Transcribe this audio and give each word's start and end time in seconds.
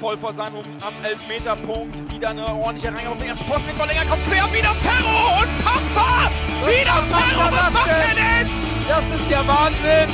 voll 0.00 0.16
vor 0.16 0.32
seinem 0.32 0.56
am 0.80 0.94
Elfmeterpunkt. 1.04 2.12
Wieder 2.12 2.30
eine 2.30 2.46
ordentliche 2.46 2.94
Reihe 2.94 3.08
auf 3.08 3.18
den 3.18 3.28
ersten 3.28 3.44
Posten 3.46 3.66
mit 3.66 3.76
Verlänger. 3.76 4.04
Kommt 4.04 4.24
quer, 4.24 4.52
wieder 4.52 4.74
Ferro! 4.74 5.42
Unfassbar! 5.42 6.30
Was 6.60 6.70
wieder 6.70 6.92
Ferro! 7.02 7.50
das 7.50 7.64
Was 7.64 7.72
macht 7.72 7.88
er 7.88 8.14
denn? 8.14 8.46
denn? 8.46 8.50
Das 8.88 9.04
ist 9.04 9.30
ja 9.30 9.46
Wahnsinn! 9.46 10.08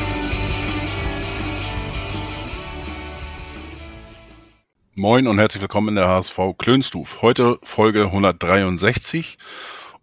Moin 4.94 5.26
und 5.26 5.38
herzlich 5.38 5.62
willkommen 5.62 5.88
in 5.88 5.94
der 5.96 6.06
HSV 6.06 6.38
Klönstuf. 6.58 7.22
Heute 7.22 7.58
Folge 7.62 8.04
163 8.04 9.38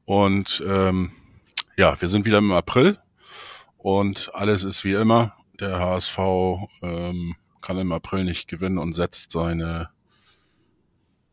und 0.05 0.64
ähm, 0.68 1.11
ja, 1.77 2.02
wir 2.02 2.09
sind 2.09 2.25
wieder 2.25 2.39
im 2.39 2.52
April 2.52 2.98
und 3.77 4.32
alles 4.34 4.64
ist 4.64 4.84
wie 4.84 4.93
immer. 4.93 5.36
Der 5.59 5.80
HSV 5.80 6.18
ähm, 6.82 7.36
kann 7.62 7.78
im 7.78 7.91
April 7.91 8.23
nicht 8.23 8.48
gewinnen 8.48 8.78
und 8.78 8.93
setzt 8.93 9.32
seine 9.32 9.89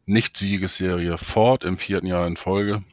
Nicht-Siegesserie 0.07 1.19
fort 1.19 1.65
im 1.65 1.79
vierten 1.79 2.07
Jahr 2.07 2.27
in 2.27 2.37
Folge. 2.37 2.85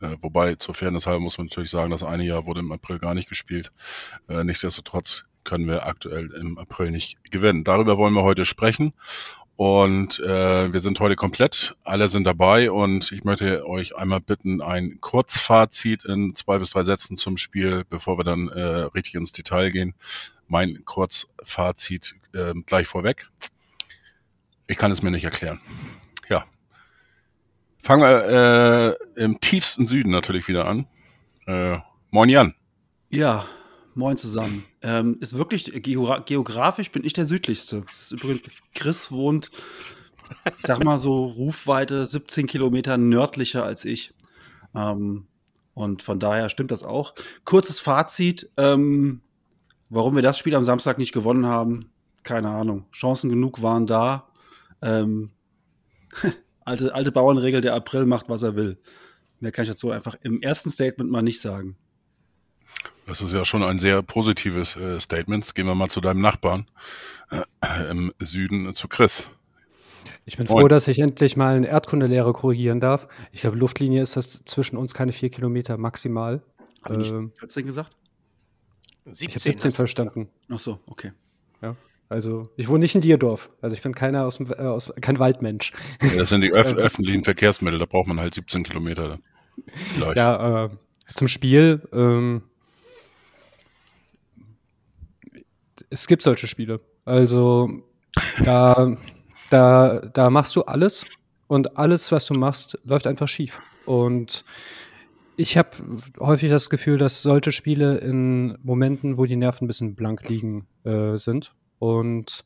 Äh, 0.00 0.16
wobei, 0.20 0.54
zur 0.54 0.74
Fairness 0.74 1.06
halber 1.06 1.20
muss 1.20 1.38
man 1.38 1.46
natürlich 1.46 1.70
sagen, 1.70 1.90
das 1.90 2.02
eine 2.02 2.24
Jahr 2.24 2.46
wurde 2.46 2.60
im 2.60 2.72
April 2.72 2.98
gar 2.98 3.14
nicht 3.14 3.28
gespielt. 3.28 3.72
Äh, 4.28 4.44
nichtsdestotrotz 4.44 5.24
können 5.44 5.66
wir 5.66 5.86
aktuell 5.86 6.30
im 6.32 6.58
April 6.58 6.90
nicht 6.90 7.30
gewinnen. 7.30 7.64
Darüber 7.64 7.96
wollen 7.96 8.14
wir 8.14 8.22
heute 8.22 8.44
sprechen. 8.44 8.92
Und 9.58 10.20
äh, 10.20 10.72
wir 10.72 10.78
sind 10.78 11.00
heute 11.00 11.16
komplett, 11.16 11.74
alle 11.82 12.08
sind 12.08 12.22
dabei 12.22 12.70
und 12.70 13.10
ich 13.10 13.24
möchte 13.24 13.66
euch 13.66 13.96
einmal 13.96 14.20
bitten, 14.20 14.62
ein 14.62 15.00
Kurzfazit 15.00 16.04
in 16.04 16.36
zwei 16.36 16.60
bis 16.60 16.70
drei 16.70 16.84
Sätzen 16.84 17.18
zum 17.18 17.36
Spiel, 17.36 17.82
bevor 17.90 18.18
wir 18.18 18.22
dann 18.22 18.46
äh, 18.50 18.60
richtig 18.60 19.16
ins 19.16 19.32
Detail 19.32 19.70
gehen. 19.70 19.94
Mein 20.48 20.84
Kurzfazit 20.84 22.14
äh, 22.34 22.54
gleich 22.66 22.88
vorweg. 22.88 23.30
Ich 24.66 24.76
kann 24.76 24.90
es 24.90 25.02
mir 25.02 25.10
nicht 25.10 25.24
erklären. 25.24 25.60
Ja. 26.28 26.44
Fangen 27.82 28.02
wir 28.02 28.98
äh, 29.16 29.22
im 29.22 29.40
tiefsten 29.40 29.86
Süden 29.86 30.10
natürlich 30.10 30.48
wieder 30.48 30.66
an. 30.66 30.86
Äh, 31.46 31.78
moin 32.10 32.28
Jan. 32.28 32.54
Ja, 33.10 33.46
moin 33.94 34.16
zusammen. 34.16 34.64
Ähm, 34.82 35.16
ist 35.20 35.36
wirklich, 35.36 35.70
geogra 35.82 36.18
geografisch 36.18 36.90
bin 36.90 37.04
ich 37.04 37.12
der 37.12 37.26
südlichste. 37.26 37.82
Das 37.82 38.02
ist 38.02 38.12
übrigens, 38.12 38.62
Chris 38.74 39.10
wohnt, 39.10 39.50
ich 40.58 40.66
sag 40.66 40.84
mal 40.84 40.98
so, 40.98 41.24
Rufweite 41.24 42.06
17 42.06 42.46
Kilometer 42.46 42.98
nördlicher 42.98 43.64
als 43.64 43.84
ich. 43.84 44.12
Ähm, 44.74 45.26
und 45.74 46.02
von 46.02 46.20
daher 46.20 46.48
stimmt 46.48 46.70
das 46.70 46.82
auch. 46.82 47.14
Kurzes 47.44 47.80
Fazit, 47.80 48.50
ähm, 48.56 49.22
warum 49.90 50.14
wir 50.14 50.22
das 50.22 50.38
Spiel 50.38 50.54
am 50.54 50.64
Samstag 50.64 50.98
nicht 50.98 51.12
gewonnen 51.12 51.46
haben, 51.46 51.90
keine 52.22 52.50
Ahnung. 52.50 52.86
Chancen 52.92 53.30
genug 53.30 53.62
waren 53.62 53.86
da. 53.86 54.28
Ähm, 54.82 55.30
alte, 56.64 56.94
alte 56.94 57.12
Bauernregel, 57.12 57.60
der 57.60 57.74
April 57.74 58.06
macht, 58.06 58.28
was 58.28 58.42
er 58.42 58.56
will. 58.56 58.78
Mehr 59.40 59.52
kann 59.52 59.64
ich 59.64 59.70
dazu 59.70 59.90
einfach 59.90 60.16
im 60.22 60.42
ersten 60.42 60.70
Statement 60.70 61.10
mal 61.10 61.22
nicht 61.22 61.40
sagen. 61.40 61.76
Das 63.06 63.22
ist 63.22 63.32
ja 63.32 63.44
schon 63.44 63.62
ein 63.62 63.78
sehr 63.78 64.02
positives 64.02 64.76
äh, 64.76 65.00
Statement. 65.00 65.54
Gehen 65.54 65.66
wir 65.66 65.74
mal 65.74 65.88
zu 65.88 66.00
deinem 66.00 66.20
Nachbarn 66.20 66.66
äh, 67.30 67.90
im 67.90 68.12
Süden, 68.20 68.68
äh, 68.68 68.72
zu 68.74 68.88
Chris. 68.88 69.30
Ich 70.26 70.36
bin 70.36 70.46
froh, 70.46 70.68
dass 70.68 70.88
ich 70.88 70.98
endlich 70.98 71.36
mal 71.36 71.56
eine 71.56 71.68
Erdkundelehre 71.68 72.34
korrigieren 72.34 72.80
darf. 72.80 73.08
Ich 73.32 73.40
glaube, 73.40 73.56
Luftlinie 73.56 74.02
ist 74.02 74.16
das 74.16 74.44
zwischen 74.44 74.76
uns 74.76 74.92
keine 74.92 75.12
vier 75.12 75.30
Kilometer 75.30 75.78
maximal. 75.78 76.42
Habe 76.84 77.00
ich 77.00 77.10
Ähm, 77.10 77.32
14 77.38 77.64
gesagt? 77.64 77.96
17 79.10 79.28
ich 79.28 79.34
habe 79.34 79.40
17 79.40 79.70
verstanden. 79.72 80.28
Ach 80.50 80.58
so, 80.58 80.78
okay. 80.86 81.12
Ja. 81.62 81.76
Also, 82.08 82.48
ich 82.56 82.68
wohne 82.68 82.80
nicht 82.80 82.94
in 82.94 83.00
Dierdorf. 83.02 83.50
Also, 83.60 83.74
ich 83.74 83.82
bin 83.82 83.94
keiner 83.94 84.24
aus 84.24 84.38
dem, 84.38 84.50
äh, 84.50 84.62
aus, 84.62 84.92
kein 85.00 85.18
Waldmensch. 85.18 85.72
Ja, 86.02 86.16
das 86.16 86.30
sind 86.30 86.40
die 86.40 86.52
öf 86.52 86.72
öffentlichen 86.74 87.24
Verkehrsmittel, 87.24 87.78
da 87.78 87.86
braucht 87.86 88.08
man 88.08 88.18
halt 88.18 88.34
17 88.34 88.62
Kilometer. 88.64 89.18
Vielleicht. 89.94 90.16
Ja, 90.16 90.64
äh, 90.64 90.68
zum 91.14 91.28
Spiel. 91.28 91.86
Ähm, 91.92 92.42
es 95.90 96.06
gibt 96.06 96.22
solche 96.22 96.46
Spiele. 96.46 96.80
Also, 97.04 97.70
da, 98.44 98.96
da, 99.50 100.00
da 100.00 100.30
machst 100.30 100.56
du 100.56 100.62
alles 100.62 101.06
und 101.46 101.76
alles, 101.76 102.10
was 102.12 102.26
du 102.26 102.38
machst, 102.38 102.78
läuft 102.84 103.06
einfach 103.06 103.28
schief. 103.28 103.60
Und 103.84 104.44
ich 105.38 105.56
habe 105.56 105.70
häufig 106.18 106.50
das 106.50 106.68
Gefühl, 106.68 106.98
dass 106.98 107.22
solche 107.22 107.52
Spiele 107.52 107.98
in 107.98 108.58
Momenten, 108.64 109.16
wo 109.18 109.24
die 109.24 109.36
Nerven 109.36 109.64
ein 109.64 109.68
bisschen 109.68 109.94
blank 109.94 110.28
liegen, 110.28 110.66
äh, 110.82 111.16
sind. 111.16 111.54
Und 111.78 112.44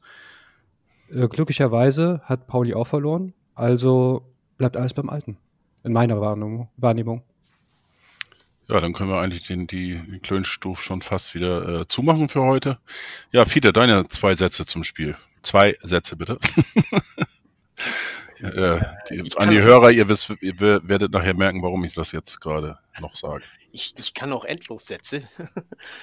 äh, 1.09 1.27
glücklicherweise 1.27 2.21
hat 2.25 2.47
Pauli 2.47 2.75
auch 2.75 2.87
verloren. 2.87 3.33
Also 3.55 4.31
bleibt 4.59 4.77
alles 4.77 4.93
beim 4.93 5.09
Alten. 5.09 5.39
In 5.85 5.95
meiner 5.95 6.21
Wahrnehmung. 6.21 7.23
Ja, 8.69 8.79
dann 8.79 8.93
können 8.93 9.09
wir 9.09 9.21
eigentlich 9.21 9.45
den, 9.45 9.67
die, 9.67 9.99
die 9.99 10.21
Klönstuf 10.21 10.83
schon 10.83 11.01
fast 11.01 11.35
wieder 11.35 11.81
äh, 11.81 11.89
zumachen 11.89 12.29
für 12.29 12.43
heute. 12.43 12.79
Ja, 13.31 13.47
Fiete, 13.47 13.73
deine 13.73 14.07
zwei 14.11 14.35
Sätze 14.35 14.67
zum 14.67 14.85
Spiel. 14.85 15.17
Zwei 15.43 15.79
Sätze 15.83 16.17
bitte. 16.17 16.39
äh, 18.43 18.81
die, 19.09 19.37
an 19.37 19.51
die 19.51 19.61
Hörer, 19.61 19.91
ihr, 19.91 20.09
wisst, 20.09 20.31
ihr 20.41 20.61
werdet 20.61 21.13
nachher 21.13 21.35
merken, 21.35 21.63
warum 21.63 21.85
ich 21.85 21.95
das 21.95 22.13
jetzt 22.13 22.41
gerade 22.41 22.79
noch 23.01 23.15
sage. 23.15 23.45
Ich, 23.71 23.93
ich 23.99 24.15
kann 24.15 24.33
auch 24.33 24.45
endlos 24.45 24.87
Sätze. 24.87 25.29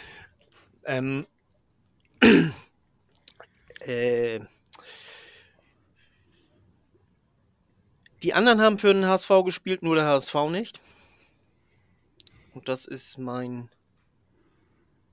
ähm, 0.85 1.27
äh, 3.81 4.39
die 8.23 8.33
anderen 8.33 8.61
haben 8.61 8.79
für 8.79 8.93
den 8.93 9.05
HSV 9.05 9.29
gespielt, 9.45 9.83
nur 9.83 9.95
der 9.95 10.05
HSV 10.05 10.35
nicht. 10.49 10.79
Und 12.53 12.67
das 12.69 12.85
ist 12.85 13.17
mein 13.17 13.69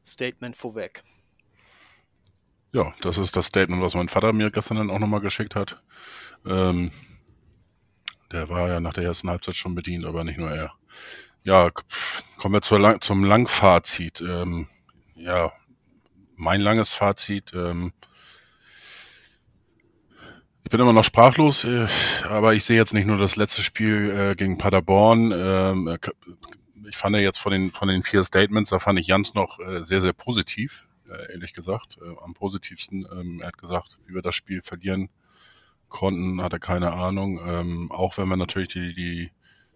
Statement 0.04 0.56
vorweg. 0.56 1.02
Ja, 2.72 2.94
das 3.00 3.18
ist 3.18 3.36
das 3.36 3.46
Statement, 3.46 3.82
was 3.82 3.94
mein 3.94 4.08
Vater 4.08 4.32
mir 4.32 4.50
gestern 4.50 4.76
dann 4.76 4.90
auch 4.90 4.98
nochmal 4.98 5.20
geschickt 5.20 5.54
hat. 5.54 5.82
Ähm, 6.44 6.90
der 8.32 8.48
war 8.48 8.68
ja 8.68 8.80
nach 8.80 8.92
der 8.92 9.04
ersten 9.04 9.30
Halbzeit 9.30 9.56
schon 9.56 9.74
bedient, 9.74 10.04
aber 10.04 10.24
nicht 10.24 10.38
nur 10.38 10.50
er. 10.50 10.72
Ja, 11.44 11.70
kommen 12.38 12.54
wir 12.54 12.62
zur 12.62 12.80
Lang 12.80 13.00
zum 13.00 13.24
Langfazit. 13.24 14.20
Ähm, 14.20 14.68
ja, 15.14 15.52
mein 16.34 16.60
langes 16.60 16.92
Fazit. 16.92 17.52
Ähm, 17.54 17.92
ich 20.64 20.70
bin 20.70 20.80
immer 20.80 20.92
noch 20.92 21.04
sprachlos, 21.04 21.64
äh, 21.64 21.86
aber 22.24 22.54
ich 22.54 22.64
sehe 22.64 22.76
jetzt 22.76 22.92
nicht 22.92 23.06
nur 23.06 23.18
das 23.18 23.36
letzte 23.36 23.62
Spiel 23.62 24.10
äh, 24.10 24.34
gegen 24.34 24.58
Paderborn. 24.58 25.32
Ähm, 25.32 25.96
ich 26.88 26.96
fand 26.96 27.14
ja 27.14 27.22
jetzt 27.22 27.38
von 27.38 27.52
den, 27.52 27.70
von 27.70 27.86
den 27.88 28.02
vier 28.02 28.24
Statements, 28.24 28.70
da 28.70 28.80
fand 28.80 28.98
ich 28.98 29.06
Jans 29.06 29.34
noch 29.34 29.60
äh, 29.60 29.84
sehr, 29.84 30.00
sehr 30.00 30.12
positiv, 30.12 30.88
äh, 31.08 31.32
ehrlich 31.32 31.54
gesagt. 31.54 31.98
Äh, 32.02 32.16
am 32.24 32.34
positivsten. 32.34 33.06
Ähm, 33.12 33.40
er 33.40 33.48
hat 33.48 33.58
gesagt, 33.58 33.98
wie 34.06 34.14
wir 34.14 34.22
das 34.22 34.34
Spiel 34.34 34.62
verlieren 34.62 35.08
konnten, 35.88 36.42
hat 36.42 36.52
er 36.52 36.58
keine 36.58 36.92
Ahnung. 36.92 37.40
Ähm, 37.46 37.90
auch 37.90 38.18
wenn 38.18 38.28
wir 38.28 38.36
natürlich 38.36 38.68
die, 38.68 38.94
die 38.94 39.30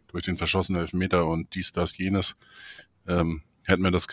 durch 0.08 0.24
den 0.24 0.36
verschossenen 0.36 0.80
Elfmeter 0.80 1.26
und 1.26 1.54
dies, 1.54 1.72
das, 1.72 1.96
jenes, 1.96 2.36
ähm, 3.06 3.42
hätten 3.64 3.82
wir 3.82 3.90
das 3.90 4.06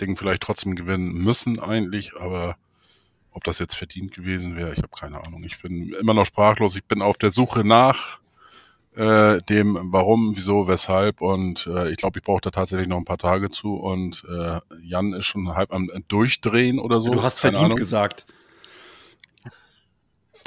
Ding 0.00 0.16
vielleicht 0.16 0.42
trotzdem 0.42 0.74
gewinnen 0.74 1.12
müssen 1.12 1.60
eigentlich, 1.60 2.16
aber 2.16 2.56
ob 3.30 3.44
das 3.44 3.58
jetzt 3.58 3.74
verdient 3.74 4.12
gewesen 4.12 4.56
wäre, 4.56 4.72
ich 4.72 4.78
habe 4.78 4.88
keine 4.88 5.24
Ahnung. 5.24 5.44
Ich 5.44 5.62
bin 5.62 5.92
immer 6.00 6.14
noch 6.14 6.26
sprachlos. 6.26 6.74
Ich 6.74 6.84
bin 6.84 7.02
auf 7.02 7.18
der 7.18 7.30
Suche 7.30 7.62
nach 7.64 8.18
äh, 8.96 9.40
dem 9.42 9.78
Warum, 9.92 10.32
wieso, 10.34 10.66
weshalb 10.66 11.20
und 11.20 11.68
äh, 11.68 11.90
ich 11.90 11.98
glaube, 11.98 12.18
ich 12.18 12.24
brauche 12.24 12.40
da 12.40 12.50
tatsächlich 12.50 12.88
noch 12.88 12.96
ein 12.96 13.04
paar 13.04 13.18
Tage 13.18 13.48
zu 13.48 13.74
und 13.76 14.24
äh, 14.28 14.58
Jan 14.82 15.12
ist 15.12 15.26
schon 15.26 15.54
halb 15.54 15.72
am 15.72 15.88
Durchdrehen 16.08 16.80
oder 16.80 17.00
so. 17.00 17.10
Du 17.10 17.22
hast 17.22 17.38
verdient 17.38 17.76
gesagt. 17.76 18.26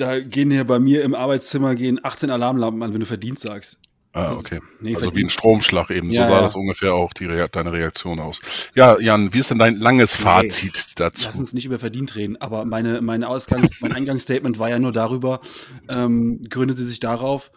Da 0.02 0.20
gehen 0.20 0.50
hier 0.50 0.64
bei 0.64 0.80
mir 0.80 1.04
im 1.04 1.14
Arbeitszimmer 1.14 1.76
gehen 1.76 2.00
18 2.02 2.32
Alarmlampen 2.32 2.82
an, 2.82 2.94
wenn 2.94 3.02
du 3.02 3.06
verdient 3.06 3.40
sagst. 3.40 3.80
Ah, 4.14 4.34
okay. 4.34 4.60
Nee, 4.80 4.96
also 4.96 5.02
verdient. 5.02 5.16
wie 5.16 5.24
ein 5.26 5.30
Stromschlag 5.30 5.92
eben. 5.92 6.10
Ja, 6.10 6.24
so 6.24 6.32
sah 6.32 6.36
ja. 6.38 6.42
das 6.42 6.56
ungefähr 6.56 6.94
auch 6.96 7.14
die 7.14 7.26
Rea 7.26 7.48
deine 7.48 7.72
Reaktion 7.72 8.20
aus. 8.20 8.42
Ja, 8.74 9.00
Jan, 9.00 9.32
wie 9.32 9.40
ist 9.40 9.52
denn 9.52 9.60
dein 9.60 9.78
langes 9.78 10.16
Fazit 10.16 10.74
nee, 10.74 10.94
dazu? 10.96 11.26
Lass 11.26 11.38
uns 11.38 11.54
nicht 11.54 11.66
über 11.66 11.78
verdient 11.78 12.16
reden, 12.16 12.36
aber 12.42 12.66
meine, 12.66 13.02
meine 13.02 13.28
Ausgangs-, 13.28 13.80
mein 13.80 13.94
Eingangsstatement 13.94 14.58
war 14.58 14.70
ja 14.70 14.80
nur 14.80 14.92
darüber, 14.92 15.40
ähm, 15.88 16.42
gründete 16.50 16.84
sich 16.84 17.00
darauf, 17.00 17.52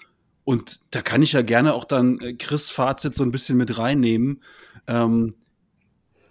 und 0.45 0.81
da 0.95 1.01
kann 1.01 1.23
ich 1.23 1.33
ja 1.33 1.41
gerne 1.41 1.73
auch 1.73 1.87
dann 1.87 2.21
äh, 2.21 2.35
Chris 2.35 2.71
Fazit 2.71 3.15
so 3.15 3.23
ein 3.23 3.31
bisschen 3.31 3.57
mit 3.57 3.79
reinnehmen. 3.79 4.43
Ähm, 4.87 5.35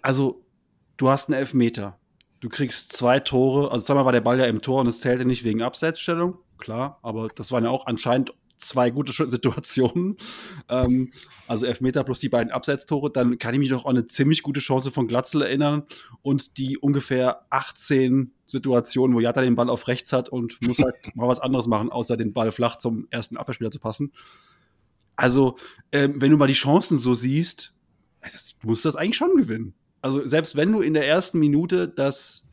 also, 0.00 0.44
du 0.96 1.08
hast 1.08 1.28
einen 1.28 1.38
Elfmeter. 1.40 1.98
Du 2.44 2.50
kriegst 2.50 2.92
zwei 2.92 3.20
Tore. 3.20 3.72
Also, 3.72 3.86
zweimal 3.86 4.04
war 4.04 4.12
der 4.12 4.20
Ball 4.20 4.38
ja 4.38 4.44
im 4.44 4.60
Tor 4.60 4.82
und 4.82 4.86
es 4.86 5.00
zählte 5.00 5.24
nicht 5.24 5.44
wegen 5.44 5.62
Abseitsstellung. 5.62 6.36
Klar, 6.58 6.98
aber 7.00 7.28
das 7.28 7.50
waren 7.52 7.64
ja 7.64 7.70
auch 7.70 7.86
anscheinend 7.86 8.34
zwei 8.58 8.90
gute 8.90 9.14
Situationen. 9.30 10.18
Ähm, 10.68 11.10
also 11.46 11.64
Elfmeter 11.64 12.04
plus 12.04 12.20
die 12.20 12.28
beiden 12.28 12.52
Abseitstore. 12.52 13.10
Dann 13.10 13.38
kann 13.38 13.54
ich 13.54 13.60
mich 13.60 13.70
noch 13.70 13.86
an 13.86 13.96
eine 13.96 14.08
ziemlich 14.08 14.42
gute 14.42 14.60
Chance 14.60 14.90
von 14.90 15.08
Glatzel 15.08 15.40
erinnern 15.40 15.84
und 16.20 16.58
die 16.58 16.76
ungefähr 16.76 17.46
18 17.48 18.34
Situationen, 18.44 19.16
wo 19.16 19.20
Jatta 19.20 19.40
den 19.40 19.54
Ball 19.54 19.70
auf 19.70 19.88
rechts 19.88 20.12
hat 20.12 20.28
und 20.28 20.58
muss 20.66 20.80
halt 20.80 20.96
mal 21.14 21.26
was 21.26 21.40
anderes 21.40 21.66
machen, 21.66 21.90
außer 21.90 22.18
den 22.18 22.34
Ball 22.34 22.52
flach 22.52 22.76
zum 22.76 23.08
ersten 23.08 23.38
Abwehrspieler 23.38 23.70
zu 23.70 23.80
passen. 23.80 24.12
Also, 25.16 25.56
ähm, 25.92 26.20
wenn 26.20 26.30
du 26.30 26.36
mal 26.36 26.46
die 26.46 26.52
Chancen 26.52 26.98
so 26.98 27.14
siehst, 27.14 27.72
das, 28.20 28.58
du 28.58 28.66
musst 28.66 28.84
das 28.84 28.96
eigentlich 28.96 29.16
schon 29.16 29.34
gewinnen. 29.34 29.72
Also, 30.04 30.26
selbst 30.26 30.54
wenn 30.54 30.70
du 30.70 30.82
in 30.82 30.92
der 30.92 31.08
ersten 31.08 31.38
Minute 31.38 31.88
das 31.88 32.46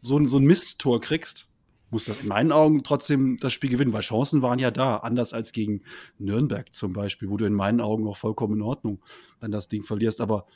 so, 0.00 0.16
ein 0.16 0.28
so 0.28 0.38
ein 0.38 0.44
Misttor 0.44 0.98
kriegst, 0.98 1.46
muss 1.90 2.06
das 2.06 2.22
in 2.22 2.28
meinen 2.28 2.52
Augen 2.52 2.84
trotzdem 2.84 3.36
das 3.38 3.52
Spiel 3.52 3.68
gewinnen, 3.68 3.92
weil 3.92 4.00
Chancen 4.00 4.40
waren 4.40 4.58
ja 4.58 4.70
da, 4.70 4.96
anders 4.96 5.34
als 5.34 5.52
gegen 5.52 5.82
Nürnberg 6.16 6.72
zum 6.72 6.94
Beispiel, 6.94 7.28
wo 7.28 7.36
du 7.36 7.44
in 7.44 7.52
meinen 7.52 7.82
Augen 7.82 8.08
auch 8.08 8.16
vollkommen 8.16 8.54
in 8.54 8.62
Ordnung 8.62 9.02
dann 9.40 9.50
das 9.50 9.68
Ding 9.68 9.82
verlierst. 9.82 10.22
Aber 10.22 10.46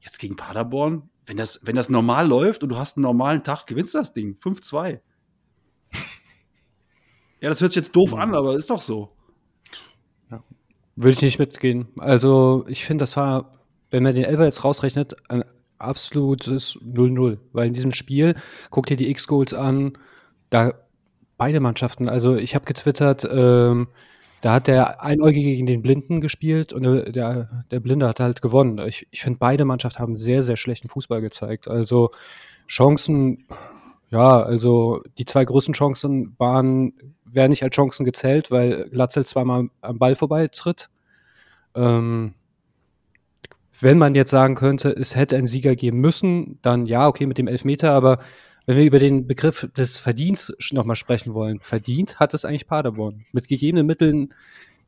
jetzt 0.00 0.18
gegen 0.18 0.34
Paderborn, 0.34 1.08
wenn 1.24 1.36
das, 1.36 1.60
wenn 1.62 1.76
das 1.76 1.88
normal 1.88 2.26
läuft 2.26 2.64
und 2.64 2.70
du 2.70 2.76
hast 2.76 2.96
einen 2.96 3.04
normalen 3.04 3.44
Tag, 3.44 3.68
gewinnst 3.68 3.94
du 3.94 3.98
das 3.98 4.12
Ding. 4.12 4.38
5-2. 4.42 4.98
Ja, 7.42 7.48
das 7.48 7.60
hört 7.62 7.72
sich 7.72 7.82
jetzt 7.82 7.96
doof 7.96 8.12
an, 8.12 8.34
aber 8.34 8.56
ist 8.56 8.68
doch 8.68 8.82
so. 8.82 9.16
Ja. 10.30 10.42
Würde 10.96 11.12
ich 11.12 11.22
nicht 11.22 11.38
mitgehen. 11.38 11.88
Also, 11.96 12.66
ich 12.68 12.84
finde, 12.84 13.02
das 13.02 13.16
war, 13.16 13.52
wenn 13.90 14.02
man 14.02 14.14
den 14.14 14.24
Elfer 14.24 14.44
jetzt 14.44 14.62
rausrechnet, 14.62 15.16
ein 15.30 15.42
absolutes 15.80 16.78
0-0. 16.84 17.38
Weil 17.52 17.68
in 17.68 17.74
diesem 17.74 17.92
Spiel, 17.92 18.34
guck 18.70 18.86
dir 18.86 18.96
die 18.96 19.10
X-Goals 19.10 19.54
an, 19.54 19.92
da 20.50 20.74
beide 21.36 21.60
Mannschaften, 21.60 22.08
also 22.08 22.36
ich 22.36 22.54
habe 22.54 22.66
getwittert, 22.66 23.26
ähm, 23.30 23.88
da 24.42 24.54
hat 24.54 24.68
der 24.68 25.02
Einäugige 25.02 25.50
gegen 25.50 25.66
den 25.66 25.82
Blinden 25.82 26.20
gespielt 26.20 26.72
und 26.72 26.82
der, 26.82 27.64
der 27.70 27.80
Blinde 27.80 28.08
hat 28.08 28.20
halt 28.20 28.40
gewonnen. 28.40 28.78
Ich, 28.86 29.06
ich 29.10 29.22
finde, 29.22 29.38
beide 29.38 29.64
Mannschaften 29.64 30.00
haben 30.00 30.16
sehr, 30.16 30.42
sehr 30.42 30.56
schlechten 30.56 30.88
Fußball 30.88 31.20
gezeigt. 31.20 31.68
Also 31.68 32.10
Chancen, 32.66 33.44
ja, 34.10 34.42
also 34.42 35.02
die 35.18 35.26
zwei 35.26 35.44
größten 35.44 35.74
Chancen 35.74 36.34
waren, 36.38 36.94
werden 37.24 37.50
nicht 37.50 37.62
als 37.62 37.74
Chancen 37.74 38.04
gezählt, 38.04 38.50
weil 38.50 38.88
Glatzel 38.90 39.26
zweimal 39.26 39.68
am 39.82 39.98
Ball 39.98 40.16
vorbeitritt. 40.16 40.88
Ähm, 41.74 42.34
wenn 43.82 43.98
man 43.98 44.14
jetzt 44.14 44.30
sagen 44.30 44.54
könnte, 44.54 44.90
es 44.90 45.16
hätte 45.16 45.36
einen 45.36 45.46
Sieger 45.46 45.76
geben 45.76 46.00
müssen, 46.00 46.58
dann 46.62 46.86
ja, 46.86 47.06
okay, 47.06 47.26
mit 47.26 47.38
dem 47.38 47.48
Elfmeter, 47.48 47.92
aber 47.92 48.18
wenn 48.66 48.76
wir 48.76 48.84
über 48.84 48.98
den 48.98 49.26
Begriff 49.26 49.68
des 49.76 49.96
Verdienst 49.96 50.54
nochmal 50.72 50.96
sprechen 50.96 51.34
wollen, 51.34 51.60
verdient 51.60 52.20
hat 52.20 52.34
es 52.34 52.44
eigentlich 52.44 52.66
Paderborn. 52.66 53.24
Mit 53.32 53.48
gegebenen 53.48 53.86
Mitteln 53.86 54.34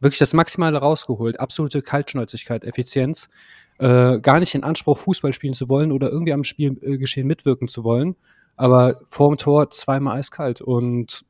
wirklich 0.01 0.19
das 0.19 0.35
Maximale 0.35 0.79
rausgeholt. 0.79 1.41
Absolute 1.41 1.83
Kaltschnäuzigkeit, 1.83 2.65
Effizienz. 2.65 3.31
Äh, 3.79 4.21
gar 4.21 4.41
nicht 4.41 4.55
in 4.55 4.65
Anspruch, 4.65 4.99
Fußball 4.99 5.33
spielen 5.33 5.55
zu 5.55 5.69
wollen 5.69 5.93
oder 5.93 6.11
irgendwie 6.11 6.33
am 6.33 6.45
Spielgeschehen 6.45 7.27
mitwirken 7.27 7.69
zu 7.69 7.85
wollen. 7.85 8.17
Aber 8.57 9.01
vorm 9.05 9.39
Tor 9.39 9.71
zweimal 9.71 10.19
eiskalt. 10.19 10.61
Und 10.61 11.25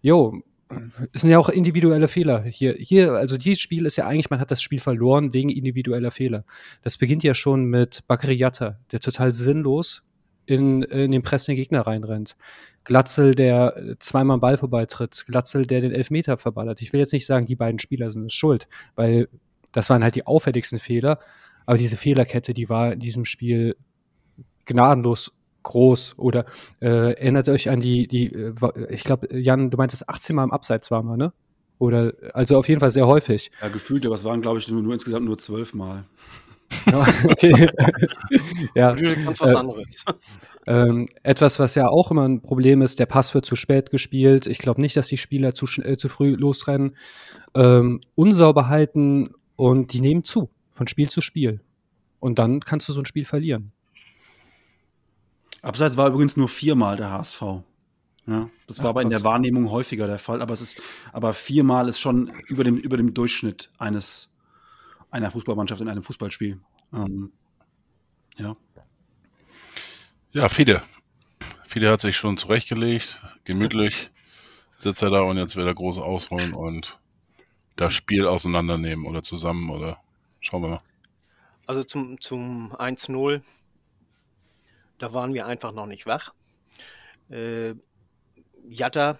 jo, 0.00 0.40
es 1.12 1.22
sind 1.22 1.30
ja 1.30 1.38
auch 1.38 1.48
individuelle 1.48 2.08
Fehler. 2.08 2.42
Hier, 2.42 2.74
hier, 2.74 3.12
also 3.12 3.36
dieses 3.36 3.60
Spiel 3.60 3.86
ist 3.86 3.96
ja 3.96 4.06
eigentlich, 4.06 4.30
man 4.30 4.40
hat 4.40 4.50
das 4.50 4.62
Spiel 4.62 4.80
verloren 4.80 5.32
wegen 5.32 5.50
individueller 5.50 6.10
Fehler. 6.10 6.44
Das 6.82 6.96
beginnt 6.96 7.22
ja 7.22 7.34
schon 7.34 7.64
mit 7.64 8.06
Bakary 8.06 8.34
Yatta, 8.34 8.78
der 8.92 9.00
total 9.00 9.32
sinnlos 9.32 10.02
in, 10.46 10.82
in 10.82 11.10
den 11.10 11.22
pressenden 11.22 11.56
Gegner 11.56 11.82
reinrennt. 11.82 12.36
Glatzel, 12.84 13.32
der 13.34 13.96
zweimal 13.98 14.38
Ball 14.38 14.58
vorbeitritt. 14.58 15.24
Glatzel, 15.26 15.64
der 15.64 15.80
den 15.80 15.92
Elfmeter 15.92 16.36
verballert. 16.36 16.82
Ich 16.82 16.92
will 16.92 17.00
jetzt 17.00 17.12
nicht 17.12 17.26
sagen, 17.26 17.46
die 17.46 17.56
beiden 17.56 17.78
Spieler 17.78 18.10
sind 18.10 18.26
es 18.26 18.34
schuld, 18.34 18.68
weil 18.94 19.28
das 19.72 19.90
waren 19.90 20.02
halt 20.02 20.14
die 20.14 20.26
auffälligsten 20.26 20.78
Fehler. 20.78 21.18
Aber 21.66 21.78
diese 21.78 21.96
Fehlerkette, 21.96 22.52
die 22.52 22.68
war 22.68 22.92
in 22.92 22.98
diesem 22.98 23.24
Spiel 23.24 23.76
gnadenlos 24.66 25.32
groß. 25.64 26.14
Oder 26.18 26.46
äh, 26.80 27.14
erinnert 27.14 27.48
euch 27.48 27.68
an 27.68 27.80
die, 27.80 28.06
die, 28.06 28.32
äh, 28.32 28.54
ich 28.90 29.02
glaube, 29.02 29.28
Jan, 29.36 29.70
du 29.70 29.76
meintest 29.76 30.08
18 30.08 30.36
Mal 30.36 30.44
im 30.44 30.52
Abseits 30.52 30.90
war 30.90 31.02
mal, 31.02 31.16
ne? 31.16 31.32
Oder 31.78 32.12
also 32.32 32.56
auf 32.56 32.68
jeden 32.68 32.80
Fall 32.80 32.90
sehr 32.90 33.06
häufig. 33.06 33.50
Ja, 33.60 33.68
gefühlt, 33.68 34.06
aber 34.06 34.14
es 34.14 34.24
waren, 34.24 34.40
glaube 34.40 34.58
ich, 34.58 34.68
nur, 34.68 34.80
nur 34.80 34.92
insgesamt 34.92 35.26
nur 35.26 35.36
zwölf 35.38 35.74
Mal. 35.74 36.04
okay. 37.24 37.68
ja. 38.74 38.94
Ganz 38.94 39.40
was 39.40 39.52
äh, 39.52 39.56
anderes. 39.56 40.04
Ähm, 40.66 41.08
etwas, 41.22 41.58
was 41.58 41.74
ja 41.74 41.88
auch 41.88 42.10
immer 42.10 42.26
ein 42.26 42.40
Problem 42.40 42.80
ist, 42.80 42.98
der 42.98 43.06
Pass 43.06 43.34
wird 43.34 43.44
zu 43.44 43.56
spät 43.56 43.90
gespielt. 43.90 44.46
Ich 44.46 44.58
glaube 44.58 44.80
nicht, 44.80 44.96
dass 44.96 45.08
die 45.08 45.16
Spieler 45.16 45.52
zu, 45.52 45.66
äh, 45.82 45.96
zu 45.96 46.08
früh 46.08 46.34
losrennen. 46.34 46.96
Ähm, 47.54 48.00
Unsauberheiten 48.14 49.34
und 49.56 49.92
die 49.92 50.00
nehmen 50.00 50.24
zu, 50.24 50.50
von 50.70 50.88
Spiel 50.88 51.10
zu 51.10 51.20
Spiel. 51.20 51.60
Und 52.18 52.38
dann 52.38 52.60
kannst 52.60 52.88
du 52.88 52.92
so 52.92 53.00
ein 53.00 53.06
Spiel 53.06 53.24
verlieren. 53.24 53.72
Abseits 55.64 55.96
war 55.96 56.08
übrigens 56.08 56.36
nur 56.36 56.48
viermal 56.48 56.96
der 56.96 57.10
HSV. 57.10 57.40
Ja, 58.26 58.48
das 58.66 58.78
war 58.78 58.86
Ach, 58.86 58.90
aber 58.90 59.02
in 59.02 59.10
der 59.10 59.24
Wahrnehmung 59.24 59.70
häufiger 59.70 60.06
der 60.06 60.18
Fall, 60.18 60.40
aber 60.42 60.54
es 60.54 60.60
ist, 60.60 60.80
aber 61.12 61.32
viermal 61.34 61.88
ist 61.88 62.00
schon 62.00 62.32
über 62.46 62.64
dem, 62.64 62.76
über 62.76 62.96
dem 62.96 63.14
Durchschnitt 63.14 63.70
eines 63.78 64.32
einer 65.10 65.30
Fußballmannschaft 65.30 65.80
in 65.80 65.88
einem 65.88 66.02
Fußballspiel. 66.02 66.60
Ähm, 66.92 67.32
ja. 68.36 68.56
Ja, 70.32 70.48
Fide. 70.48 70.82
Fide 71.66 71.90
hat 71.90 72.00
sich 72.00 72.16
schon 72.16 72.36
zurechtgelegt, 72.36 73.20
gemütlich 73.44 74.10
sitzt 74.76 75.02
er 75.02 75.10
da 75.10 75.22
und 75.22 75.38
jetzt 75.38 75.56
will 75.56 75.66
er 75.66 75.74
groß 75.74 75.98
ausholen 75.98 76.52
und 76.52 76.98
das 77.76 77.92
Spiel 77.92 78.26
auseinandernehmen 78.26 79.06
oder 79.06 79.22
zusammen 79.22 79.70
oder 79.70 79.98
schauen 80.40 80.62
wir 80.62 80.68
mal. 80.68 80.80
Also 81.66 81.82
zum, 81.82 82.20
zum 82.20 82.74
1-0, 82.74 83.40
da 84.98 85.12
waren 85.12 85.34
wir 85.34 85.46
einfach 85.46 85.72
noch 85.72 85.86
nicht 85.86 86.06
wach. 86.06 86.34
Äh, 87.30 87.74
Jatta 88.68 89.18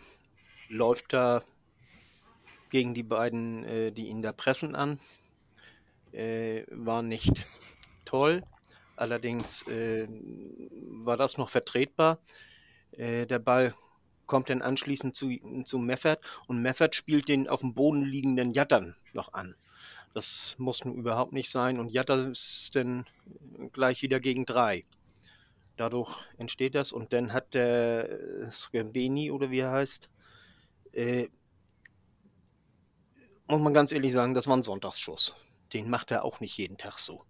läuft 0.68 1.12
da 1.12 1.42
gegen 2.70 2.94
die 2.94 3.02
beiden, 3.02 3.64
äh, 3.64 3.92
die 3.92 4.08
ihn 4.08 4.22
da 4.22 4.32
pressen 4.32 4.74
an 4.74 4.98
äh, 6.14 6.64
war 6.70 7.02
nicht 7.02 7.32
toll. 8.04 8.42
Allerdings 8.96 9.66
äh, 9.66 10.06
war 11.04 11.16
das 11.16 11.36
noch 11.36 11.48
vertretbar. 11.48 12.18
Äh, 12.92 13.26
der 13.26 13.40
Ball 13.40 13.74
kommt 14.26 14.48
dann 14.48 14.62
anschließend 14.62 15.16
zu, 15.16 15.30
zu 15.64 15.78
Meffert 15.78 16.20
und 16.46 16.62
Meffert 16.62 16.94
spielt 16.94 17.28
den 17.28 17.48
auf 17.48 17.60
dem 17.60 17.74
Boden 17.74 18.02
liegenden 18.02 18.52
Jattern 18.52 18.96
noch 19.12 19.34
an. 19.34 19.54
Das 20.14 20.54
muss 20.58 20.84
nun 20.84 20.96
überhaupt 20.96 21.32
nicht 21.32 21.50
sein 21.50 21.78
und 21.78 21.90
Jatter 21.90 22.30
ist 22.30 22.70
dann 22.74 23.04
gleich 23.72 24.00
wieder 24.02 24.20
gegen 24.20 24.46
drei. 24.46 24.84
Dadurch 25.76 26.14
entsteht 26.38 26.74
das 26.74 26.92
und 26.92 27.12
dann 27.12 27.32
hat 27.32 27.54
der 27.54 28.50
Srebeni 28.50 29.30
oder 29.30 29.50
wie 29.50 29.60
er 29.60 29.72
heißt, 29.72 30.08
äh, 30.92 31.28
muss 33.46 33.60
man 33.60 33.74
ganz 33.74 33.92
ehrlich 33.92 34.12
sagen, 34.12 34.34
das 34.34 34.46
war 34.46 34.56
ein 34.56 34.62
Sonntagsschuss 34.62 35.34
den 35.74 35.90
macht 35.90 36.12
er 36.12 36.24
auch 36.24 36.40
nicht 36.40 36.56
jeden 36.56 36.78
Tag 36.78 36.98
so. 36.98 37.24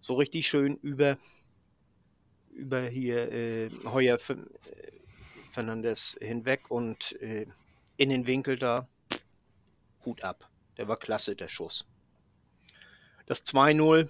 So 0.00 0.14
richtig 0.14 0.48
schön 0.48 0.76
über, 0.76 1.16
über 2.50 2.82
hier 2.82 3.30
äh, 3.32 3.70
Heuer 3.84 4.16
äh, 4.16 4.36
Fernandes 5.50 6.18
hinweg 6.20 6.70
und 6.70 7.12
äh, 7.22 7.46
in 7.96 8.10
den 8.10 8.26
Winkel 8.26 8.58
da. 8.58 8.88
Hut 10.04 10.24
ab. 10.24 10.48
Der 10.78 10.88
war 10.88 10.96
klasse, 10.96 11.36
der 11.36 11.48
Schuss. 11.48 11.86
Das 13.26 13.44
2-0, 13.44 14.08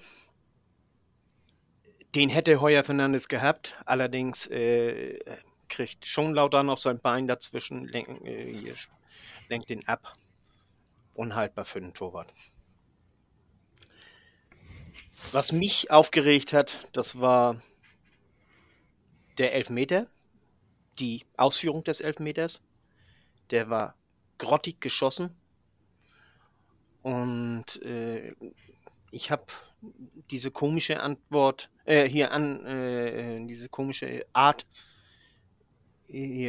den 2.15 2.29
hätte 2.29 2.61
Heuer 2.61 2.85
Fernandes 2.85 3.29
gehabt, 3.29 3.77
allerdings 3.85 4.47
äh, 4.47 5.19
kriegt 5.69 6.07
schon 6.07 6.35
lauter 6.35 6.63
noch 6.63 6.79
sein 6.79 6.99
Bein 6.99 7.27
dazwischen, 7.27 7.87
lenkt, 7.87 8.25
äh, 8.27 8.75
lenkt 9.49 9.71
den 9.71 9.87
ab. 9.87 10.17
Unhaltbar 11.15 11.65
für 11.65 11.81
den 11.81 11.95
Torwart. 11.95 12.33
Was 15.33 15.53
mich 15.53 15.91
aufgeregt 15.91 16.53
hat, 16.53 16.89
das 16.93 17.21
war 17.21 17.61
der 19.39 19.55
Elfmeter, 19.55 20.07
die 20.99 21.25
Ausführung 21.37 21.85
des 21.85 22.01
Elfmeters. 22.01 22.63
Der 23.51 23.71
war 23.71 23.95
grottig 24.39 24.81
geschossen. 24.81 25.37
Und 27.03 27.83
äh, 27.83 28.33
ich 29.11 29.31
habe 29.31 29.45
diese 30.31 30.51
komische 30.51 31.01
Antwort, 31.01 31.71
äh, 31.85 32.09
hier 32.09 32.33
an, 32.33 32.65
äh, 32.67 33.47
diese 33.47 33.69
komische 33.69 34.27
Art, 34.33 34.67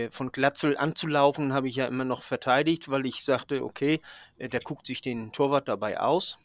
von 0.10 0.32
Glatzel 0.32 0.76
anzulaufen, 0.76 1.54
habe 1.54 1.68
ich 1.68 1.76
ja 1.76 1.86
immer 1.86 2.04
noch 2.04 2.24
verteidigt, 2.24 2.90
weil 2.90 3.06
ich 3.06 3.24
sagte, 3.24 3.64
okay, 3.64 4.02
äh, 4.40 4.50
der 4.50 4.60
guckt 4.60 4.88
sich 4.88 5.02
den 5.02 5.32
Torwart 5.32 5.68
dabei 5.68 6.00
aus. 6.00 6.40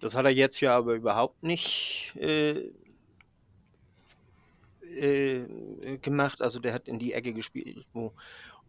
Das 0.00 0.14
hat 0.14 0.24
er 0.24 0.30
jetzt 0.30 0.60
ja 0.60 0.76
aber 0.76 0.94
überhaupt 0.94 1.42
nicht 1.42 2.14
äh, 2.16 2.70
äh, 4.82 5.98
gemacht. 6.00 6.40
Also 6.40 6.58
der 6.58 6.72
hat 6.72 6.88
in 6.88 6.98
die 6.98 7.12
Ecke 7.12 7.32
gespielt. 7.32 7.84
Wo. 7.92 8.12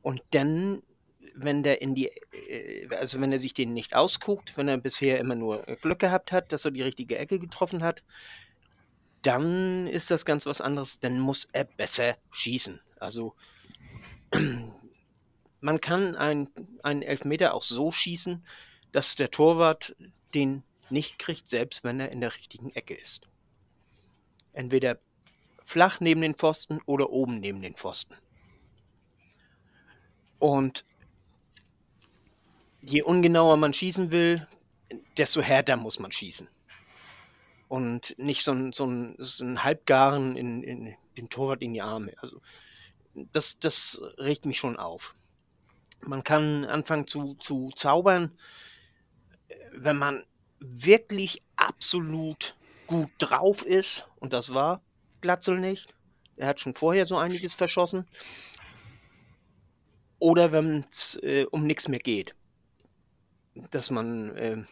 Und 0.02 0.22
dann 0.32 0.82
wenn 1.40 1.64
der 1.64 1.82
in 1.82 1.94
die, 1.96 2.08
äh, 2.08 2.88
also 2.96 3.22
wenn 3.22 3.32
er 3.32 3.40
sich 3.40 3.54
den 3.54 3.74
nicht 3.74 3.96
ausguckt, 3.96 4.58
wenn 4.58 4.68
er 4.68 4.78
bisher 4.78 5.20
immer 5.20 5.36
nur 5.36 5.64
Glück 5.82 6.00
gehabt 6.00 6.32
hat, 6.32 6.52
dass 6.52 6.66
er 6.66 6.72
die 6.72 6.82
richtige 6.82 7.18
Ecke 7.18 7.40
getroffen 7.40 7.84
hat, 7.84 8.04
dann 9.22 9.88
ist 9.88 10.10
das 10.12 10.26
ganz 10.26 10.46
was 10.46 10.62
anderes. 10.62 11.00
Dann 11.00 11.20
muss 11.20 11.48
er 11.54 11.66
besser 11.66 12.18
schießen. 12.32 12.82
Also 13.00 13.36
man 15.62 15.82
kann 15.82 16.16
ein, 16.16 16.50
einen 16.82 17.04
Elfmeter 17.04 17.54
auch 17.54 17.64
so 17.64 17.92
schießen, 17.92 18.46
dass 18.92 19.16
der 19.16 19.30
Torwart 19.30 19.96
den 20.34 20.64
nicht 20.90 21.20
kriegt, 21.20 21.50
selbst 21.50 21.84
wenn 21.84 22.00
er 22.00 22.12
in 22.12 22.22
der 22.22 22.34
richtigen 22.34 22.72
Ecke 22.72 22.96
ist. 22.96 23.28
Entweder 24.54 24.98
flach 25.66 26.00
neben 26.00 26.22
den 26.22 26.34
Pfosten 26.34 26.80
oder 26.86 27.10
oben 27.10 27.40
neben 27.40 27.62
den 27.62 27.76
Pfosten. 27.76 28.16
Und 30.40 30.86
je 32.88 33.02
ungenauer 33.04 33.58
man 33.58 33.74
schießen 33.74 34.12
will, 34.12 34.46
desto 35.18 35.42
härter 35.42 35.76
muss 35.76 36.00
man 36.00 36.12
schießen. 36.12 36.48
Und 37.68 38.18
nicht 38.18 38.44
so 38.44 38.54
ein, 38.54 38.72
so 38.72 38.86
ein, 38.86 39.16
so 39.20 39.44
ein 39.44 39.64
Halbgaren 39.64 40.38
in, 40.38 40.64
in 40.64 40.96
den 41.18 41.30
Torwart 41.30 41.62
in 41.62 41.74
die 41.74 41.82
Arme. 41.82 42.14
Also 42.22 42.42
das, 43.34 43.60
das 43.60 44.00
regt 44.18 44.46
mich 44.46 44.58
schon 44.58 44.78
auf. 44.78 45.16
Man 46.02 46.24
kann 46.24 46.64
anfangen 46.64 47.08
zu, 47.08 47.36
zu 47.36 47.72
zaubern, 47.76 48.32
wenn 49.74 49.98
man 49.98 50.24
wirklich 50.60 51.42
absolut 51.58 52.56
gut 52.86 53.10
drauf 53.18 53.66
ist, 53.66 54.08
und 54.20 54.32
das 54.32 54.54
war 54.54 54.82
Glatzel 55.20 55.60
nicht. 55.60 55.94
Er 56.38 56.48
hat 56.48 56.62
schon 56.62 56.74
vorher 56.74 57.06
so 57.06 57.18
einiges 57.18 57.54
verschossen. 57.54 58.08
Oder 60.20 60.52
wenn 60.52 60.86
es 60.90 61.20
äh, 61.22 61.46
um 61.52 61.66
nichts 61.66 61.88
mehr 61.88 62.00
geht. 62.00 62.34
Dass 63.72 63.90
man, 63.90 64.36
äh, 64.36 64.64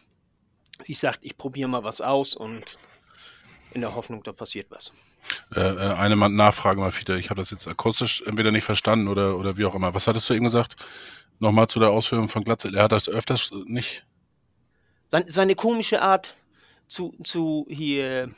wie 0.84 0.94
sagt, 0.94 1.20
ich 1.22 1.36
probiere 1.36 1.68
mal 1.68 1.84
was 1.84 2.00
aus 2.00 2.34
und 2.34 2.78
in 3.72 3.80
der 3.82 3.94
Hoffnung, 3.94 4.22
da 4.22 4.32
passiert 4.32 4.70
was. 4.70 4.92
Äh, 5.54 5.60
äh 5.60 5.92
eine 5.94 6.16
Nachfrage 6.16 6.80
mal, 6.80 6.90
Peter. 6.90 7.16
Ich 7.16 7.30
habe 7.30 7.40
das 7.40 7.50
jetzt 7.50 7.68
akustisch 7.68 8.22
entweder 8.26 8.50
nicht 8.50 8.64
verstanden 8.64 9.08
oder, 9.08 9.36
oder 9.38 9.56
wie 9.58 9.64
auch 9.64 9.74
immer. 9.74 9.94
Was 9.94 10.06
hattest 10.06 10.28
du 10.30 10.34
eben 10.34 10.44
gesagt? 10.44 10.76
Nochmal 11.38 11.68
zu 11.68 11.78
der 11.78 11.90
Ausführung 11.90 12.28
von 12.28 12.44
Glatzel. 12.44 12.74
Er 12.74 12.84
hat 12.84 12.92
das 12.92 13.08
öfters 13.08 13.50
nicht. 13.66 14.04
Seine, 15.08 15.30
seine 15.30 15.54
komische 15.54 16.00
Art 16.00 16.36
zu, 16.88 17.14
zu 17.22 17.66
hier 17.68 18.30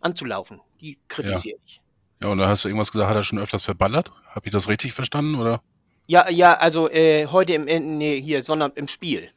anzulaufen, 0.00 0.60
die 0.80 0.98
kritisiere 1.08 1.58
ja. 1.58 1.62
ich. 1.66 1.80
Ja, 2.20 2.28
und 2.28 2.38
da 2.38 2.48
hast 2.48 2.64
du 2.64 2.68
irgendwas 2.68 2.90
gesagt, 2.90 3.08
hat 3.08 3.16
er 3.16 3.22
schon 3.22 3.38
öfters 3.38 3.62
verballert? 3.62 4.10
Habe 4.28 4.46
ich 4.46 4.52
das 4.52 4.68
richtig 4.68 4.92
verstanden, 4.92 5.36
oder? 5.36 5.62
Ja, 6.06 6.28
ja, 6.30 6.56
also 6.56 6.88
äh, 6.88 7.26
heute 7.26 7.52
im, 7.52 7.68
äh, 7.68 7.78
nee, 7.78 8.20
hier, 8.20 8.42
sondern 8.42 8.72
im 8.74 8.88
Spiel 8.88 9.30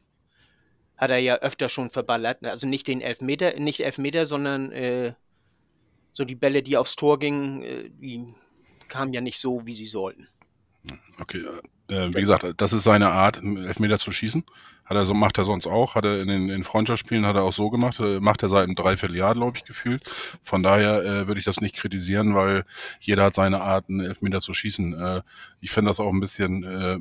hat 1.02 1.10
er 1.10 1.18
ja 1.18 1.34
öfter 1.38 1.68
schon 1.68 1.90
verballert. 1.90 2.44
Also 2.44 2.68
nicht 2.68 2.86
den 2.86 3.00
Elfmeter, 3.00 3.58
nicht 3.58 3.80
Elfmeter, 3.80 4.24
sondern 4.24 4.70
äh, 4.70 5.14
so 6.12 6.24
die 6.24 6.36
Bälle, 6.36 6.62
die 6.62 6.76
aufs 6.76 6.94
Tor 6.94 7.18
gingen, 7.18 7.60
äh, 7.62 7.90
die 7.90 8.32
kamen 8.86 9.12
ja 9.12 9.20
nicht 9.20 9.40
so, 9.40 9.66
wie 9.66 9.74
sie 9.74 9.86
sollten. 9.86 10.28
Okay, 11.18 11.44
äh, 11.92 12.08
wie 12.14 12.20
gesagt, 12.20 12.44
das 12.56 12.72
ist 12.72 12.84
seine 12.84 13.10
Art, 13.10 13.42
Elfmeter 13.42 13.98
zu 13.98 14.10
schießen. 14.10 14.44
Hat 14.84 14.96
er 14.96 15.04
so, 15.04 15.14
macht 15.14 15.38
er 15.38 15.44
sonst 15.44 15.66
auch. 15.66 15.94
Hat 15.94 16.04
er 16.04 16.20
in 16.20 16.28
den 16.28 16.48
in 16.48 16.64
Freundschaftsspielen 16.64 17.24
hat 17.24 17.36
er 17.36 17.42
auch 17.42 17.52
so 17.52 17.70
gemacht. 17.70 18.00
Äh, 18.00 18.20
macht 18.20 18.42
er 18.42 18.48
seit 18.48 18.64
einem 18.64 18.74
Dreivierteljahr, 18.74 19.34
glaube 19.34 19.56
ich, 19.56 19.64
gefühlt. 19.64 20.02
Von 20.42 20.62
daher 20.62 21.04
äh, 21.04 21.26
würde 21.28 21.38
ich 21.38 21.44
das 21.44 21.60
nicht 21.60 21.76
kritisieren, 21.76 22.34
weil 22.34 22.64
jeder 23.00 23.24
hat 23.24 23.34
seine 23.34 23.60
Art, 23.60 23.88
einen 23.88 24.00
Elfmeter 24.00 24.40
zu 24.40 24.54
schießen. 24.54 24.94
Äh, 24.94 25.22
ich 25.60 25.70
finde 25.70 25.90
das 25.90 26.00
auch 26.00 26.12
ein 26.12 26.20
bisschen 26.20 26.64
äh, 26.64 26.98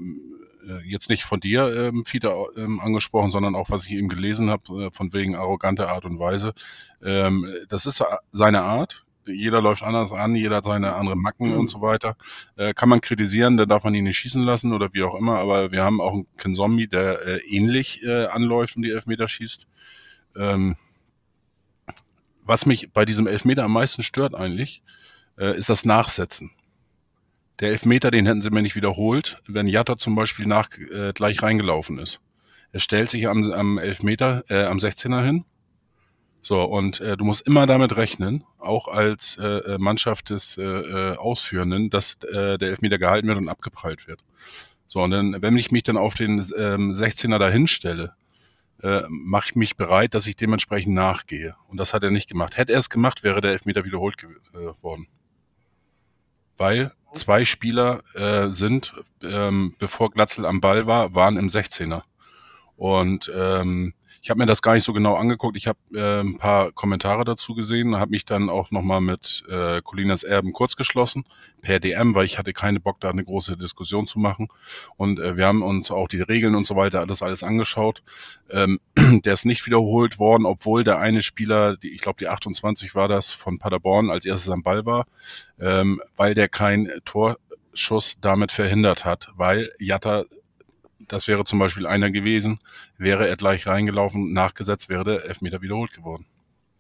äh, 0.68 0.82
jetzt 0.86 1.10
nicht 1.10 1.24
von 1.24 1.40
dir, 1.40 1.74
ähm, 1.76 2.06
Fiete, 2.06 2.34
ähm, 2.58 2.80
angesprochen, 2.80 3.32
sondern 3.32 3.56
auch, 3.56 3.70
was 3.70 3.86
ich 3.86 3.92
eben 3.92 4.10
gelesen 4.10 4.50
habe, 4.50 4.86
äh, 4.86 4.92
von 4.92 5.14
wegen 5.14 5.36
arrogante 5.36 5.90
Art 5.90 6.06
und 6.06 6.20
Weise. 6.20 6.54
Ähm, 7.04 7.48
das 7.70 7.86
ist 7.86 8.04
seine 8.32 8.62
Art 8.62 9.06
jeder 9.26 9.62
läuft 9.62 9.84
anders 9.84 10.12
an, 10.12 10.36
jeder 10.36 10.58
hat 10.58 10.66
seine 10.66 10.96
andere 10.96 11.16
Macken 11.16 11.56
und 11.56 11.70
so 11.70 11.82
weiter. 11.82 12.16
Äh, 12.56 12.74
kann 12.74 12.90
man 12.90 13.02
kritisieren, 13.02 13.58
dann 13.58 13.68
darf 13.68 13.84
man 13.84 13.94
ihn 13.94 14.04
nicht 14.04 14.18
schießen 14.18 14.44
lassen 14.44 14.74
oder 14.74 14.94
wie 14.94 15.04
auch 15.04 15.16
immer, 15.16 15.40
aber 15.40 15.72
wir 15.72 15.84
haben 15.84 16.02
auch 16.02 16.14
einen 16.14 16.28
Ken 16.38 16.56
Zombie, 16.56 16.88
der 16.88 17.26
äh, 17.26 17.38
ähnlich 17.48 18.04
äh, 18.04 18.26
anläuft 18.26 18.76
und 18.76 18.84
die 18.84 18.92
Elfmeter 18.92 19.28
schießt. 19.28 19.68
Ähm, 20.38 20.76
was 22.44 22.66
mich 22.66 22.92
bei 22.92 23.06
diesem 23.06 23.28
Elfmeter 23.28 23.64
am 23.64 23.74
meisten 23.74 24.04
stört 24.04 24.36
eigentlich, 24.36 24.82
äh, 25.38 25.58
ist 25.58 25.70
das 25.70 25.86
Nachsetzen. 25.86 26.52
Der 27.60 27.70
Elfmeter, 27.70 28.10
den 28.10 28.26
hätten 28.26 28.42
sie 28.42 28.50
mir 28.50 28.64
nicht 28.64 28.76
wiederholt, 28.76 29.42
wenn 29.48 29.68
Jatta 29.68 29.98
zum 29.98 30.16
Beispiel 30.16 30.48
nach, 30.48 30.70
äh, 30.78 31.14
gleich 31.14 31.44
reingelaufen 31.44 32.00
ist. 32.00 32.20
Er 32.72 32.80
stellt 32.80 33.10
sich 33.10 33.28
am, 33.28 33.52
am 33.52 33.78
Elfmeter, 33.78 34.44
äh, 34.50 34.64
am 34.64 34.78
16er 34.78 35.24
hin, 35.24 35.46
so, 36.42 36.64
und 36.64 37.00
äh, 37.02 37.18
du 37.18 37.24
musst 37.24 37.46
immer 37.46 37.68
damit 37.68 37.96
rechnen, 37.96 38.44
auch 38.58 38.88
als 38.88 39.38
äh, 39.38 39.46
äh, 39.46 39.78
Mannschaft 39.78 40.32
des 40.32 40.58
äh, 40.58 40.64
äh, 40.64 41.18
Ausführenden, 41.18 41.90
dass 41.90 42.16
äh, 42.24 42.58
der 42.58 42.70
Elfmeter 42.70 42.98
gehalten 42.98 43.28
wird 43.28 43.38
und 43.38 43.48
abgeprallt 43.48 44.08
wird. 44.08 44.22
So, 44.88 45.02
und 45.02 45.12
dann, 45.12 45.42
wenn 45.42 45.56
ich 45.56 45.72
mich 45.72 45.84
dann 45.84 45.98
auf 45.98 46.16
den 46.16 46.40
ähm, 46.58 46.92
16er 46.94 47.38
dahin 47.38 47.68
stelle, 47.68 48.14
äh, 48.82 49.04
mache 49.10 49.50
ich 49.50 49.56
mich 49.56 49.78
bereit, 49.78 50.16
dass 50.16 50.26
ich 50.26 50.36
dementsprechend 50.36 50.96
nachgehe. 50.96 51.56
Und 51.70 51.78
das 51.78 51.94
hat 51.94 52.04
er 52.04 52.10
nicht 52.12 52.30
gemacht. 52.30 52.58
Hätte 52.58 52.74
er 52.74 52.80
es 52.80 52.90
gemacht, 52.90 53.24
wäre 53.24 53.40
der 53.40 53.52
Elfmeter 53.52 53.86
wiederholt 53.86 54.16
äh, 54.54 54.84
worden. 54.84 55.08
Weil 56.58 56.92
zwei 57.14 57.46
Spieler 57.46 58.02
äh, 58.16 58.50
sind, 58.50 58.96
ähm, 59.22 59.76
bevor 59.78 60.10
Glatzel 60.10 60.46
am 60.46 60.62
Ball 60.62 60.88
war, 60.88 61.14
waren 61.14 61.38
im 61.38 61.48
16er. 61.48 62.02
Und 62.76 63.32
ähm, 63.34 63.94
ich 64.22 64.30
habe 64.30 64.38
mir 64.38 64.46
das 64.46 64.62
gar 64.62 64.76
nicht 64.76 64.84
so 64.84 64.94
genau 64.94 65.16
angeguckt. 65.16 65.58
Ich 65.58 65.68
habe 65.68 65.80
äh, 65.94 66.22
ein 66.22 66.38
paar 66.38 66.72
Kommentare 66.72 67.26
dazu 67.26 67.56
gesehen, 67.56 67.96
habe 67.96 68.12
mich 68.12 68.24
dann 68.24 68.50
auch 68.50 68.70
nochmal 68.70 69.02
mit 69.02 69.44
äh, 69.50 69.82
Colinas 69.82 70.22
Erben 70.22 70.54
kurz 70.54 70.76
geschlossen 70.76 71.26
per 71.62 71.80
DM, 71.80 72.14
weil 72.14 72.26
ich 72.26 72.38
hatte 72.38 72.54
keine 72.54 72.80
Bock, 72.80 73.00
da 73.00 73.10
eine 73.10 73.24
große 73.24 73.58
Diskussion 73.58 74.06
zu 74.06 74.20
machen. 74.20 74.48
Und 74.96 75.20
äh, 75.20 75.38
wir 75.38 75.48
haben 75.48 75.64
uns 75.64 75.90
auch 75.90 76.08
die 76.08 76.22
Regeln 76.22 76.54
und 76.54 76.68
so 76.68 76.76
weiter 76.76 77.08
das 77.08 77.24
alles 77.24 77.42
angeschaut. 77.42 78.04
Ähm, 78.52 78.80
der 79.26 79.34
ist 79.34 79.46
nicht 79.46 79.66
wiederholt 79.66 80.20
worden, 80.20 80.46
obwohl 80.46 80.84
der 80.84 81.00
eine 81.00 81.24
Spieler, 81.24 81.76
die, 81.78 81.90
ich 81.90 82.02
glaube 82.02 82.18
die 82.20 82.28
28 82.28 82.94
war 82.94 83.08
das, 83.08 83.32
von 83.32 83.58
Paderborn 83.58 84.12
als 84.12 84.26
erstes 84.26 84.52
am 84.52 84.62
Ball 84.62 84.86
war, 84.86 85.08
ähm, 85.60 86.00
weil 86.16 86.36
der 86.36 86.48
kein 86.48 86.92
Torschuss 87.06 88.20
damit 88.22 88.52
verhindert 88.52 89.04
hat, 89.04 89.32
weil 89.36 89.72
Jatta 89.80 90.26
das 91.12 91.28
wäre 91.28 91.44
zum 91.44 91.60
Beispiel 91.60 91.86
einer 91.86 92.10
gewesen, 92.10 92.60
wäre 92.98 93.28
er 93.28 93.36
gleich 93.36 93.68
reingelaufen, 93.68 94.32
nachgesetzt, 94.32 94.88
wäre 94.88 95.04
der 95.04 95.26
Elfmeter 95.26 95.62
wiederholt 95.62 95.94
geworden. 95.94 96.26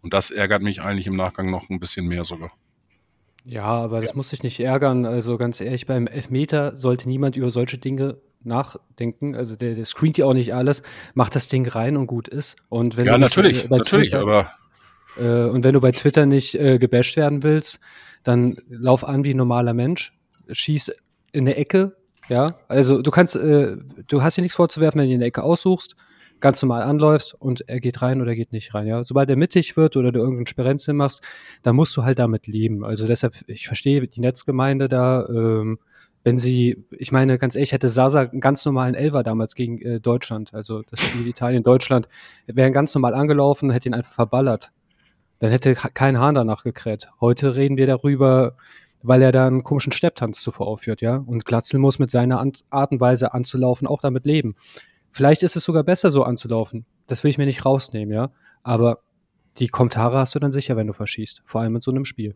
Und 0.01 0.13
das 0.13 0.31
ärgert 0.31 0.61
mich 0.61 0.81
eigentlich 0.81 1.07
im 1.07 1.15
Nachgang 1.15 1.51
noch 1.51 1.69
ein 1.69 1.79
bisschen 1.79 2.07
mehr 2.07 2.23
sogar. 2.23 2.51
Ja, 3.43 3.65
aber 3.65 4.01
das 4.01 4.13
muss 4.13 4.29
sich 4.29 4.43
nicht 4.43 4.59
ärgern. 4.59 5.05
Also 5.05 5.37
ganz 5.37 5.59
ehrlich, 5.59 5.85
beim 5.85 6.07
Elfmeter 6.07 6.77
sollte 6.77 7.09
niemand 7.09 7.35
über 7.35 7.49
solche 7.49 7.77
Dinge 7.77 8.17
nachdenken. 8.43 9.35
Also 9.35 9.55
der, 9.55 9.75
der 9.75 9.85
screent 9.85 10.17
ja 10.17 10.25
auch 10.25 10.33
nicht 10.33 10.53
alles, 10.53 10.81
macht 11.13 11.35
das 11.35 11.47
Ding 11.47 11.67
rein 11.67 11.97
und 11.97 12.07
gut 12.07 12.27
ist. 12.27 12.55
Und 12.69 12.97
wenn 12.97 13.05
ja, 13.05 13.13
du 13.13 13.19
natürlich, 13.19 13.67
bei 13.67 13.77
natürlich, 13.77 14.11
Twitter, 14.11 14.21
aber 14.21 14.51
äh, 15.17 15.49
und 15.49 15.63
wenn 15.63 15.73
du 15.73 15.81
bei 15.81 15.91
Twitter 15.91 16.25
nicht 16.25 16.55
äh, 16.55 16.79
gebasht 16.79 17.17
werden 17.17 17.43
willst, 17.43 17.79
dann 18.23 18.57
lauf 18.69 19.03
an 19.03 19.23
wie 19.23 19.33
ein 19.33 19.37
normaler 19.37 19.73
Mensch, 19.73 20.13
schieß 20.49 20.93
in 21.33 21.45
der 21.45 21.57
Ecke, 21.57 21.97
ja, 22.31 22.55
also 22.69 23.01
du 23.01 23.11
kannst, 23.11 23.35
äh, 23.35 23.75
du 24.07 24.23
hast 24.23 24.35
hier 24.35 24.41
nichts 24.41 24.55
vorzuwerfen, 24.55 25.01
wenn 25.01 25.09
du 25.09 25.13
in 25.13 25.19
der 25.19 25.27
Ecke 25.27 25.43
aussuchst, 25.43 25.97
ganz 26.39 26.61
normal 26.61 26.83
anläufst 26.83 27.33
und 27.33 27.67
er 27.67 27.81
geht 27.81 28.01
rein 28.01 28.21
oder 28.21 28.35
geht 28.35 28.53
nicht 28.53 28.73
rein. 28.73 28.87
Ja, 28.87 29.03
sobald 29.03 29.29
er 29.29 29.35
mittig 29.35 29.75
wird 29.75 29.97
oder 29.97 30.13
du 30.13 30.19
irgendeinen 30.19 30.47
Sperenzchen 30.47 30.95
machst, 30.95 31.21
dann 31.61 31.75
musst 31.75 31.95
du 31.97 32.03
halt 32.03 32.19
damit 32.19 32.47
leben. 32.47 32.85
Also 32.85 33.05
deshalb, 33.05 33.35
ich 33.47 33.67
verstehe 33.67 34.07
die 34.07 34.21
Netzgemeinde 34.21 34.87
da. 34.87 35.27
Ähm, 35.27 35.79
wenn 36.23 36.37
sie, 36.37 36.85
ich 36.91 37.11
meine, 37.11 37.37
ganz 37.37 37.55
ehrlich, 37.55 37.73
hätte 37.73 37.89
Sasa 37.89 38.21
einen 38.21 38.39
ganz 38.39 38.63
normalen 38.63 38.95
Elver 38.95 39.23
damals 39.23 39.53
gegen 39.53 39.81
äh, 39.81 39.99
Deutschland, 39.99 40.53
also 40.53 40.83
das 40.83 41.01
Spiel 41.01 41.27
Italien-Deutschland, 41.27 42.07
wäre 42.47 42.71
ganz 42.71 42.95
normal 42.95 43.13
angelaufen, 43.13 43.71
hätte 43.71 43.89
ihn 43.89 43.93
einfach 43.93 44.13
verballert. 44.13 44.71
Dann 45.39 45.51
hätte 45.51 45.73
kein 45.73 46.17
Hahn 46.17 46.35
danach 46.35 46.63
gekräht. 46.63 47.09
Heute 47.19 47.57
reden 47.57 47.75
wir 47.75 47.87
darüber, 47.87 48.55
weil 49.03 49.21
er 49.21 49.31
da 49.31 49.47
einen 49.47 49.63
komischen 49.63 49.91
Stepptanz 49.91 50.41
zuvor 50.41 50.67
aufführt, 50.67 51.01
ja. 51.01 51.17
Und 51.17 51.45
Glatzel 51.45 51.79
muss 51.79 51.99
mit 51.99 52.11
seiner 52.11 52.43
Art 52.69 52.91
und 52.91 52.99
Weise 52.99 53.33
anzulaufen 53.33 53.87
auch 53.87 54.01
damit 54.01 54.25
leben. 54.25 54.55
Vielleicht 55.09 55.43
ist 55.43 55.55
es 55.55 55.63
sogar 55.63 55.83
besser, 55.83 56.09
so 56.09 56.23
anzulaufen. 56.23 56.85
Das 57.07 57.23
will 57.23 57.31
ich 57.31 57.37
mir 57.37 57.45
nicht 57.45 57.65
rausnehmen, 57.65 58.13
ja. 58.13 58.31
Aber 58.63 58.99
die 59.59 59.67
Kommentare 59.67 60.17
hast 60.17 60.35
du 60.35 60.39
dann 60.39 60.51
sicher, 60.51 60.77
wenn 60.77 60.87
du 60.87 60.93
verschießt. 60.93 61.41
Vor 61.45 61.61
allem 61.61 61.75
in 61.75 61.81
so 61.81 61.91
einem 61.91 62.05
Spiel. 62.05 62.35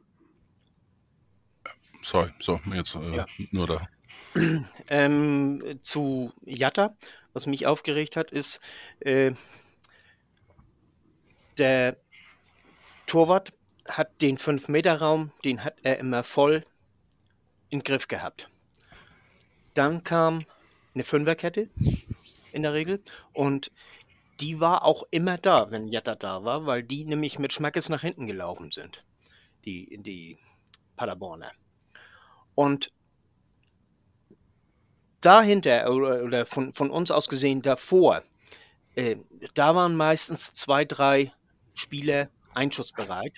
Sorry, 2.03 2.29
so, 2.39 2.59
jetzt 2.73 2.95
äh, 2.95 3.15
ja. 3.15 3.25
nur 3.51 3.67
da. 3.67 3.87
Ähm, 4.89 5.61
zu 5.81 6.33
Jatta, 6.43 6.93
was 7.33 7.47
mich 7.47 7.65
aufgeregt 7.65 8.17
hat, 8.17 8.31
ist, 8.31 8.59
äh, 8.99 9.31
der 11.57 11.95
Torwart 13.07 13.53
hat 13.87 14.21
den 14.21 14.37
5-Meter-Raum, 14.37 15.31
den 15.43 15.63
hat 15.63 15.75
er 15.83 15.99
immer 15.99 16.23
voll 16.23 16.65
im 17.69 17.83
Griff 17.83 18.07
gehabt. 18.07 18.49
Dann 19.73 20.03
kam 20.03 20.45
eine 20.93 21.03
Fünferkette 21.03 21.69
in 22.51 22.63
der 22.63 22.73
Regel. 22.73 23.01
Und 23.33 23.71
die 24.39 24.59
war 24.59 24.83
auch 24.83 25.03
immer 25.11 25.37
da, 25.37 25.71
wenn 25.71 25.89
Jatta 25.89 26.15
da 26.15 26.43
war, 26.43 26.65
weil 26.65 26.83
die 26.83 27.05
nämlich 27.05 27.39
mit 27.39 27.53
Schmackes 27.53 27.89
nach 27.89 28.01
hinten 28.01 28.27
gelaufen 28.27 28.71
sind. 28.71 29.03
Die, 29.65 29.97
die 30.01 30.37
Paderborner. 30.95 31.51
Und 32.53 32.91
dahinter 35.21 35.91
oder, 35.91 36.23
oder 36.23 36.45
von, 36.45 36.73
von 36.73 36.89
uns 36.89 37.11
aus 37.11 37.27
gesehen 37.27 37.61
davor, 37.61 38.23
äh, 38.95 39.17
da 39.53 39.75
waren 39.75 39.95
meistens 39.95 40.53
zwei, 40.53 40.85
drei 40.85 41.33
Spieler 41.73 42.29
einschussbereit. 42.53 43.33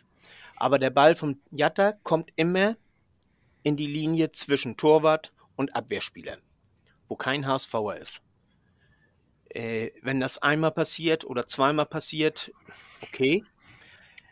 Aber 0.58 0.80
der 0.80 0.90
Ball 0.90 1.16
vom 1.16 1.40
Jatta 1.52 1.94
kommt 2.04 2.32
immer 2.36 2.76
in 3.64 3.78
die 3.78 3.88
Linie 3.88 4.32
zwischen 4.32 4.76
Torwart 4.76 5.32
und 5.56 5.76
Abwehrspieler, 5.76 6.38
wo 7.08 7.16
kein 7.16 7.46
HSVer 7.46 7.98
ist. 7.98 8.22
Äh, 9.50 9.92
wenn 10.02 10.20
das 10.20 10.40
einmal 10.40 10.72
passiert 10.72 11.26
oder 11.26 11.48
zweimal 11.48 11.86
passiert, 11.86 12.52
okay. 13.02 13.44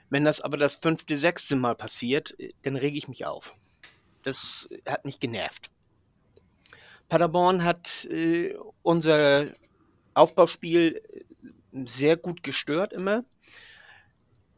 Wenn 0.09 0.23
das 0.23 0.41
aber 0.41 0.57
das 0.57 0.75
fünfte, 0.75 1.17
sechste 1.17 1.55
Mal 1.55 1.75
passiert, 1.75 2.39
äh, 2.39 2.53
dann 2.63 2.75
rege 2.75 2.97
ich 2.97 3.07
mich 3.07 3.25
auf. 3.25 3.53
Das 4.23 4.67
hat 4.87 5.05
mich 5.05 5.19
genervt. 5.19 5.69
Paderborn 7.07 7.63
hat 7.63 8.05
äh, 8.05 8.55
unser 8.81 9.45
Aufbauspiel 10.15 11.01
sehr 11.71 12.17
gut 12.17 12.41
gestört 12.41 12.93
immer. 12.93 13.23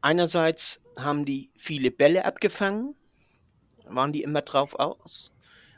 Einerseits 0.02 0.87
haben 0.98 1.25
die 1.25 1.50
viele 1.58 1.92
Bälle 1.92 2.25
abgefangen, 2.25 2.96
waren 3.86 4.12
die 4.12 4.24
immer 4.24 4.42
drauf 4.42 4.75
aus. 4.75 5.32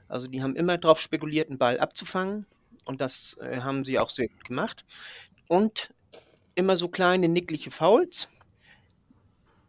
Also 0.07 0.27
die 0.27 0.41
haben 0.41 0.55
immer 0.55 0.77
darauf 0.77 0.99
spekuliert, 0.99 1.49
einen 1.49 1.59
Ball 1.59 1.79
abzufangen 1.79 2.45
und 2.85 3.01
das 3.01 3.38
äh, 3.41 3.61
haben 3.61 3.85
sie 3.85 3.99
auch 3.99 4.09
sehr 4.09 4.27
gut 4.27 4.45
gemacht. 4.45 4.85
Und 5.47 5.93
immer 6.55 6.75
so 6.75 6.88
kleine 6.88 7.27
nickliche 7.27 7.71
Fouls, 7.71 8.29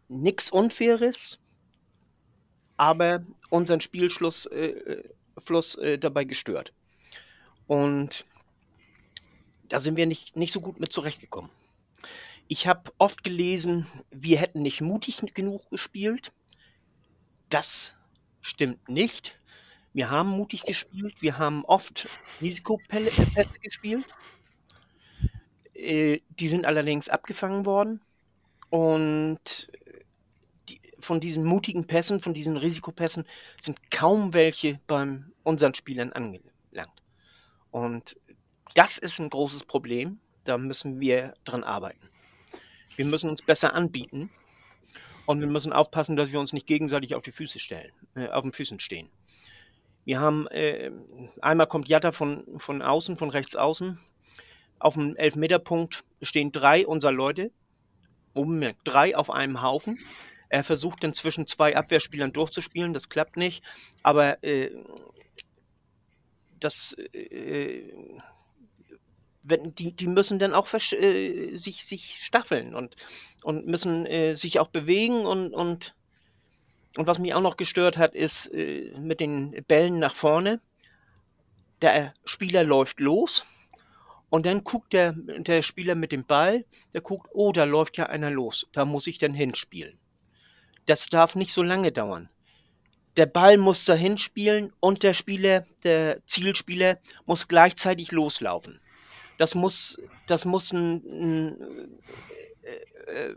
nichts 0.07 0.49
Unfaires, 0.49 1.39
aber 2.77 3.23
unseren 3.49 3.81
Spielschluss 3.81 4.47
äh, 4.47 5.03
Fluss, 5.37 5.75
äh, 5.75 5.97
dabei 5.97 6.23
gestört. 6.23 6.73
Und 7.67 8.25
da 9.69 9.79
sind 9.79 9.95
wir 9.95 10.05
nicht, 10.05 10.35
nicht 10.35 10.51
so 10.51 10.59
gut 10.59 10.79
mit 10.79 10.91
zurechtgekommen. 10.91 11.49
Ich 12.51 12.67
habe 12.67 12.91
oft 12.97 13.23
gelesen, 13.23 13.87
wir 14.09 14.37
hätten 14.37 14.61
nicht 14.61 14.81
mutig 14.81 15.21
genug 15.33 15.69
gespielt. 15.69 16.33
Das 17.47 17.95
stimmt 18.41 18.89
nicht. 18.89 19.39
Wir 19.93 20.09
haben 20.09 20.27
mutig 20.31 20.63
gespielt, 20.63 21.21
wir 21.21 21.37
haben 21.37 21.63
oft 21.63 22.09
Risikopässe 22.41 23.25
gespielt. 23.61 24.05
Äh, 25.73 26.19
die 26.27 26.49
sind 26.49 26.65
allerdings 26.65 27.07
abgefangen 27.07 27.65
worden. 27.65 28.01
Und 28.69 29.71
die, 30.67 30.81
von 30.99 31.21
diesen 31.21 31.45
mutigen 31.45 31.87
Pässen, 31.87 32.19
von 32.19 32.33
diesen 32.33 32.57
Risikopässen, 32.57 33.25
sind 33.59 33.91
kaum 33.91 34.33
welche 34.33 34.81
bei 34.87 35.21
unseren 35.43 35.73
Spielern 35.73 36.11
angelangt. 36.11 37.01
Und 37.71 38.17
das 38.75 38.97
ist 38.97 39.19
ein 39.19 39.29
großes 39.29 39.63
Problem. 39.63 40.19
Da 40.43 40.57
müssen 40.57 40.99
wir 40.99 41.33
dran 41.45 41.63
arbeiten. 41.63 42.10
Wir 42.95 43.05
müssen 43.05 43.29
uns 43.29 43.41
besser 43.41 43.73
anbieten. 43.73 44.29
Und 45.25 45.39
wir 45.39 45.47
müssen 45.47 45.71
aufpassen, 45.71 46.15
dass 46.15 46.31
wir 46.31 46.39
uns 46.39 46.51
nicht 46.51 46.67
gegenseitig 46.67 47.15
auf 47.15 47.23
die 47.23 47.31
Füße 47.31 47.59
stellen, 47.59 47.91
äh, 48.15 48.27
auf 48.29 48.41
den 48.41 48.53
Füßen 48.53 48.79
stehen. 48.79 49.09
Wir 50.03 50.19
haben, 50.19 50.47
äh, 50.47 50.91
einmal 51.41 51.67
kommt 51.67 51.87
Jatta 51.87 52.11
von, 52.11 52.43
von 52.57 52.81
außen, 52.81 53.17
von 53.17 53.29
rechts 53.29 53.55
außen. 53.55 53.99
Auf 54.79 54.95
dem 54.95 55.15
Elfmeterpunkt 55.15 56.03
stehen 56.21 56.51
drei 56.51 56.87
unserer 56.87 57.11
Leute. 57.11 57.51
Oben 58.33 58.73
drei 58.83 59.15
auf 59.15 59.29
einem 59.29 59.61
Haufen. 59.61 59.99
Er 60.49 60.63
versucht 60.63 61.03
dann 61.03 61.13
zwischen 61.13 61.47
zwei 61.47 61.77
Abwehrspielern 61.77 62.33
durchzuspielen, 62.33 62.93
das 62.93 63.09
klappt 63.09 63.37
nicht. 63.37 63.63
Aber 64.03 64.43
äh, 64.43 64.71
das, 66.59 66.93
äh, 67.13 67.93
wenn, 69.51 69.75
die, 69.75 69.91
die 69.91 70.07
müssen 70.07 70.39
dann 70.39 70.55
auch 70.55 70.67
äh, 70.73 71.57
sich, 71.57 71.85
sich 71.85 72.23
staffeln 72.23 72.73
und, 72.73 72.95
und 73.43 73.67
müssen 73.67 74.07
äh, 74.07 74.35
sich 74.35 74.59
auch 74.59 74.69
bewegen 74.69 75.27
und, 75.27 75.53
und 75.53 75.93
und 76.97 77.07
was 77.07 77.19
mich 77.19 77.33
auch 77.33 77.41
noch 77.41 77.57
gestört 77.57 77.97
hat, 77.97 78.15
ist 78.15 78.47
äh, 78.47 78.91
mit 78.99 79.19
den 79.19 79.63
Bällen 79.67 79.99
nach 79.99 80.15
vorne. 80.15 80.59
Der 81.81 82.13
Spieler 82.25 82.63
läuft 82.63 82.99
los 82.99 83.45
und 84.29 84.45
dann 84.45 84.63
guckt 84.63 84.93
der, 84.93 85.13
der 85.13 85.61
Spieler 85.61 85.95
mit 85.95 86.11
dem 86.11 86.25
Ball, 86.25 86.65
der 86.93 87.01
guckt, 87.01 87.29
oh, 87.33 87.51
da 87.51 87.63
läuft 87.63 87.97
ja 87.97 88.07
einer 88.07 88.29
los, 88.29 88.67
da 88.73 88.85
muss 88.85 89.07
ich 89.07 89.17
dann 89.17 89.33
hinspielen. 89.33 89.97
Das 90.85 91.07
darf 91.07 91.35
nicht 91.35 91.53
so 91.53 91.63
lange 91.63 91.91
dauern. 91.91 92.29
Der 93.17 93.25
Ball 93.25 93.57
muss 93.57 93.85
dahin 93.85 94.17
spielen 94.17 94.71
und 94.79 95.03
der 95.03 95.13
Spieler, 95.13 95.65
der 95.83 96.25
Zielspieler, 96.27 96.97
muss 97.25 97.47
gleichzeitig 97.47 98.11
loslaufen. 98.11 98.79
Das 99.41 99.55
muss, 99.55 99.99
das 100.27 100.45
muss 100.45 100.71
ein, 100.71 100.97
ein 100.97 101.99
äh, 102.61 103.29
äh, 103.31 103.35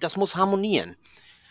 das 0.00 0.16
muss 0.16 0.34
harmonieren. 0.34 0.96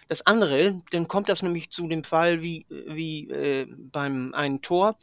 Das 0.10 0.26
andere, 0.26 0.82
dann 0.92 1.08
kommt 1.08 1.30
das 1.30 1.42
nämlich 1.42 1.72
zu 1.72 1.88
dem 1.88 2.04
Fall 2.04 2.42
wie, 2.42 2.66
wie 2.68 3.30
äh, 3.30 3.66
beim 3.66 4.34
einen 4.34 4.62
Tor, 4.62 4.98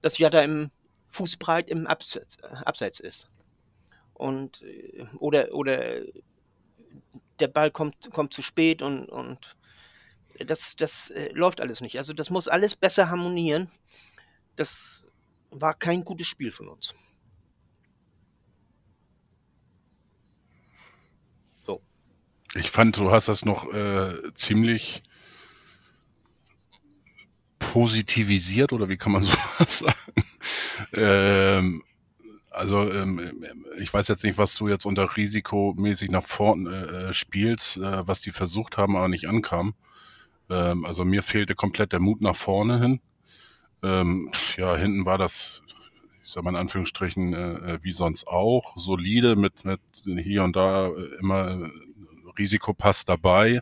das 0.00 0.16
ja 0.16 0.30
da 0.30 0.40
im 0.40 0.70
Fußbreit 1.10 1.68
im 1.68 1.86
Abseits, 1.86 2.38
Abseits 2.42 2.98
ist. 2.98 3.28
Und 4.14 4.62
äh, 4.62 5.04
oder 5.18 5.52
oder 5.52 6.00
der 7.40 7.48
Ball 7.48 7.70
kommt, 7.70 8.10
kommt 8.10 8.32
zu 8.32 8.40
spät 8.40 8.80
und, 8.80 9.04
und 9.10 9.54
das, 10.46 10.76
das 10.76 11.10
äh, 11.10 11.28
läuft 11.34 11.60
alles 11.60 11.82
nicht. 11.82 11.98
Also 11.98 12.14
das 12.14 12.30
muss 12.30 12.48
alles 12.48 12.74
besser 12.74 13.10
harmonieren. 13.10 13.70
Das 14.56 15.04
war 15.50 15.74
kein 15.74 16.04
gutes 16.04 16.26
Spiel 16.26 16.52
von 16.52 16.68
uns. 16.68 16.94
Ich 22.54 22.70
fand, 22.70 22.96
du 22.96 23.10
hast 23.10 23.28
das 23.28 23.44
noch 23.44 23.72
äh, 23.72 24.34
ziemlich 24.34 25.02
positivisiert 27.58 28.72
oder 28.72 28.88
wie 28.88 28.96
kann 28.96 29.12
man 29.12 29.22
sowas 29.24 29.78
sagen? 29.78 30.24
ähm, 30.94 31.82
also 32.50 32.90
ähm, 32.92 33.30
ich 33.78 33.92
weiß 33.94 34.08
jetzt 34.08 34.24
nicht, 34.24 34.38
was 34.38 34.56
du 34.56 34.68
jetzt 34.68 34.84
unter 34.84 35.16
risikomäßig 35.16 36.10
nach 36.10 36.24
vorne 36.24 37.10
äh, 37.10 37.14
spielst, 37.14 37.76
äh, 37.76 38.06
was 38.06 38.20
die 38.20 38.32
versucht 38.32 38.76
haben, 38.76 38.96
aber 38.96 39.08
nicht 39.08 39.28
ankam. 39.28 39.74
Ähm, 40.50 40.84
also 40.84 41.04
mir 41.04 41.22
fehlte 41.22 41.54
komplett 41.54 41.92
der 41.92 42.00
Mut 42.00 42.20
nach 42.20 42.34
vorne 42.34 42.80
hin. 42.80 43.00
Ähm, 43.82 44.30
ja, 44.56 44.76
hinten 44.76 45.06
war 45.06 45.16
das, 45.16 45.62
ich 46.24 46.32
sag 46.32 46.42
mal 46.42 46.50
in 46.50 46.56
Anführungsstrichen, 46.56 47.34
äh, 47.34 47.78
wie 47.82 47.92
sonst 47.92 48.26
auch, 48.26 48.76
solide 48.76 49.36
mit, 49.36 49.64
mit 49.64 49.80
hier 50.04 50.42
und 50.42 50.56
da 50.56 50.88
äh, 50.88 51.18
immer 51.20 51.70
Risikopass 52.38 53.04
dabei, 53.04 53.60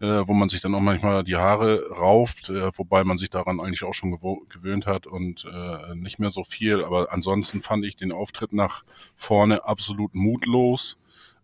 äh, 0.00 0.22
wo 0.26 0.32
man 0.32 0.48
sich 0.48 0.60
dann 0.60 0.74
auch 0.74 0.80
manchmal 0.80 1.24
die 1.24 1.36
Haare 1.36 1.90
rauft, 1.90 2.48
äh, 2.48 2.70
wobei 2.76 3.04
man 3.04 3.18
sich 3.18 3.30
daran 3.30 3.60
eigentlich 3.60 3.84
auch 3.84 3.94
schon 3.94 4.18
gewöhnt 4.48 4.86
hat 4.86 5.06
und 5.06 5.44
äh, 5.44 5.94
nicht 5.94 6.18
mehr 6.18 6.30
so 6.30 6.44
viel. 6.44 6.84
Aber 6.84 7.12
ansonsten 7.12 7.62
fand 7.62 7.84
ich 7.84 7.96
den 7.96 8.12
Auftritt 8.12 8.52
nach 8.52 8.84
vorne 9.14 9.64
absolut 9.64 10.14
mutlos, 10.14 10.98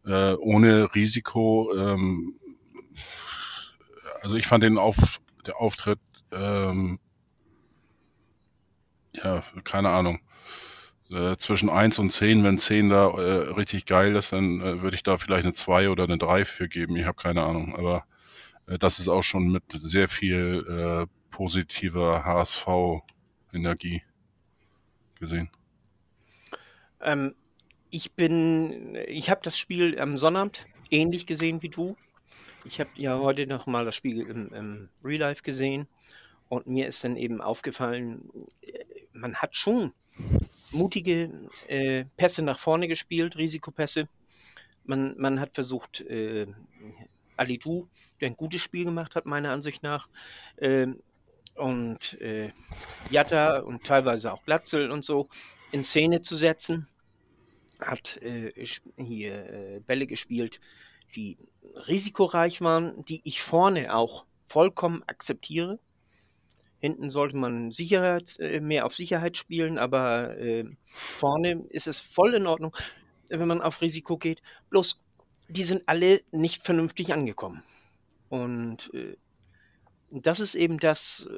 äh, 0.04 0.34
ohne 0.34 0.94
Risiko. 0.94 1.72
Ähm, 1.76 2.34
also 4.22 4.36
ich 4.36 4.46
fand 4.46 4.64
den 4.64 4.78
Auf, 4.78 5.20
der 5.46 5.60
Auftritt, 5.60 6.00
ähm, 6.32 6.98
ja, 9.14 9.42
keine 9.64 9.90
Ahnung 9.90 10.20
äh, 11.10 11.36
zwischen 11.36 11.68
1 11.68 11.98
und 11.98 12.12
10, 12.12 12.42
wenn 12.44 12.58
10 12.58 12.90
da 12.90 13.08
äh, 13.10 13.50
richtig 13.52 13.86
geil 13.86 14.16
ist, 14.16 14.32
dann 14.32 14.60
äh, 14.60 14.82
würde 14.82 14.96
ich 14.96 15.02
da 15.02 15.16
vielleicht 15.18 15.44
eine 15.44 15.52
2 15.52 15.90
oder 15.90 16.04
eine 16.04 16.18
3 16.18 16.44
für 16.44 16.68
geben. 16.68 16.96
Ich 16.96 17.06
habe 17.06 17.16
keine 17.16 17.44
Ahnung. 17.44 17.76
Aber 17.76 18.04
äh, 18.66 18.78
das 18.78 18.98
ist 18.98 19.08
auch 19.08 19.22
schon 19.22 19.52
mit 19.52 19.62
sehr 19.72 20.08
viel 20.08 20.64
äh, 20.68 21.06
positiver 21.30 22.24
HSV-Energie 22.24 24.02
gesehen. 25.18 25.50
Ähm, 27.00 27.34
ich 27.90 28.12
bin, 28.12 28.96
ich 29.06 29.30
habe 29.30 29.40
das 29.42 29.58
Spiel 29.58 30.00
am 30.00 30.18
Sonnabend 30.18 30.66
ähnlich 30.90 31.26
gesehen 31.26 31.62
wie 31.62 31.68
du. 31.68 31.96
Ich 32.64 32.80
habe 32.80 32.90
ja 32.96 33.18
heute 33.18 33.46
noch 33.46 33.66
mal 33.66 33.84
das 33.84 33.94
Spiel 33.94 34.22
im, 34.22 34.52
im 34.52 34.88
Real 35.04 35.20
Life 35.20 35.42
gesehen 35.42 35.86
und 36.48 36.66
mir 36.66 36.88
ist 36.88 37.04
dann 37.04 37.16
eben 37.16 37.40
aufgefallen, 37.40 38.28
man 39.12 39.36
hat 39.36 39.54
schon 39.54 39.92
mutige 40.70 41.30
äh, 41.68 42.04
Pässe 42.16 42.42
nach 42.42 42.58
vorne 42.58 42.88
gespielt, 42.88 43.36
Risikopässe. 43.36 44.08
Man, 44.84 45.14
man 45.18 45.40
hat 45.40 45.54
versucht, 45.54 46.00
äh, 46.02 46.46
Alidu, 47.36 47.86
der 48.20 48.28
ein 48.28 48.36
gutes 48.36 48.62
Spiel 48.62 48.84
gemacht 48.84 49.14
hat, 49.14 49.26
meiner 49.26 49.50
Ansicht 49.50 49.82
nach, 49.82 50.08
äh, 50.56 50.86
und 51.56 52.20
äh, 52.20 52.50
Jatta 53.10 53.60
und 53.60 53.84
teilweise 53.84 54.32
auch 54.32 54.44
Glatzel 54.44 54.90
und 54.90 55.04
so, 55.04 55.28
in 55.72 55.82
Szene 55.82 56.22
zu 56.22 56.36
setzen, 56.36 56.86
hat 57.80 58.18
äh, 58.22 58.52
hier 58.96 59.34
äh, 59.50 59.80
Bälle 59.80 60.06
gespielt, 60.06 60.60
die 61.14 61.38
risikoreich 61.86 62.60
waren, 62.60 63.04
die 63.06 63.20
ich 63.24 63.42
vorne 63.42 63.94
auch 63.94 64.24
vollkommen 64.46 65.02
akzeptiere. 65.06 65.78
Hinten 66.86 67.10
sollte 67.10 67.36
man 67.36 67.72
Sicherheit, 67.72 68.38
äh, 68.38 68.60
mehr 68.60 68.86
auf 68.86 68.94
Sicherheit 68.94 69.36
spielen, 69.36 69.76
aber 69.76 70.38
äh, 70.38 70.64
vorne 70.86 71.64
ist 71.70 71.88
es 71.88 71.98
voll 71.98 72.34
in 72.34 72.46
Ordnung, 72.46 72.76
wenn 73.28 73.48
man 73.48 73.60
auf 73.60 73.80
Risiko 73.80 74.16
geht. 74.16 74.40
Bloß, 74.70 75.00
die 75.48 75.64
sind 75.64 75.82
alle 75.86 76.20
nicht 76.30 76.64
vernünftig 76.64 77.12
angekommen. 77.12 77.64
Und 78.28 78.94
äh, 78.94 79.16
das 80.12 80.38
ist 80.38 80.54
eben 80.54 80.78
das, 80.78 81.28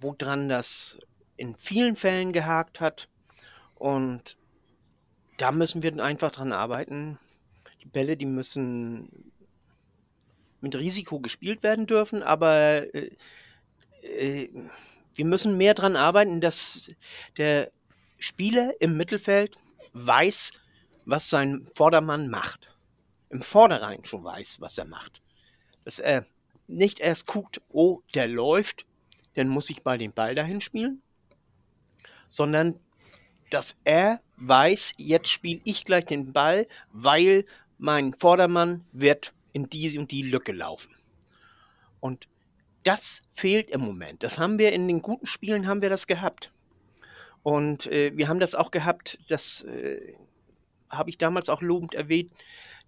woran 0.00 0.48
das 0.48 0.98
in 1.36 1.54
vielen 1.54 1.94
Fällen 1.94 2.32
gehakt 2.32 2.80
hat. 2.80 3.08
Und 3.76 4.36
da 5.36 5.52
müssen 5.52 5.84
wir 5.84 6.02
einfach 6.02 6.32
dran 6.32 6.52
arbeiten. 6.52 7.16
Die 7.84 7.88
Bälle, 7.88 8.16
die 8.16 8.26
müssen 8.26 9.30
mit 10.60 10.74
Risiko 10.74 11.20
gespielt 11.20 11.62
werden 11.62 11.86
dürfen, 11.86 12.24
aber 12.24 12.92
äh, 14.02 14.48
wir 15.14 15.24
müssen 15.24 15.56
mehr 15.56 15.74
dran 15.74 15.96
arbeiten, 15.96 16.40
dass 16.40 16.90
der 17.36 17.70
Spieler 18.18 18.72
im 18.80 18.96
Mittelfeld 18.96 19.56
weiß, 19.92 20.52
was 21.04 21.28
sein 21.28 21.68
Vordermann 21.74 22.28
macht. 22.28 22.74
Im 23.28 23.42
Vorderein 23.42 24.04
schon 24.04 24.24
weiß, 24.24 24.60
was 24.60 24.78
er 24.78 24.84
macht. 24.84 25.20
Dass 25.84 25.98
er 25.98 26.26
nicht 26.66 27.00
erst 27.00 27.26
guckt, 27.26 27.60
oh, 27.68 28.00
der 28.14 28.28
läuft, 28.28 28.86
dann 29.34 29.48
muss 29.48 29.70
ich 29.70 29.84
mal 29.84 29.98
den 29.98 30.12
Ball 30.12 30.34
dahin 30.34 30.60
spielen, 30.60 31.02
sondern 32.28 32.80
dass 33.50 33.80
er 33.84 34.20
weiß, 34.36 34.94
jetzt 34.96 35.28
spiele 35.28 35.60
ich 35.64 35.84
gleich 35.84 36.06
den 36.06 36.32
Ball, 36.32 36.66
weil 36.92 37.44
mein 37.78 38.14
Vordermann 38.14 38.84
wird 38.92 39.32
in 39.52 39.68
die 39.68 39.98
und 39.98 40.10
die 40.10 40.22
Lücke 40.22 40.52
laufen. 40.52 40.94
Und 41.98 42.28
das 42.82 43.22
fehlt 43.34 43.70
im 43.70 43.80
Moment. 43.80 44.22
Das 44.22 44.38
haben 44.38 44.58
wir 44.58 44.72
in 44.72 44.88
den 44.88 45.02
guten 45.02 45.26
Spielen 45.26 45.66
haben 45.66 45.82
wir 45.82 45.90
das 45.90 46.06
gehabt. 46.06 46.52
Und 47.42 47.86
äh, 47.86 48.16
wir 48.16 48.28
haben 48.28 48.40
das 48.40 48.54
auch 48.54 48.70
gehabt, 48.70 49.18
das 49.28 49.62
äh, 49.62 50.14
habe 50.90 51.10
ich 51.10 51.18
damals 51.18 51.48
auch 51.48 51.62
lobend 51.62 51.94
erwähnt, 51.94 52.32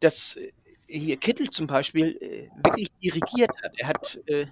dass 0.00 0.36
äh, 0.36 0.52
hier 0.86 1.16
Kittel 1.16 1.50
zum 1.50 1.66
Beispiel 1.66 2.18
äh, 2.20 2.48
wirklich 2.66 2.90
dirigiert 3.02 3.50
hat. 3.62 3.72
Er 3.78 3.88
hat, 3.88 4.20
äh, 4.26 4.46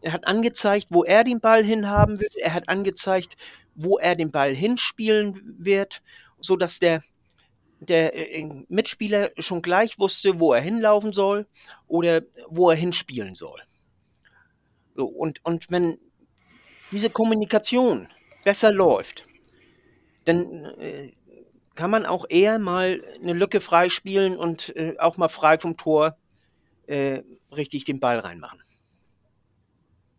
er 0.00 0.12
hat 0.12 0.26
angezeigt, 0.26 0.88
wo 0.90 1.04
er 1.04 1.24
den 1.24 1.40
Ball 1.40 1.62
hinhaben 1.62 2.20
will. 2.20 2.28
Er 2.40 2.54
hat 2.54 2.68
angezeigt, 2.68 3.36
wo 3.74 3.98
er 3.98 4.14
den 4.14 4.30
Ball 4.30 4.54
hinspielen 4.54 5.56
wird, 5.58 6.02
so 6.40 6.56
dass 6.56 6.78
der 6.78 7.02
der 7.80 8.14
äh, 8.14 8.64
Mitspieler 8.68 9.30
schon 9.38 9.60
gleich 9.60 9.98
wusste, 9.98 10.40
wo 10.40 10.54
er 10.54 10.62
hinlaufen 10.62 11.12
soll 11.12 11.46
oder 11.86 12.22
wo 12.48 12.70
er 12.70 12.76
hinspielen 12.76 13.34
soll. 13.34 13.60
So, 14.94 15.06
und, 15.06 15.44
und 15.44 15.70
wenn 15.70 15.98
diese 16.90 17.10
Kommunikation 17.10 18.08
besser 18.44 18.72
läuft, 18.72 19.26
dann 20.24 20.64
äh, 20.78 21.12
kann 21.74 21.90
man 21.90 22.06
auch 22.06 22.24
eher 22.28 22.58
mal 22.58 23.02
eine 23.20 23.32
Lücke 23.32 23.60
freispielen 23.60 24.36
und 24.36 24.74
äh, 24.76 24.96
auch 24.98 25.16
mal 25.16 25.28
frei 25.28 25.58
vom 25.58 25.76
Tor 25.76 26.16
äh, 26.86 27.22
richtig 27.50 27.84
den 27.84 28.00
Ball 28.00 28.20
reinmachen. 28.20 28.60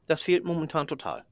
Das 0.08 0.22
fehlt 0.22 0.44
momentan 0.44 0.88
total. 0.88 1.24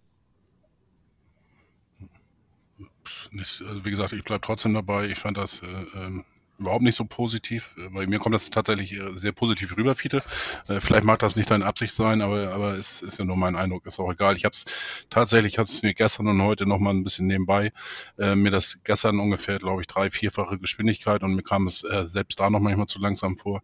Nicht, 3.32 3.62
also 3.62 3.86
wie 3.86 3.90
gesagt, 3.90 4.14
ich 4.14 4.24
bleibe 4.24 4.42
trotzdem 4.42 4.74
dabei. 4.74 5.08
Ich 5.08 5.20
fand 5.20 5.38
das 5.38 5.62
äh, 5.62 5.66
ähm, 5.66 6.26
überhaupt 6.64 6.84
nicht 6.84 6.96
so 6.96 7.06
positiv. 7.06 7.72
Bei 7.92 8.08
mir 8.08 8.20
kommt 8.20 8.34
das 8.34 8.50
tatsächlich 8.50 8.94
äh, 8.94 9.16
sehr 9.16 9.32
positiv 9.32 9.78
rüber, 9.78 9.96
Fiete. 9.96 10.22
Äh, 10.68 10.80
vielleicht 10.80 11.04
mag 11.04 11.20
das 11.20 11.36
nicht 11.36 11.52
deine 11.52 11.66
Absicht 11.66 11.94
sein, 11.94 12.22
aber, 12.22 12.52
aber 12.54 12.78
es 12.78 13.02
ist 13.02 13.20
ja 13.20 13.26
nur 13.26 13.38
mein 13.38 13.56
Eindruck, 13.56 13.86
ist 13.86 14.00
auch 14.00 14.12
egal. 14.12 14.36
Ich 14.38 14.46
habe 14.46 14.54
es 14.54 14.66
tatsächlich, 15.10 15.58
habe 15.58 15.68
es 15.68 15.82
mir 15.82 15.94
gestern 15.94 16.28
und 16.28 16.42
heute 16.42 16.66
noch 16.66 16.80
mal 16.80 16.92
ein 16.92 17.04
bisschen 17.04 17.28
nebenbei, 17.28 17.72
äh, 18.18 18.36
mir 18.36 18.52
das 18.52 18.80
gestern 18.84 19.20
ungefähr, 19.20 19.60
glaube 19.60 19.82
ich, 19.82 19.88
drei, 19.88 20.10
vierfache 20.10 20.58
Geschwindigkeit 20.58 21.24
und 21.24 21.36
mir 21.36 21.44
kam 21.44 21.68
es 21.68 21.84
äh, 21.84 22.08
selbst 22.08 22.40
da 22.40 22.50
noch 22.50 22.60
manchmal 22.60 22.88
zu 22.88 23.00
langsam 23.00 23.38
vor. 23.38 23.62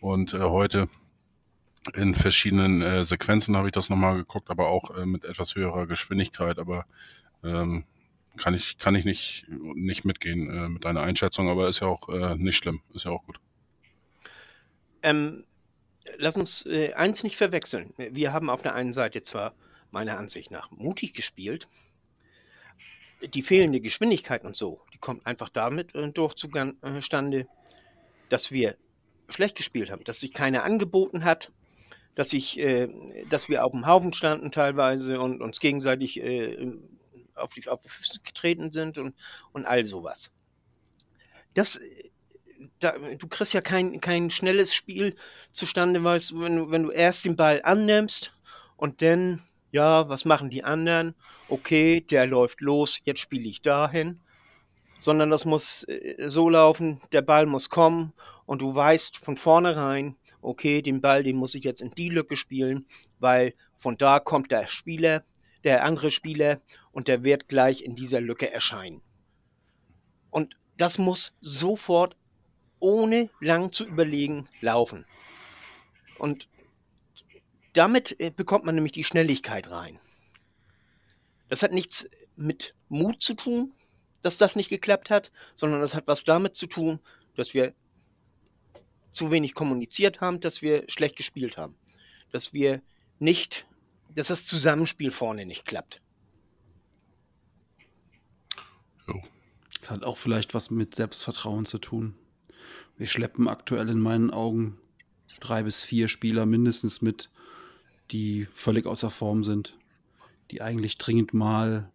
Und 0.00 0.34
äh, 0.34 0.40
heute 0.40 0.88
in 1.94 2.14
verschiedenen 2.14 2.82
äh, 2.82 3.04
Sequenzen 3.04 3.56
habe 3.56 3.68
ich 3.68 3.72
das 3.72 3.88
nochmal 3.88 4.16
geguckt, 4.16 4.50
aber 4.50 4.68
auch 4.68 4.96
äh, 4.96 5.06
mit 5.06 5.24
etwas 5.24 5.54
höherer 5.54 5.86
Geschwindigkeit, 5.86 6.58
aber 6.58 6.84
ähm, 7.44 7.84
kann 8.38 8.54
ich, 8.54 8.78
kann 8.78 8.94
ich 8.94 9.04
nicht, 9.04 9.46
nicht 9.48 10.04
mitgehen 10.04 10.48
äh, 10.48 10.68
mit 10.68 10.84
deiner 10.84 11.02
Einschätzung, 11.02 11.48
aber 11.48 11.68
ist 11.68 11.80
ja 11.80 11.88
auch 11.88 12.08
äh, 12.08 12.36
nicht 12.36 12.56
schlimm, 12.56 12.80
ist 12.94 13.04
ja 13.04 13.10
auch 13.10 13.24
gut. 13.24 13.38
Ähm, 15.02 15.44
lass 16.16 16.36
uns 16.36 16.66
äh, 16.66 16.92
eins 16.94 17.22
nicht 17.22 17.36
verwechseln. 17.36 17.92
Wir 17.96 18.32
haben 18.32 18.50
auf 18.50 18.62
der 18.62 18.74
einen 18.74 18.92
Seite 18.92 19.22
zwar 19.22 19.54
meiner 19.90 20.18
Ansicht 20.18 20.50
nach 20.50 20.70
mutig 20.70 21.14
gespielt, 21.14 21.68
die 23.22 23.42
fehlende 23.42 23.80
Geschwindigkeit 23.80 24.44
und 24.44 24.56
so, 24.56 24.80
die 24.92 24.98
kommt 24.98 25.26
einfach 25.26 25.48
damit 25.48 25.94
äh, 25.94 26.10
durch 26.10 26.34
zustande, 26.34 27.46
dass 28.28 28.50
wir 28.50 28.76
schlecht 29.28 29.56
gespielt 29.56 29.90
haben, 29.90 30.04
dass 30.04 30.20
sich 30.20 30.32
keiner 30.32 30.64
angeboten 30.64 31.24
hat, 31.24 31.50
dass 32.14 32.32
ich, 32.32 32.58
äh, 32.58 32.88
dass 33.30 33.48
wir 33.48 33.64
auf 33.64 33.72
dem 33.72 33.86
Haufen 33.86 34.12
standen 34.12 34.52
teilweise 34.52 35.20
und 35.20 35.40
uns 35.40 35.60
gegenseitig 35.60 36.20
äh, 36.22 36.76
auf 37.38 37.54
die, 37.54 37.68
auf 37.68 37.80
Füße 37.84 38.20
getreten 38.22 38.70
sind 38.72 38.98
und, 38.98 39.14
und 39.52 39.66
all 39.66 39.84
sowas. 39.84 40.32
Das, 41.54 41.80
da, 42.80 42.92
du 42.98 43.28
kriegst 43.28 43.54
ja 43.54 43.60
kein, 43.60 44.00
kein 44.00 44.30
schnelles 44.30 44.74
Spiel 44.74 45.16
zustande, 45.52 46.02
weißt, 46.02 46.38
wenn, 46.40 46.56
du, 46.56 46.70
wenn 46.70 46.82
du 46.82 46.90
erst 46.90 47.24
den 47.24 47.36
Ball 47.36 47.60
annimmst 47.62 48.32
und 48.76 49.02
dann, 49.02 49.42
ja, 49.70 50.08
was 50.08 50.24
machen 50.24 50.50
die 50.50 50.64
anderen? 50.64 51.14
Okay, 51.48 52.00
der 52.00 52.26
läuft 52.26 52.60
los, 52.60 53.00
jetzt 53.04 53.20
spiele 53.20 53.48
ich 53.48 53.62
dahin. 53.62 54.20
Sondern 55.00 55.30
das 55.30 55.44
muss 55.44 55.84
äh, 55.84 56.28
so 56.28 56.48
laufen, 56.48 57.00
der 57.12 57.22
Ball 57.22 57.46
muss 57.46 57.70
kommen 57.70 58.12
und 58.46 58.62
du 58.62 58.74
weißt 58.74 59.18
von 59.18 59.36
vornherein, 59.36 60.16
okay, 60.40 60.82
den 60.82 61.00
Ball, 61.00 61.22
den 61.22 61.36
muss 61.36 61.54
ich 61.54 61.64
jetzt 61.64 61.80
in 61.80 61.90
die 61.90 62.08
Lücke 62.08 62.36
spielen, 62.36 62.86
weil 63.18 63.54
von 63.76 63.96
da 63.96 64.18
kommt 64.18 64.50
der 64.50 64.66
Spieler, 64.66 65.22
der 65.64 65.84
andere 65.84 66.10
Spieler 66.10 66.60
und 66.92 67.08
der 67.08 67.24
wird 67.24 67.48
gleich 67.48 67.82
in 67.82 67.96
dieser 67.96 68.20
Lücke 68.20 68.50
erscheinen. 68.50 69.02
Und 70.30 70.56
das 70.76 70.98
muss 70.98 71.36
sofort, 71.40 72.16
ohne 72.78 73.28
lang 73.40 73.72
zu 73.72 73.84
überlegen, 73.84 74.48
laufen. 74.60 75.04
Und 76.18 76.48
damit 77.72 78.18
äh, 78.20 78.30
bekommt 78.30 78.64
man 78.64 78.74
nämlich 78.74 78.92
die 78.92 79.04
Schnelligkeit 79.04 79.70
rein. 79.70 79.98
Das 81.48 81.62
hat 81.62 81.72
nichts 81.72 82.08
mit 82.36 82.74
Mut 82.88 83.22
zu 83.22 83.34
tun, 83.34 83.72
dass 84.22 84.38
das 84.38 84.56
nicht 84.56 84.68
geklappt 84.68 85.10
hat, 85.10 85.30
sondern 85.54 85.80
das 85.80 85.94
hat 85.94 86.06
was 86.06 86.24
damit 86.24 86.54
zu 86.54 86.66
tun, 86.66 87.00
dass 87.36 87.54
wir 87.54 87.74
zu 89.10 89.30
wenig 89.30 89.54
kommuniziert 89.54 90.20
haben, 90.20 90.40
dass 90.40 90.62
wir 90.62 90.84
schlecht 90.88 91.16
gespielt 91.16 91.56
haben, 91.56 91.76
dass 92.32 92.52
wir 92.52 92.82
nicht 93.18 93.66
dass 94.14 94.28
das 94.28 94.46
Zusammenspiel 94.46 95.10
vorne 95.10 95.46
nicht 95.46 95.66
klappt. 95.66 96.00
Das 99.80 99.90
hat 99.90 100.04
auch 100.04 100.16
vielleicht 100.16 100.54
was 100.54 100.70
mit 100.70 100.94
Selbstvertrauen 100.94 101.64
zu 101.64 101.78
tun. 101.78 102.14
Wir 102.96 103.06
schleppen 103.06 103.48
aktuell 103.48 103.88
in 103.88 104.00
meinen 104.00 104.30
Augen 104.30 104.78
drei 105.40 105.62
bis 105.62 105.82
vier 105.82 106.08
Spieler 106.08 106.46
mindestens 106.46 107.00
mit, 107.00 107.30
die 108.10 108.48
völlig 108.52 108.86
außer 108.86 109.10
Form 109.10 109.44
sind, 109.44 109.76
die 110.50 110.62
eigentlich 110.62 110.98
dringend 110.98 111.32
mal 111.32 111.90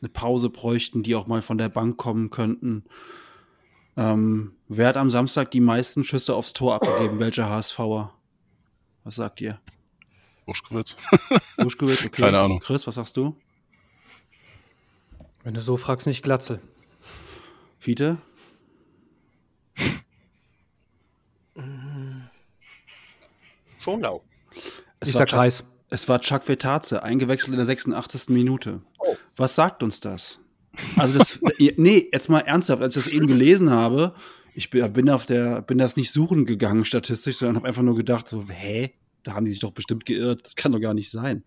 eine 0.00 0.08
Pause 0.08 0.50
bräuchten, 0.50 1.02
die 1.02 1.14
auch 1.14 1.26
mal 1.26 1.42
von 1.42 1.58
der 1.58 1.68
Bank 1.68 1.96
kommen 1.96 2.30
könnten. 2.30 2.84
Ähm, 3.96 4.52
wer 4.68 4.88
hat 4.88 4.96
am 4.96 5.10
Samstag 5.10 5.50
die 5.50 5.60
meisten 5.60 6.02
Schüsse 6.02 6.34
aufs 6.34 6.52
Tor 6.52 6.74
abgegeben? 6.74 7.20
Welcher 7.20 7.48
HSVer? 7.48 8.12
Was 9.04 9.16
sagt 9.16 9.40
ihr? 9.40 9.60
Buschkowitz. 10.46 10.96
Buschkowitz, 11.56 12.00
okay. 12.06 12.22
Keine 12.22 12.40
Ahnung. 12.40 12.60
Chris, 12.60 12.86
was 12.86 12.96
sagst 12.96 13.16
du? 13.16 13.36
Wenn 15.44 15.54
du 15.54 15.60
so 15.60 15.76
fragst, 15.76 16.06
nicht 16.06 16.22
Glatze. 16.22 16.60
Fiete? 17.78 18.18
Schonlau. 23.80 24.22
Es 25.00 25.08
ich 25.08 25.14
sag 25.16 25.28
Chuck, 25.28 25.38
Reis. 25.38 25.64
Es 25.90 26.08
war 26.08 26.20
Chuck 26.20 26.48
Vetaze, 26.48 27.02
eingewechselt 27.02 27.50
in 27.50 27.56
der 27.56 27.66
86. 27.66 28.28
Minute. 28.28 28.80
Oh. 28.98 29.16
Was 29.36 29.56
sagt 29.56 29.82
uns 29.82 30.00
das? 30.00 30.38
Also 30.96 31.18
das, 31.18 31.40
nee, 31.76 32.08
jetzt 32.12 32.28
mal 32.28 32.40
ernsthaft, 32.40 32.82
als 32.82 32.96
ich 32.96 33.04
das 33.04 33.12
eben 33.12 33.26
gelesen 33.26 33.70
habe, 33.70 34.14
ich 34.54 34.70
bin 34.70 35.10
auf 35.10 35.26
der, 35.26 35.62
bin 35.62 35.78
das 35.78 35.96
nicht 35.96 36.12
suchen 36.12 36.44
gegangen 36.44 36.84
statistisch, 36.84 37.38
sondern 37.38 37.56
habe 37.56 37.68
einfach 37.68 37.82
nur 37.82 37.96
gedacht, 37.96 38.28
so, 38.28 38.44
hä, 38.48 38.92
da 39.22 39.34
haben 39.34 39.44
die 39.44 39.50
sich 39.50 39.60
doch 39.60 39.72
bestimmt 39.72 40.06
geirrt, 40.06 40.44
das 40.44 40.56
kann 40.56 40.72
doch 40.72 40.80
gar 40.80 40.94
nicht 40.94 41.10
sein. 41.10 41.44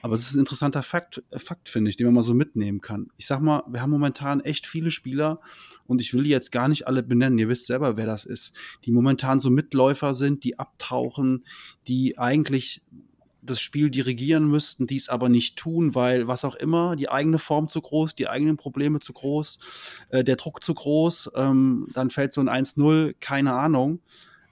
Aber 0.00 0.14
es 0.14 0.22
ist 0.22 0.34
ein 0.34 0.40
interessanter 0.40 0.82
Fakt, 0.82 1.22
Fakt 1.36 1.68
finde 1.68 1.90
ich, 1.90 1.96
den 1.96 2.06
man 2.06 2.14
mal 2.14 2.22
so 2.22 2.34
mitnehmen 2.34 2.80
kann. 2.80 3.08
Ich 3.16 3.26
sag 3.26 3.40
mal, 3.40 3.64
wir 3.68 3.82
haben 3.82 3.90
momentan 3.90 4.40
echt 4.40 4.66
viele 4.66 4.90
Spieler 4.90 5.40
und 5.86 6.00
ich 6.00 6.14
will 6.14 6.22
die 6.22 6.30
jetzt 6.30 6.52
gar 6.52 6.68
nicht 6.68 6.86
alle 6.86 7.02
benennen. 7.02 7.38
Ihr 7.38 7.48
wisst 7.48 7.66
selber, 7.66 7.96
wer 7.96 8.06
das 8.06 8.24
ist, 8.24 8.56
die 8.84 8.92
momentan 8.92 9.40
so 9.40 9.50
Mitläufer 9.50 10.14
sind, 10.14 10.44
die 10.44 10.58
abtauchen, 10.58 11.44
die 11.88 12.16
eigentlich 12.16 12.82
das 13.42 13.60
Spiel 13.60 13.90
dirigieren 13.90 14.46
müssten, 14.46 14.86
die 14.86 14.96
es 14.96 15.08
aber 15.08 15.28
nicht 15.28 15.56
tun, 15.56 15.94
weil 15.94 16.28
was 16.28 16.44
auch 16.44 16.54
immer, 16.54 16.96
die 16.96 17.08
eigene 17.08 17.38
Form 17.38 17.68
zu 17.68 17.80
groß, 17.80 18.14
die 18.14 18.28
eigenen 18.28 18.56
Probleme 18.56 19.00
zu 19.00 19.12
groß, 19.12 19.58
äh, 20.10 20.24
der 20.24 20.36
Druck 20.36 20.62
zu 20.62 20.74
groß, 20.74 21.30
ähm, 21.34 21.88
dann 21.94 22.10
fällt 22.10 22.32
so 22.32 22.40
ein 22.40 22.48
1-0, 22.48 23.14
keine 23.20 23.54
Ahnung. 23.54 24.00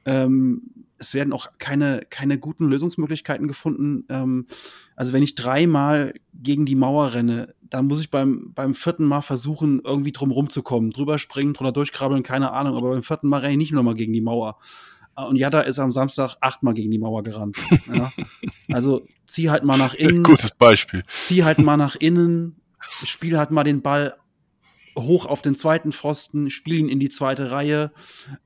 Ähm, 0.07 0.63
es 0.99 1.13
werden 1.13 1.33
auch 1.33 1.49
keine, 1.59 2.07
keine 2.09 2.39
guten 2.39 2.69
Lösungsmöglichkeiten 2.69 3.49
gefunden. 3.49 4.05
Ähm, 4.09 4.47
also 4.95 5.13
wenn 5.13 5.23
ich 5.23 5.35
dreimal 5.35 6.15
gegen 6.33 6.65
die 6.65 6.75
Mauer 6.75 7.13
renne, 7.13 7.55
dann 7.61 7.87
muss 7.87 8.01
ich 8.01 8.11
beim, 8.11 8.53
beim 8.55 8.75
vierten 8.75 9.05
Mal 9.05 9.21
versuchen, 9.21 9.81
irgendwie 9.85 10.13
drum 10.13 10.31
rumzukommen. 10.31 10.91
Drüber 10.91 11.19
springen, 11.19 11.53
drunter 11.53 11.73
durchkrabbeln, 11.73 12.23
keine 12.23 12.53
Ahnung. 12.53 12.77
Aber 12.77 12.91
beim 12.91 13.03
vierten 13.03 13.29
Mal 13.29 13.41
renne 13.41 13.53
ich 13.53 13.59
nicht 13.59 13.73
nur 13.73 13.83
mal 13.83 13.95
gegen 13.95 14.13
die 14.13 14.21
Mauer. 14.21 14.59
Und 15.17 15.37
Jada 15.37 15.63
ist 15.63 15.79
am 15.79 15.93
Samstag 15.93 16.37
achtmal 16.41 16.75
gegen 16.75 16.91
die 16.91 16.99
Mauer 16.99 17.23
gerannt. 17.23 17.57
Ja? 17.93 18.13
Also 18.73 19.07
zieh 19.27 19.49
halt 19.49 19.65
mal 19.65 19.79
nach 19.79 19.95
innen. 19.95 20.23
Gutes 20.23 20.51
Beispiel. 20.51 21.03
Zieh 21.07 21.45
halt 21.45 21.59
mal 21.59 21.77
nach 21.77 21.97
innen, 21.97 22.57
spiel 22.81 23.39
halt 23.39 23.51
mal 23.51 23.65
den 23.65 23.81
Ball 23.81 24.17
hoch 24.97 25.27
auf 25.27 25.43
den 25.43 25.57
zweiten 25.57 25.93
Pfosten, 25.93 26.51
spiel 26.51 26.79
ihn 26.79 26.89
in 26.89 27.01
die 27.01 27.09
zweite 27.09 27.51
Reihe, 27.51 27.93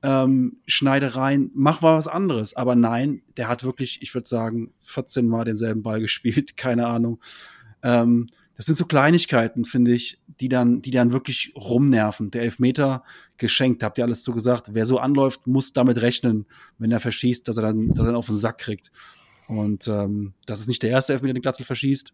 ähm, 0.03 0.57
schneide 0.67 1.15
rein, 1.15 1.49
mach 1.53 1.81
mal 1.81 1.97
was 1.97 2.07
anderes. 2.07 2.55
Aber 2.55 2.75
nein, 2.75 3.21
der 3.37 3.47
hat 3.47 3.63
wirklich, 3.63 4.01
ich 4.01 4.13
würde 4.13 4.27
sagen, 4.27 4.73
14 4.81 5.27
Mal 5.27 5.45
denselben 5.45 5.81
Ball 5.81 5.99
gespielt, 6.01 6.57
keine 6.57 6.87
Ahnung. 6.87 7.19
Ähm, 7.83 8.29
das 8.57 8.67
sind 8.67 8.77
so 8.77 8.85
Kleinigkeiten, 8.85 9.65
finde 9.65 9.91
ich, 9.91 10.19
die 10.39 10.49
dann, 10.49 10.81
die 10.83 10.91
dann 10.91 11.13
wirklich 11.13 11.53
rumnerven. 11.55 12.29
Der 12.29 12.43
Elfmeter 12.43 13.03
geschenkt, 13.37 13.81
habt 13.81 13.97
ihr 13.97 14.03
alles 14.03 14.23
so 14.23 14.33
gesagt. 14.33 14.73
Wer 14.73 14.85
so 14.85 14.99
anläuft, 14.99 15.47
muss 15.47 15.73
damit 15.73 16.01
rechnen, 16.01 16.45
wenn 16.77 16.91
er 16.91 16.99
verschießt, 16.99 17.47
dass 17.47 17.57
er 17.57 17.63
dann, 17.63 17.89
dass 17.89 17.99
er 17.99 18.05
dann 18.05 18.15
auf 18.15 18.27
den 18.27 18.37
Sack 18.37 18.59
kriegt. 18.59 18.91
Und 19.47 19.87
ähm, 19.87 20.33
das 20.45 20.59
ist 20.59 20.67
nicht 20.67 20.83
der 20.83 20.91
erste 20.91 21.13
Elfmeter, 21.13 21.33
den 21.33 21.41
Glatzel 21.41 21.65
verschießt. 21.65 22.13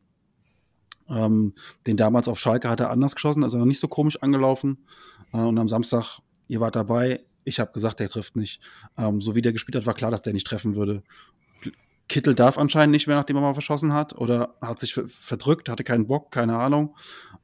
Ähm, 1.09 1.53
den 1.85 1.97
damals 1.97 2.27
auf 2.27 2.39
Schalke 2.39 2.69
hat 2.69 2.79
er 2.79 2.89
anders 2.89 3.15
geschossen, 3.15 3.43
also 3.43 3.57
noch 3.57 3.65
nicht 3.65 3.79
so 3.79 3.87
komisch 3.87 4.21
angelaufen. 4.21 4.85
Äh, 5.33 5.37
und 5.37 5.57
am 5.57 5.69
Samstag, 5.69 6.19
ihr 6.47 6.59
wart 6.59 6.75
dabei, 6.75 7.21
ich 7.43 7.59
habe 7.59 7.71
gesagt, 7.71 7.99
der 7.99 8.09
trifft 8.09 8.35
nicht. 8.35 8.61
Ähm, 8.97 9.21
so 9.21 9.35
wie 9.35 9.41
der 9.41 9.53
gespielt 9.53 9.75
hat, 9.75 9.85
war 9.85 9.93
klar, 9.93 10.11
dass 10.11 10.21
der 10.21 10.33
nicht 10.33 10.47
treffen 10.47 10.75
würde. 10.75 11.03
Kittel 12.09 12.35
darf 12.35 12.57
anscheinend 12.57 12.91
nicht 12.91 13.07
mehr, 13.07 13.15
nachdem 13.15 13.35
er 13.37 13.41
mal 13.41 13.53
verschossen 13.53 13.93
hat, 13.93 14.15
oder 14.15 14.55
hat 14.61 14.79
sich 14.79 14.93
verdrückt, 14.93 15.67
hatte 15.67 15.83
keinen 15.83 16.07
Bock, 16.07 16.31
keine 16.31 16.57
Ahnung. 16.57 16.95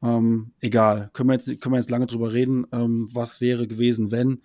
Ähm, 0.02 0.52
egal, 0.62 1.10
können 1.14 1.30
wir, 1.30 1.34
jetzt, 1.34 1.48
können 1.62 1.74
wir 1.74 1.80
jetzt 1.80 1.90
lange 1.90 2.06
drüber 2.06 2.32
reden, 2.32 2.66
ähm, 2.72 3.10
was 3.12 3.42
wäre 3.42 3.68
gewesen, 3.68 4.12
wenn. 4.12 4.42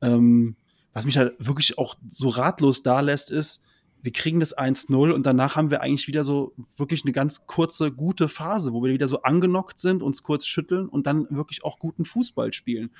Ähm, 0.00 0.56
was 0.92 1.04
mich 1.04 1.18
halt 1.18 1.34
wirklich 1.38 1.78
auch 1.78 1.96
so 2.08 2.28
ratlos 2.28 2.82
da 2.82 3.00
lässt, 3.00 3.30
ist, 3.30 3.62
wir 4.02 4.12
kriegen 4.12 4.40
das 4.40 4.56
1-0 4.56 5.12
und 5.12 5.26
danach 5.26 5.56
haben 5.56 5.70
wir 5.70 5.82
eigentlich 5.82 6.08
wieder 6.08 6.24
so 6.24 6.54
wirklich 6.76 7.04
eine 7.04 7.12
ganz 7.12 7.46
kurze, 7.46 7.92
gute 7.92 8.28
Phase, 8.28 8.72
wo 8.72 8.82
wir 8.82 8.92
wieder 8.92 9.08
so 9.08 9.22
angenockt 9.22 9.78
sind, 9.78 10.02
uns 10.02 10.22
kurz 10.22 10.46
schütteln 10.46 10.88
und 10.88 11.06
dann 11.06 11.26
wirklich 11.30 11.64
auch 11.64 11.78
guten 11.78 12.04
Fußball 12.04 12.52
spielen. 12.52 12.90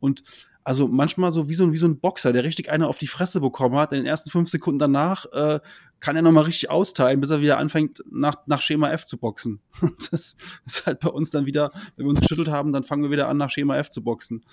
Und 0.00 0.22
also 0.62 0.88
manchmal 0.88 1.32
so 1.32 1.48
wie 1.48 1.54
so, 1.54 1.72
wie 1.72 1.78
so 1.78 1.86
ein 1.86 2.00
Boxer, 2.00 2.32
der 2.32 2.44
richtig 2.44 2.70
eine 2.70 2.86
auf 2.86 2.98
die 2.98 3.06
Fresse 3.06 3.40
bekommen 3.40 3.76
hat. 3.76 3.92
In 3.92 3.98
den 3.98 4.06
ersten 4.06 4.30
fünf 4.30 4.50
Sekunden 4.50 4.78
danach 4.78 5.26
äh, 5.32 5.60
kann 6.00 6.16
er 6.16 6.22
nochmal 6.22 6.44
richtig 6.44 6.70
austeilen, 6.70 7.20
bis 7.20 7.30
er 7.30 7.40
wieder 7.40 7.58
anfängt, 7.58 8.02
nach, 8.10 8.36
nach 8.46 8.60
Schema 8.60 8.90
F 8.90 9.04
zu 9.04 9.18
boxen. 9.18 9.60
Das 10.10 10.36
ist 10.66 10.86
halt 10.86 11.00
bei 11.00 11.08
uns 11.08 11.30
dann 11.30 11.46
wieder, 11.46 11.72
wenn 11.96 12.06
wir 12.06 12.10
uns 12.10 12.20
geschüttelt 12.20 12.48
haben, 12.48 12.72
dann 12.72 12.82
fangen 12.82 13.02
wir 13.02 13.10
wieder 13.10 13.28
an, 13.28 13.36
nach 13.36 13.50
Schema 13.50 13.76
F 13.76 13.88
zu 13.88 14.02
boxen. 14.02 14.44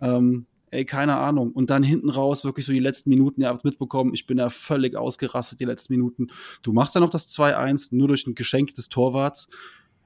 Ähm, 0.00 0.46
ey, 0.76 0.84
keine 0.84 1.16
Ahnung. 1.16 1.52
Und 1.52 1.70
dann 1.70 1.82
hinten 1.82 2.10
raus 2.10 2.44
wirklich 2.44 2.66
so 2.66 2.72
die 2.72 2.78
letzten 2.78 3.10
Minuten, 3.10 3.40
ihr 3.40 3.48
habt 3.48 3.64
mitbekommen, 3.64 4.14
ich 4.14 4.26
bin 4.26 4.36
da 4.36 4.50
völlig 4.50 4.94
ausgerastet, 4.94 5.58
die 5.58 5.64
letzten 5.64 5.94
Minuten. 5.94 6.28
Du 6.62 6.72
machst 6.72 6.94
dann 6.94 7.02
noch 7.02 7.10
das 7.10 7.28
2-1, 7.28 7.96
nur 7.96 8.08
durch 8.08 8.26
ein 8.26 8.34
Geschenk 8.34 8.74
des 8.74 8.88
Torwarts. 8.88 9.48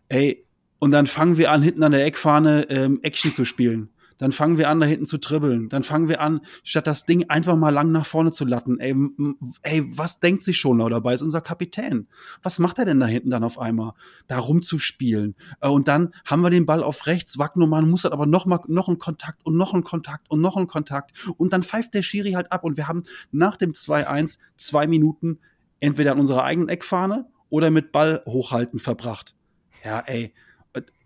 Ey, 0.09 0.47
und 0.79 0.93
dann 0.93 1.07
fangen 1.07 1.37
wir 1.37 1.51
an, 1.51 1.63
hinten 1.63 1.83
an 1.83 1.93
der 1.93 2.07
Eckfahne 2.07 2.71
ähm, 2.71 3.01
Action 3.03 3.33
zu 3.33 3.45
spielen. 3.45 3.91
Dann 4.21 4.33
fangen 4.33 4.59
wir 4.59 4.69
an, 4.69 4.81
da 4.81 4.87
hinten 4.87 5.07
zu 5.07 5.17
dribbeln. 5.17 5.71
Dann 5.71 5.83
fangen 5.83 6.11
wir 6.11 6.21
an, 6.21 6.43
statt 6.63 6.87
das 6.87 7.07
Ding 7.07 7.31
einfach 7.31 7.57
mal 7.57 7.71
lang 7.71 7.91
nach 7.91 8.05
vorne 8.05 8.33
zu 8.33 8.45
latten. 8.45 8.79
Ey, 8.79 8.95
ey 9.63 9.83
was 9.97 10.21
denkt 10.21 10.43
sich 10.43 10.59
schon 10.59 10.79
dabei? 10.79 11.15
Ist 11.15 11.23
unser 11.23 11.41
Kapitän. 11.41 12.07
Was 12.43 12.59
macht 12.59 12.79
er 12.79 12.85
denn 12.85 13.01
da 13.01 13.07
hinten 13.07 13.31
dann 13.31 13.43
auf 13.43 13.59
einmal? 13.59 13.95
Da 14.27 14.39
rumzuspielen. 14.39 15.37
Äh, 15.63 15.69
und 15.69 15.89
dann 15.89 16.13
haben 16.27 16.43
wir 16.43 16.51
den 16.51 16.67
Ball 16.67 16.83
auf 16.83 17.07
rechts. 17.07 17.39
Wagnumann 17.39 17.89
muss 17.89 18.03
dann 18.03 18.13
aber 18.13 18.27
noch 18.27 18.45
mal, 18.45 18.61
noch 18.69 18.89
einen 18.89 18.99
Kontakt 18.99 19.45
und 19.47 19.57
noch 19.57 19.73
einen 19.73 19.85
Kontakt 19.85 20.31
und 20.31 20.43
noch 20.43 20.59
einen 20.59 20.67
Kontakt. 20.67 21.13
Und 21.39 21.55
dann 21.55 21.63
pfeift 21.63 21.95
der 21.95 22.03
Schiri 22.03 22.33
halt 22.33 22.53
ab. 22.53 22.63
Und 22.65 22.77
wir 22.77 22.89
haben 22.89 23.05
nach 23.33 23.57
dem 23.57 23.73
2-1 23.73 24.39
zwei 24.59 24.87
Minuten 24.87 25.39
entweder 25.79 26.13
an 26.13 26.21
unserer 26.21 26.45
eigenen 26.45 26.69
Eckfahne 26.69 27.27
oder 27.49 27.71
mit 27.71 27.91
Ball 27.91 28.23
hochhalten 28.27 28.79
verbracht. 28.79 29.35
Ja, 29.83 30.01
ey, 30.01 30.35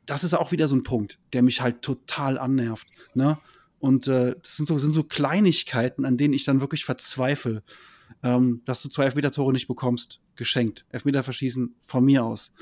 das 0.06 0.24
ist 0.24 0.34
auch 0.34 0.52
wieder 0.52 0.68
so 0.68 0.76
ein 0.76 0.82
Punkt, 0.82 1.18
der 1.32 1.42
mich 1.42 1.60
halt 1.60 1.82
total 1.82 2.38
annervt. 2.38 2.88
Ne? 3.14 3.38
Und 3.78 4.08
äh, 4.08 4.36
das 4.40 4.56
sind 4.56 4.66
so, 4.66 4.78
sind 4.78 4.92
so 4.92 5.04
Kleinigkeiten, 5.04 6.04
an 6.04 6.16
denen 6.16 6.34
ich 6.34 6.44
dann 6.44 6.60
wirklich 6.60 6.84
verzweifle, 6.84 7.62
ähm, 8.22 8.62
dass 8.64 8.82
du 8.82 8.88
zwei 8.88 9.04
Elfmeter-Tore 9.04 9.52
nicht 9.52 9.68
bekommst, 9.68 10.20
geschenkt. 10.36 10.84
Elfmeter 10.90 11.22
verschießen, 11.22 11.74
von 11.82 12.04
mir 12.04 12.24
aus. 12.24 12.52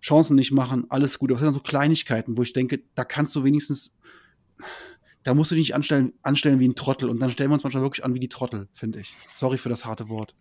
Chancen 0.00 0.36
nicht 0.36 0.52
machen, 0.52 0.86
alles 0.90 1.18
gut. 1.18 1.30
Aber 1.30 1.34
das 1.34 1.42
sind 1.42 1.52
so 1.52 1.60
Kleinigkeiten, 1.60 2.36
wo 2.36 2.42
ich 2.42 2.52
denke, 2.52 2.82
da 2.94 3.04
kannst 3.04 3.34
du 3.34 3.44
wenigstens, 3.44 3.96
da 5.22 5.34
musst 5.34 5.50
du 5.50 5.54
dich 5.54 5.68
nicht 5.68 5.74
anstellen, 5.74 6.12
anstellen 6.22 6.60
wie 6.60 6.68
ein 6.68 6.74
Trottel. 6.74 7.08
Und 7.08 7.20
dann 7.20 7.30
stellen 7.30 7.50
wir 7.50 7.54
uns 7.54 7.64
manchmal 7.64 7.82
wirklich 7.82 8.04
an 8.04 8.14
wie 8.14 8.20
die 8.20 8.28
Trottel, 8.28 8.68
finde 8.74 9.00
ich. 9.00 9.14
Sorry 9.32 9.58
für 9.58 9.68
das 9.70 9.84
harte 9.84 10.08
Wort. 10.08 10.34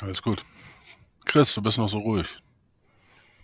Alles 0.00 0.22
gut. 0.22 0.44
Chris, 1.24 1.54
du 1.54 1.62
bist 1.62 1.78
noch 1.78 1.88
so 1.88 1.98
ruhig. 1.98 2.40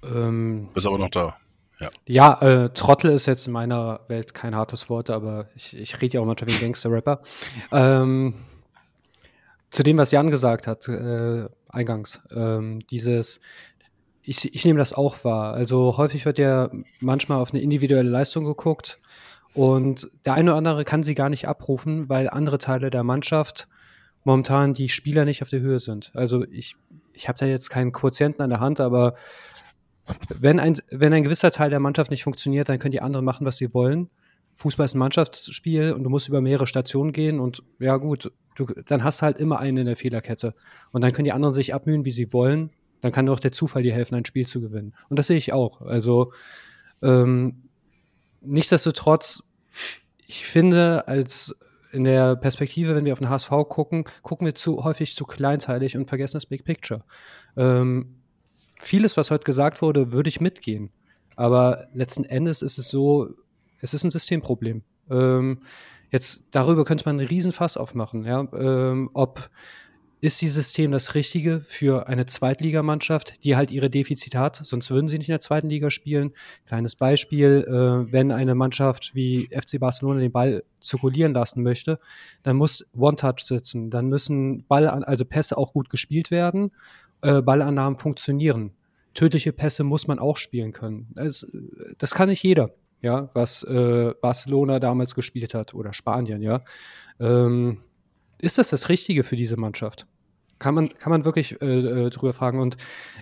Ähm, 0.03 0.69
bist 0.75 0.87
aber 0.87 0.99
noch 0.99 1.11
da. 1.11 1.37
Ja, 1.83 1.91
ja 2.07 2.41
äh, 2.41 2.71
Trottel 2.71 3.11
ist 3.13 3.27
jetzt 3.27 3.47
in 3.47 3.53
meiner 3.53 4.01
Welt 4.09 4.35
kein 4.35 4.55
hartes 4.55 4.89
Wort, 4.89 5.11
aber 5.11 5.49
ich, 5.55 5.77
ich 5.77 6.01
rede 6.01 6.15
ja 6.15 6.21
auch 6.21 6.27
manchmal 6.27 6.51
wie 6.51 6.55
ein 6.55 6.61
Gangster-Rapper. 6.61 7.21
Ähm, 7.73 8.35
zu 9.71 9.83
dem, 9.83 9.99
was 9.99 10.11
Jan 10.11 10.31
gesagt 10.31 10.67
hat, 10.67 10.87
äh, 10.89 11.49
eingangs, 11.69 12.21
ähm, 12.35 12.81
dieses, 12.91 13.41
ich, 14.23 14.55
ich 14.55 14.65
nehme 14.65 14.79
das 14.79 14.93
auch 14.93 15.25
wahr. 15.25 15.55
Also 15.55 15.97
häufig 15.97 16.25
wird 16.25 16.39
ja 16.39 16.71
manchmal 17.01 17.39
auf 17.39 17.53
eine 17.53 17.63
individuelle 17.63 18.09
Leistung 18.09 18.45
geguckt 18.45 19.01
und 19.55 20.11
der 20.25 20.35
eine 20.35 20.51
oder 20.51 20.59
andere 20.59 20.85
kann 20.85 21.03
sie 21.03 21.15
gar 21.15 21.31
nicht 21.31 21.49
abrufen, 21.49 22.09
weil 22.09 22.29
andere 22.29 22.59
Teile 22.59 22.91
der 22.91 23.03
Mannschaft 23.03 23.69
momentan 24.25 24.75
die 24.75 24.89
Spieler 24.89 25.25
nicht 25.25 25.43
auf 25.43 25.49
der 25.49 25.61
Höhe 25.61 25.81
sind. 25.81 26.13
Also 26.15 26.45
ich, 26.51 26.77
ich 27.13 27.29
habe 27.29 27.39
da 27.39 27.47
jetzt 27.47 27.71
keinen 27.71 27.93
Quotienten 27.93 28.43
an 28.43 28.51
der 28.51 28.61
Hand, 28.61 28.81
aber 28.81 29.15
wenn 30.41 30.59
ein, 30.59 30.77
wenn 30.91 31.13
ein 31.13 31.23
gewisser 31.23 31.51
Teil 31.51 31.71
der 31.71 31.81
Mannschaft 31.81 32.11
nicht 32.11 32.25
funktioniert, 32.25 32.69
dann 32.69 32.79
können 32.79 32.93
die 32.93 33.03
anderen 33.03 33.25
machen, 33.25 33.47
was 33.47 33.57
sie 33.57 33.73
wollen. 33.75 34.11
Fußball 34.57 34.85
ist 34.85 34.95
ein 34.95 34.99
Mannschaftsspiel 34.99 35.93
und 35.93 36.05
du 36.05 36.11
musst 36.11 36.29
über 36.29 36.41
mehrere 36.41 36.67
Stationen 36.67 37.13
gehen 37.13 37.41
und 37.41 37.63
ja 37.79 37.97
gut, 37.97 38.33
du, 38.55 38.67
dann 38.87 39.03
hast 39.03 39.21
du 39.21 39.27
halt 39.27 39.39
immer 39.39 39.59
einen 39.59 39.79
in 39.79 39.87
der 39.87 39.97
Fehlerkette. 39.97 40.55
Und 40.93 41.03
dann 41.03 41.13
können 41.13 41.25
die 41.25 41.33
anderen 41.33 41.55
sich 41.55 41.75
abmühen, 41.75 42.05
wie 42.05 42.11
sie 42.11 42.33
wollen. 42.33 42.71
Dann 43.01 43.13
kann 43.13 43.29
auch 43.29 43.41
der 43.41 43.53
Zufall 43.53 43.83
dir 43.83 43.95
helfen, 43.95 44.15
ein 44.15 44.25
Spiel 44.25 44.47
zu 44.47 44.61
gewinnen. 44.61 44.95
Und 45.09 45.19
das 45.19 45.27
sehe 45.27 45.39
ich 45.39 45.53
auch. 45.53 45.81
Also 45.81 46.33
ähm, 47.03 47.69
nichtsdestotrotz, 48.41 49.43
ich 50.27 50.45
finde, 50.47 51.09
als 51.09 51.57
in 51.91 52.05
der 52.05 52.37
Perspektive, 52.37 52.95
wenn 52.95 53.05
wir 53.05 53.13
auf 53.13 53.19
den 53.19 53.29
HSV 53.29 53.51
gucken, 53.69 54.05
gucken 54.23 54.47
wir 54.47 54.55
zu 54.55 54.85
häufig 54.85 55.15
zu 55.15 55.25
kleinteilig 55.25 55.97
und 55.97 56.09
vergessen 56.09 56.37
das 56.37 56.47
Big 56.47 56.65
Picture. 56.65 57.05
Ähm, 57.57 58.22
vieles, 58.83 59.17
was 59.17 59.31
heute 59.31 59.45
gesagt 59.45 59.83
wurde, 59.83 60.13
würde 60.13 60.29
ich 60.29 60.41
mitgehen. 60.41 60.91
Aber 61.37 61.87
letzten 61.95 62.25
Endes 62.25 62.63
ist 62.63 62.79
es 62.79 62.89
so, 62.89 63.31
es 63.81 63.95
ist 63.95 64.05
ein 64.05 64.11
Systemproblem. 64.11 64.83
Ähm, 65.11 65.63
jetzt 66.11 66.45
darüber 66.51 66.85
könnte 66.85 67.05
man 67.07 67.19
einen 67.19 67.29
Riesenfass 67.29 67.77
aufmachen. 67.77 68.25
Ja? 68.25 68.47
Ähm, 68.53 69.11
ob 69.15 69.51
ist 70.21 70.41
dieses 70.41 70.55
System 70.55 70.93
das 70.93 71.17
Richtige 71.17 71.61
für 71.61 72.07
eine 72.07 72.27
Zweitligamannschaft, 72.27 73.43
die 73.43 73.57
halt 73.57 73.73
ihre 73.73 73.91
Defizite 73.91 74.39
hat, 74.39 74.55
sonst 74.55 74.89
würden 74.93 75.09
sie 75.09 75.19
nicht 75.19 75.29
in 75.29 75.33
der 75.33 75.41
zweiten 75.41 75.69
Liga 75.69 75.91
spielen. 75.91 76.31
Kleines 76.65 76.95
Beispiel, 76.95 77.65
äh, 77.67 78.13
wenn 78.13 78.31
eine 78.31 78.55
Mannschaft 78.55 79.17
wie 79.17 79.49
FC 79.51 79.81
Barcelona 79.81 80.21
den 80.21 80.31
Ball 80.31 80.63
zirkulieren 80.81 81.35
lassen 81.35 81.65
möchte, 81.65 81.99
dann 82.45 82.55
muss 82.55 82.87
One-Touch 82.97 83.41
sitzen, 83.41 83.91
dann 83.91 84.07
müssen 84.07 84.65
Ball, 84.69 84.87
also 84.87 85.25
Pässe 85.25 85.59
auch 85.59 85.73
gut 85.73 85.91
gespielt 85.91 86.31
werden 86.31 86.71
äh, 87.23 87.43
Ballannahmen 87.43 87.99
funktionieren. 87.99 88.73
Tödliche 89.15 89.53
Pässe 89.53 89.85
muss 89.85 90.07
man 90.07 90.19
auch 90.19 90.37
spielen 90.37 90.73
können. 90.73 91.09
Das, 91.15 91.47
das 91.99 92.15
kann 92.15 92.29
nicht 92.29 92.43
jeder, 92.43 92.71
ja, 93.03 93.31
was 93.35 93.63
äh, 93.65 94.15
Barcelona 94.21 94.79
damals 94.79 95.15
gespielt 95.15 95.55
hat 95.55 95.75
oder 95.75 95.93
Spanien, 95.93 96.41
ja. 96.41 96.63
Ähm, 97.21 97.83
ist 98.41 98.59
das 98.59 98.71
das 98.71 98.89
Richtige 98.89 99.23
für 99.23 99.37
diese 99.37 99.57
Mannschaft? 99.57 100.07
Kann 100.59 100.75
man, 100.75 100.89
kann 100.91 101.11
man 101.11 101.25
wirklich 101.25 101.61
äh, 101.61 102.07
äh, 102.07 102.11
drüber 102.11 102.33
fragen. 102.33 102.61
Und 102.61 102.77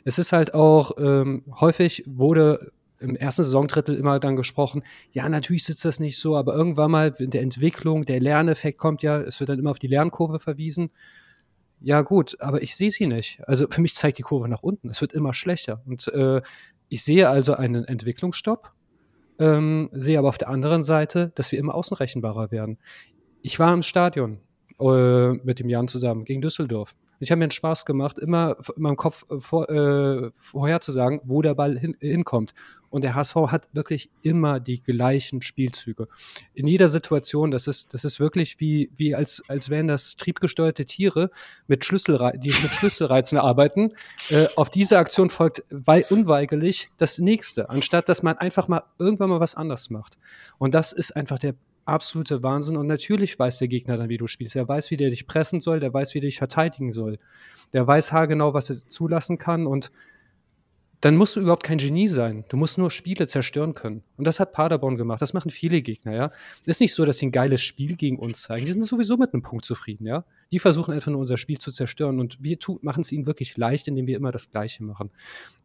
es 0.05 0.19
ist 0.19 0.33
halt 0.33 0.55
auch, 0.55 0.93
ähm, 0.99 1.45
häufig 1.61 2.05
wurde 2.07 2.73
im 3.01 3.17
ersten 3.17 3.43
Saisondrittel 3.45 3.95
immer 3.95 4.19
dann 4.21 4.37
gesprochen, 4.37 4.83
ja, 5.13 5.29
natürlich 5.29 5.65
sitzt 5.65 5.85
das 5.85 6.01
nicht 6.01 6.19
so, 6.19 6.37
aber 6.37 6.55
irgendwann 6.55 6.91
mal 6.91 7.13
in 7.19 7.31
der 7.31 7.43
Entwicklung, 7.43 8.03
der 8.03 8.21
Lerneffekt 8.21 8.79
kommt 8.79 9.03
ja, 9.03 9.19
es 9.21 9.41
wird 9.41 9.49
dann 9.49 9.59
immer 9.59 9.71
auf 9.71 9.79
die 9.79 9.87
Lernkurve 9.87 10.39
verwiesen. 10.39 10.91
Ja, 11.83 12.03
gut, 12.03 12.37
aber 12.41 12.63
ich 12.63 12.77
sehe 12.77 12.91
sie 12.91 13.07
nicht. 13.07 13.41
Also 13.47 13.67
für 13.69 13.81
mich 13.81 13.95
zeigt 13.95 14.19
die 14.19 14.23
Kurve 14.23 14.49
nach 14.49 14.63
unten. 14.63 14.91
Es 14.91 15.01
wird 15.01 15.13
immer 15.13 15.33
schlechter. 15.33 15.83
Und 15.87 16.09
äh, 16.09 16.43
ich 16.89 17.03
sehe 17.03 17.29
also 17.29 17.55
einen 17.55 17.85
Entwicklungsstopp, 17.85 18.73
ähm, 19.39 19.89
sehe 19.93 20.19
aber 20.19 20.29
auf 20.29 20.39
der 20.39 20.51
anderen 20.51 20.83
Seite, 20.83 21.33
dass 21.35 21.53
wir 21.53 21.59
immer 21.59 21.75
außenrechenbarer 21.75 22.51
werden. 22.51 22.79
Ich 23.41 23.59
war 23.59 23.73
im 23.73 23.83
Stadion 23.83 24.41
äh, 24.79 25.33
mit 25.33 25.61
dem 25.61 25.71
Jan 25.71 25.89
zusammen 25.89 26.25
gegen 26.25 26.43
Düsseldorf. 26.43 26.95
Ich 27.21 27.31
habe 27.31 27.39
mir 27.39 27.45
einen 27.45 27.51
Spaß 27.51 27.85
gemacht, 27.85 28.19
immer 28.19 28.57
in 28.75 28.83
meinem 28.83 28.97
Kopf 28.97 29.25
äh, 29.31 29.39
vor, 29.39 29.69
äh, 29.69 30.31
vorherzusagen, 30.37 31.21
wo 31.25 31.43
der 31.43 31.55
Ball 31.55 31.79
hin, 31.79 31.95
hinkommt. 32.01 32.55
Und 32.89 33.05
der 33.05 33.15
HSV 33.15 33.37
hat 33.49 33.69
wirklich 33.73 34.11
immer 34.23 34.59
die 34.59 34.83
gleichen 34.83 35.43
Spielzüge. 35.43 36.09
In 36.55 36.67
jeder 36.67 36.89
Situation, 36.89 37.53
das 37.53 37.69
ist, 37.69 37.95
das 37.95 38.05
ist 38.05 38.19
wirklich 38.19 38.59
wie, 38.59 38.91
wie 38.97 39.15
als, 39.15 39.43
als 39.49 39.71
wären 39.71 39.87
das 39.87 40.17
triebgesteuerte 40.17 40.85
Tiere, 40.87 41.31
mit 41.69 41.85
Schlüsselre 41.85 42.33
die 42.37 42.49
mit 42.49 42.73
Schlüsselreizen 42.73 43.39
arbeiten. 43.39 43.93
Äh, 44.31 44.47
auf 44.57 44.71
diese 44.71 44.99
Aktion 44.99 45.31
folgt 45.31 45.63
unweigerlich 45.71 46.91
das 46.97 47.19
nächste, 47.19 47.71
anstatt 47.71 48.09
dass 48.09 48.23
man 48.23 48.39
einfach 48.39 48.67
mal 48.67 48.83
irgendwann 48.99 49.31
mal 49.31 49.41
was 49.41 49.55
anders 49.55 49.91
macht. 49.91 50.19
Und 50.59 50.75
das 50.75 50.93
ist 50.93 51.15
einfach 51.15 51.39
der 51.39 51.55
absolute 51.91 52.43
Wahnsinn. 52.43 52.77
Und 52.77 52.87
natürlich 52.87 53.39
weiß 53.39 53.59
der 53.59 53.69
Gegner 53.69 53.97
dann, 53.97 54.09
wie 54.09 54.17
du 54.17 54.27
spielst. 54.27 54.57
Er 54.57 54.69
weiß, 54.69 54.91
wie 54.91 54.97
der 54.97 55.11
dich 55.11 55.27
pressen 55.27 55.61
soll, 55.61 55.81
der 55.81 55.93
weiß, 55.93 56.15
wie 56.15 56.21
der 56.21 56.29
dich 56.29 56.39
verteidigen 56.39 56.93
soll. 56.93 57.19
Der 57.73 57.87
weiß 57.87 58.13
haargenau, 58.13 58.55
was 58.55 58.71
er 58.71 58.87
zulassen 58.87 59.39
kann. 59.39 59.67
Und 59.67 59.91
dann 61.01 61.17
musst 61.17 61.37
du 61.37 61.41
überhaupt 61.41 61.65
kein 61.65 61.79
Genie 61.79 62.09
sein. 62.09 62.45
Du 62.49 62.57
musst 62.57 62.77
nur 62.77 62.91
Spiele 62.91 63.27
zerstören 63.27 63.75
können. 63.75 64.03
Und 64.19 64.27
das 64.27 64.39
hat 64.39 64.53
Paderborn 64.53 64.97
gemacht. 64.97 65.23
Das 65.23 65.33
machen 65.33 65.51
viele 65.51 65.81
Gegner, 65.81 66.15
ja. 66.15 66.31
Ist 66.67 66.81
nicht 66.81 66.95
so, 66.95 67.05
dass 67.07 67.19
sie 67.19 67.27
ein 67.27 67.33
geiles 67.33 67.63
Spiel 67.63 67.97
gegen 67.97 68.19
uns 68.19 68.43
zeigen. 68.43 68.67
Die 68.67 68.73
sind 68.73 68.83
sowieso 68.83 69.17
mit 69.17 69.33
einem 69.33 69.43
Punkt 69.43 69.65
zufrieden, 69.65 70.07
ja. 70.07 70.25
Die 70.53 70.59
versuchen 70.59 70.93
einfach 70.93 71.11
nur 71.11 71.21
unser 71.21 71.39
Spiel 71.39 71.59
zu 71.59 71.73
zerstören. 71.73 72.21
Und 72.21 72.43
wir 72.43 72.59
machen 72.83 73.01
es 73.01 73.13
ihnen 73.13 73.25
wirklich 73.27 73.57
leicht, 73.57 73.89
indem 73.89 74.07
wir 74.07 74.17
immer 74.17 74.31
das 74.31 74.51
Gleiche 74.51 74.85
machen. 74.85 75.11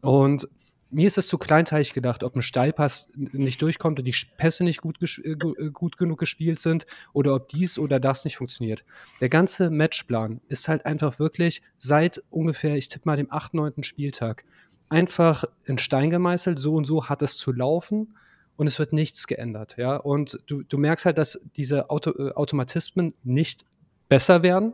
Und 0.01 0.47
mir 0.95 1.07
ist 1.07 1.17
es 1.17 1.27
zu 1.27 1.37
kleinteilig 1.37 1.91
gedacht, 1.91 2.23
ob 2.23 2.37
ein 2.37 2.41
Steilpass 2.41 3.09
nicht 3.15 3.61
durchkommt 3.61 3.99
und 3.99 4.05
die 4.05 4.15
Pässe 4.37 4.63
nicht 4.63 4.79
gut, 4.79 4.97
äh, 5.01 5.31
äh, 5.31 5.69
gut 5.69 5.97
genug 5.97 6.19
gespielt 6.19 6.57
sind 6.57 6.85
oder 7.11 7.35
ob 7.35 7.49
dies 7.49 7.77
oder 7.77 7.99
das 7.99 8.23
nicht 8.23 8.37
funktioniert. 8.37 8.85
Der 9.19 9.27
ganze 9.27 9.69
Matchplan 9.69 10.39
ist 10.47 10.69
halt 10.69 10.85
einfach 10.85 11.19
wirklich 11.19 11.61
seit 11.77 12.23
ungefähr, 12.29 12.77
ich 12.77 12.87
tippe 12.87 13.09
mal 13.09 13.17
dem 13.17 13.29
8., 13.29 13.55
9. 13.55 13.83
Spieltag, 13.83 14.45
einfach 14.87 15.43
in 15.65 15.77
Stein 15.77 16.11
gemeißelt, 16.11 16.57
so 16.57 16.75
und 16.75 16.85
so 16.85 17.09
hat 17.09 17.21
es 17.21 17.37
zu 17.37 17.51
laufen 17.51 18.15
und 18.55 18.67
es 18.67 18.79
wird 18.79 18.93
nichts 18.93 19.27
geändert, 19.27 19.75
ja. 19.77 19.97
Und 19.97 20.39
du, 20.45 20.63
du 20.63 20.77
merkst 20.77 21.05
halt, 21.05 21.17
dass 21.17 21.41
diese 21.57 21.89
Auto, 21.89 22.11
äh, 22.11 22.31
Automatismen 22.35 23.13
nicht 23.21 23.65
besser 24.07 24.43
werden. 24.43 24.73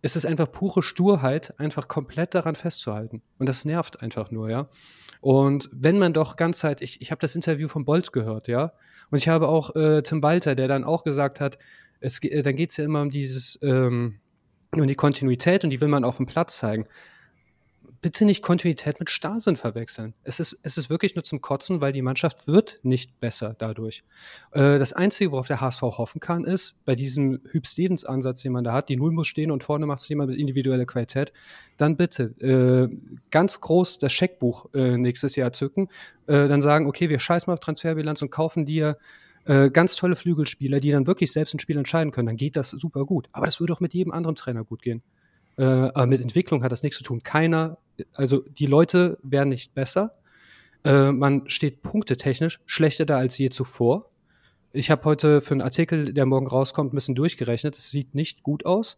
Es 0.00 0.16
ist 0.16 0.26
einfach 0.26 0.50
pure 0.50 0.82
Sturheit, 0.82 1.54
einfach 1.60 1.86
komplett 1.86 2.34
daran 2.34 2.56
festzuhalten. 2.56 3.22
Und 3.38 3.48
das 3.48 3.64
nervt 3.64 4.02
einfach 4.02 4.32
nur, 4.32 4.50
ja. 4.50 4.68
Und 5.22 5.70
wenn 5.72 6.00
man 6.00 6.12
doch 6.12 6.34
ganz 6.34 6.58
Zeit, 6.58 6.82
ich, 6.82 7.00
ich 7.00 7.12
habe 7.12 7.20
das 7.20 7.36
Interview 7.36 7.68
von 7.68 7.84
Bolt 7.84 8.12
gehört, 8.12 8.48
ja, 8.48 8.72
und 9.10 9.18
ich 9.18 9.28
habe 9.28 9.46
auch 9.46 9.76
äh, 9.76 10.02
Tim 10.02 10.20
Walter, 10.20 10.56
der 10.56 10.66
dann 10.66 10.82
auch 10.82 11.04
gesagt 11.04 11.38
hat, 11.38 11.58
es, 12.00 12.20
äh, 12.24 12.42
dann 12.42 12.56
geht 12.56 12.72
es 12.72 12.76
ja 12.76 12.84
immer 12.84 13.02
um 13.02 13.10
dieses, 13.10 13.56
ähm, 13.62 14.18
um 14.72 14.84
die 14.84 14.96
Kontinuität 14.96 15.62
und 15.62 15.70
die 15.70 15.80
will 15.80 15.86
man 15.86 16.02
auf 16.02 16.16
dem 16.16 16.26
Platz 16.26 16.58
zeigen 16.58 16.86
bitte 18.02 18.24
nicht 18.24 18.42
Kontinuität 18.42 18.98
mit 18.98 19.10
Starrsinn 19.10 19.54
verwechseln. 19.54 20.12
Es 20.24 20.40
ist, 20.40 20.58
es 20.64 20.76
ist 20.76 20.90
wirklich 20.90 21.14
nur 21.14 21.22
zum 21.22 21.40
Kotzen, 21.40 21.80
weil 21.80 21.92
die 21.92 22.02
Mannschaft 22.02 22.48
wird 22.48 22.80
nicht 22.82 23.20
besser 23.20 23.54
dadurch. 23.56 24.02
Äh, 24.50 24.80
das 24.80 24.92
Einzige, 24.92 25.30
worauf 25.30 25.46
der 25.46 25.60
HSV 25.60 25.82
hoffen 25.82 26.20
kann, 26.20 26.44
ist, 26.44 26.84
bei 26.84 26.96
diesem 26.96 27.40
Hüb-Stevens-Ansatz, 27.50 28.42
den 28.42 28.52
man 28.52 28.64
da 28.64 28.72
hat, 28.72 28.88
die 28.88 28.96
Null 28.96 29.12
muss 29.12 29.28
stehen 29.28 29.52
und 29.52 29.62
vorne 29.62 29.86
macht 29.86 30.02
es 30.02 30.08
jemand 30.08 30.30
mit 30.30 30.38
individueller 30.38 30.84
Qualität, 30.84 31.32
dann 31.76 31.96
bitte 31.96 32.24
äh, 32.40 32.94
ganz 33.30 33.60
groß 33.60 33.98
das 33.98 34.12
Scheckbuch 34.12 34.66
äh, 34.74 34.96
nächstes 34.96 35.36
Jahr 35.36 35.52
zücken, 35.52 35.88
äh, 36.26 36.48
dann 36.48 36.60
sagen, 36.60 36.88
okay, 36.88 37.08
wir 37.08 37.20
scheißen 37.20 37.48
mal 37.48 37.54
auf 37.54 37.60
Transferbilanz 37.60 38.20
und 38.20 38.30
kaufen 38.30 38.66
dir 38.66 38.98
äh, 39.44 39.70
ganz 39.70 39.94
tolle 39.94 40.16
Flügelspieler, 40.16 40.80
die 40.80 40.90
dann 40.90 41.06
wirklich 41.06 41.30
selbst 41.30 41.54
ein 41.54 41.60
Spiel 41.60 41.78
entscheiden 41.78 42.10
können, 42.10 42.26
dann 42.26 42.36
geht 42.36 42.56
das 42.56 42.70
super 42.70 43.04
gut. 43.04 43.28
Aber 43.30 43.46
das 43.46 43.60
würde 43.60 43.72
auch 43.72 43.80
mit 43.80 43.94
jedem 43.94 44.12
anderen 44.12 44.34
Trainer 44.34 44.64
gut 44.64 44.82
gehen. 44.82 45.02
Äh, 45.58 45.64
aber 45.64 46.06
mit 46.06 46.20
Entwicklung 46.20 46.62
hat 46.62 46.72
das 46.72 46.82
nichts 46.82 46.98
zu 46.98 47.04
tun. 47.04 47.22
Keiner, 47.22 47.78
also 48.14 48.42
die 48.58 48.66
Leute 48.66 49.18
werden 49.22 49.50
nicht 49.50 49.74
besser. 49.74 50.14
Äh, 50.84 51.12
man 51.12 51.48
steht 51.48 51.82
punktetechnisch 51.82 52.60
schlechter 52.66 53.06
da 53.06 53.18
als 53.18 53.38
je 53.38 53.50
zuvor. 53.50 54.10
Ich 54.72 54.90
habe 54.90 55.04
heute 55.04 55.40
für 55.40 55.52
einen 55.52 55.60
Artikel, 55.60 56.14
der 56.14 56.24
morgen 56.24 56.46
rauskommt, 56.46 56.92
ein 56.92 56.96
bisschen 56.96 57.14
durchgerechnet. 57.14 57.76
Es 57.76 57.90
sieht 57.90 58.14
nicht 58.14 58.42
gut 58.42 58.64
aus. 58.64 58.96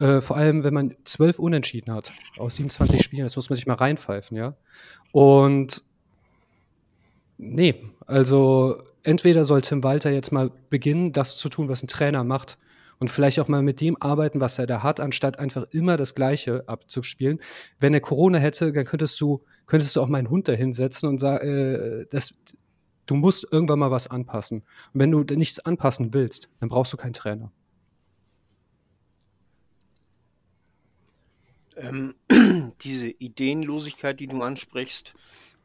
Äh, 0.00 0.20
vor 0.20 0.36
allem, 0.36 0.64
wenn 0.64 0.72
man 0.72 0.94
zwölf 1.04 1.38
Unentschieden 1.38 1.92
hat 1.92 2.12
aus 2.38 2.56
27 2.56 3.02
Spielen. 3.02 3.24
Das 3.24 3.36
muss 3.36 3.50
man 3.50 3.56
sich 3.56 3.66
mal 3.66 3.74
reinpfeifen, 3.74 4.36
ja. 4.36 4.56
Und 5.12 5.84
nee, 7.36 7.74
also 8.06 8.82
entweder 9.02 9.44
soll 9.44 9.60
Tim 9.60 9.84
Walter 9.84 10.10
jetzt 10.10 10.32
mal 10.32 10.50
beginnen, 10.70 11.12
das 11.12 11.36
zu 11.36 11.50
tun, 11.50 11.68
was 11.68 11.82
ein 11.82 11.88
Trainer 11.88 12.24
macht 12.24 12.56
und 12.98 13.10
vielleicht 13.10 13.40
auch 13.40 13.48
mal 13.48 13.62
mit 13.62 13.80
dem 13.80 13.96
arbeiten, 14.00 14.40
was 14.40 14.58
er 14.58 14.66
da 14.66 14.82
hat, 14.82 15.00
anstatt 15.00 15.38
einfach 15.38 15.64
immer 15.70 15.96
das 15.96 16.14
Gleiche 16.14 16.68
abzuspielen. 16.68 17.40
Wenn 17.80 17.94
er 17.94 18.00
Corona 18.00 18.38
hätte, 18.38 18.72
dann 18.72 18.84
könntest 18.84 19.20
du, 19.20 19.42
könntest 19.66 19.96
du 19.96 20.00
auch 20.00 20.08
meinen 20.08 20.30
Hund 20.30 20.48
da 20.48 20.52
hinsetzen 20.52 21.08
und 21.08 21.18
sagen, 21.18 21.46
äh, 21.46 22.06
das, 22.10 22.34
du 23.06 23.14
musst 23.14 23.46
irgendwann 23.50 23.78
mal 23.78 23.90
was 23.90 24.06
anpassen. 24.06 24.62
Und 24.92 25.00
wenn 25.00 25.10
du 25.10 25.22
nichts 25.34 25.60
anpassen 25.60 26.14
willst, 26.14 26.48
dann 26.60 26.68
brauchst 26.68 26.92
du 26.92 26.96
keinen 26.96 27.14
Trainer. 27.14 27.52
Ähm, 31.76 32.14
diese 32.82 33.08
Ideenlosigkeit, 33.08 34.20
die 34.20 34.26
du 34.26 34.42
ansprichst, 34.42 35.14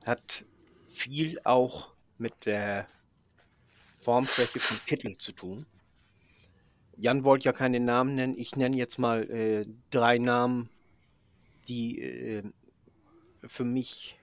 hat 0.05 0.45
viel 0.89 1.39
auch 1.43 1.93
mit 2.17 2.45
der 2.45 2.87
Formschwäche 3.99 4.59
von 4.59 4.77
Kittel 4.85 5.17
zu 5.17 5.31
tun. 5.31 5.65
Jan 6.97 7.23
wollte 7.23 7.45
ja 7.45 7.53
keine 7.53 7.79
Namen 7.79 8.15
nennen. 8.15 8.35
Ich 8.37 8.55
nenne 8.55 8.75
jetzt 8.75 8.97
mal 8.97 9.29
äh, 9.29 9.65
drei 9.91 10.17
Namen, 10.17 10.69
die 11.67 12.01
äh, 12.01 12.43
für 13.45 13.63
mich 13.63 14.17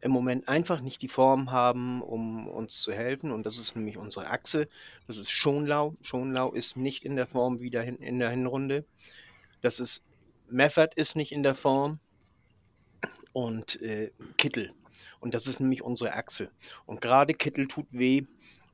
im 0.00 0.10
Moment 0.10 0.48
einfach 0.48 0.80
nicht 0.80 1.00
die 1.02 1.08
Form 1.08 1.50
haben, 1.50 2.02
um 2.02 2.48
uns 2.48 2.80
zu 2.80 2.92
helfen. 2.92 3.30
Und 3.32 3.46
das 3.46 3.58
ist 3.58 3.76
nämlich 3.76 3.96
unsere 3.96 4.26
Achse. 4.28 4.68
Das 5.06 5.16
ist 5.16 5.30
Schonlau. 5.30 5.94
Schonlau 6.02 6.52
ist 6.52 6.76
nicht 6.76 7.04
in 7.04 7.16
der 7.16 7.26
Form 7.26 7.60
wieder 7.60 7.82
hin, 7.82 7.96
in 7.96 8.18
der 8.18 8.30
Hinrunde. 8.30 8.84
Das 9.62 9.80
ist 9.80 10.04
Meffert 10.48 10.94
ist 10.94 11.16
nicht 11.16 11.32
in 11.32 11.42
der 11.42 11.54
Form. 11.54 11.98
Und 13.32 13.80
äh, 13.82 14.10
Kittel. 14.38 14.72
Und 15.20 15.34
das 15.34 15.46
ist 15.46 15.60
nämlich 15.60 15.82
unsere 15.82 16.14
Achse. 16.14 16.50
Und 16.84 17.00
gerade 17.00 17.34
Kittel 17.34 17.68
tut 17.68 17.86
weh, 17.90 18.24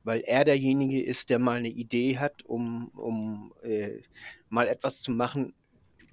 weil 0.03 0.21
er 0.21 0.45
derjenige 0.45 1.01
ist, 1.01 1.29
der 1.29 1.39
mal 1.39 1.57
eine 1.57 1.69
Idee 1.69 2.17
hat, 2.17 2.43
um, 2.43 2.89
um 2.89 3.53
äh, 3.63 4.01
mal 4.49 4.67
etwas 4.67 5.01
zu 5.01 5.11
machen, 5.11 5.53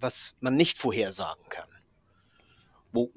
was 0.00 0.36
man 0.40 0.56
nicht 0.56 0.78
vorhersagen 0.78 1.44
kann. 1.48 1.68
Wo 2.92 3.12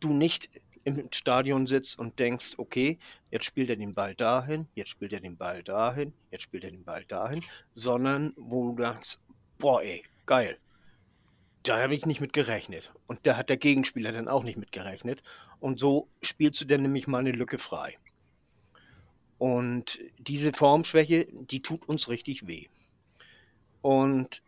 du 0.00 0.12
nicht 0.12 0.48
im 0.84 1.08
Stadion 1.12 1.66
sitzt 1.66 1.98
und 1.98 2.18
denkst, 2.18 2.54
okay, 2.56 2.98
jetzt 3.30 3.44
spielt 3.44 3.68
er 3.68 3.76
den 3.76 3.94
Ball 3.94 4.14
dahin, 4.14 4.66
jetzt 4.74 4.88
spielt 4.88 5.12
er 5.12 5.20
den 5.20 5.36
Ball 5.36 5.62
dahin, 5.62 6.14
jetzt 6.30 6.42
spielt 6.42 6.64
er 6.64 6.70
den 6.70 6.84
Ball 6.84 7.04
dahin, 7.04 7.44
sondern 7.72 8.32
wo 8.36 8.70
du 8.70 8.82
denkst, 8.82 9.18
boah 9.58 9.82
ey, 9.82 10.02
geil. 10.26 10.56
Da 11.64 11.82
habe 11.82 11.94
ich 11.94 12.06
nicht 12.06 12.20
mit 12.20 12.32
gerechnet. 12.32 12.92
Und 13.06 13.26
da 13.26 13.36
hat 13.36 13.50
der 13.50 13.56
Gegenspieler 13.56 14.12
dann 14.12 14.28
auch 14.28 14.44
nicht 14.44 14.56
mit 14.56 14.72
gerechnet. 14.72 15.22
Und 15.60 15.78
so 15.78 16.08
spielst 16.22 16.60
du 16.60 16.64
dann 16.64 16.82
nämlich 16.82 17.06
mal 17.06 17.18
eine 17.18 17.32
Lücke 17.32 17.58
frei. 17.58 17.98
Und 19.38 20.00
diese 20.18 20.52
Formschwäche, 20.52 21.26
die 21.30 21.62
tut 21.62 21.88
uns 21.88 22.08
richtig 22.08 22.46
weh. 22.46 22.66
Und 23.82 24.42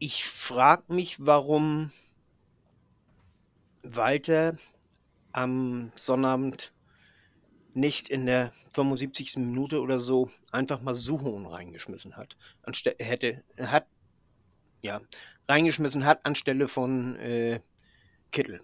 ich 0.00 0.24
frage 0.24 0.92
mich, 0.92 1.24
warum 1.24 1.92
Walter 3.84 4.58
am 5.30 5.92
Sonnabend 5.94 6.72
nicht 7.74 8.08
in 8.08 8.26
der 8.26 8.52
75. 8.72 9.36
Minute 9.36 9.80
oder 9.80 10.00
so 10.00 10.28
einfach 10.50 10.82
mal 10.82 10.94
Suchon 10.96 11.46
reingeschmissen 11.46 12.16
hat. 12.16 12.36
Anstelle 12.62 12.96
hätte, 12.98 13.44
hat, 13.56 13.86
ja, 14.82 15.00
reingeschmissen 15.48 16.04
hat 16.04 16.26
anstelle 16.26 16.68
von 16.68 17.16
äh, 17.16 17.60
Kittel. 18.32 18.60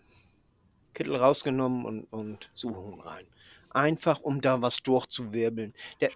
Kittel 0.92 1.14
rausgenommen 1.14 1.86
und, 1.86 2.04
und 2.12 2.50
Suchon 2.52 3.00
rein 3.00 3.26
einfach 3.70 4.20
um 4.20 4.40
da 4.40 4.60
was 4.62 4.82
durchzuwirbeln. 4.82 5.74
Der, 6.00 6.10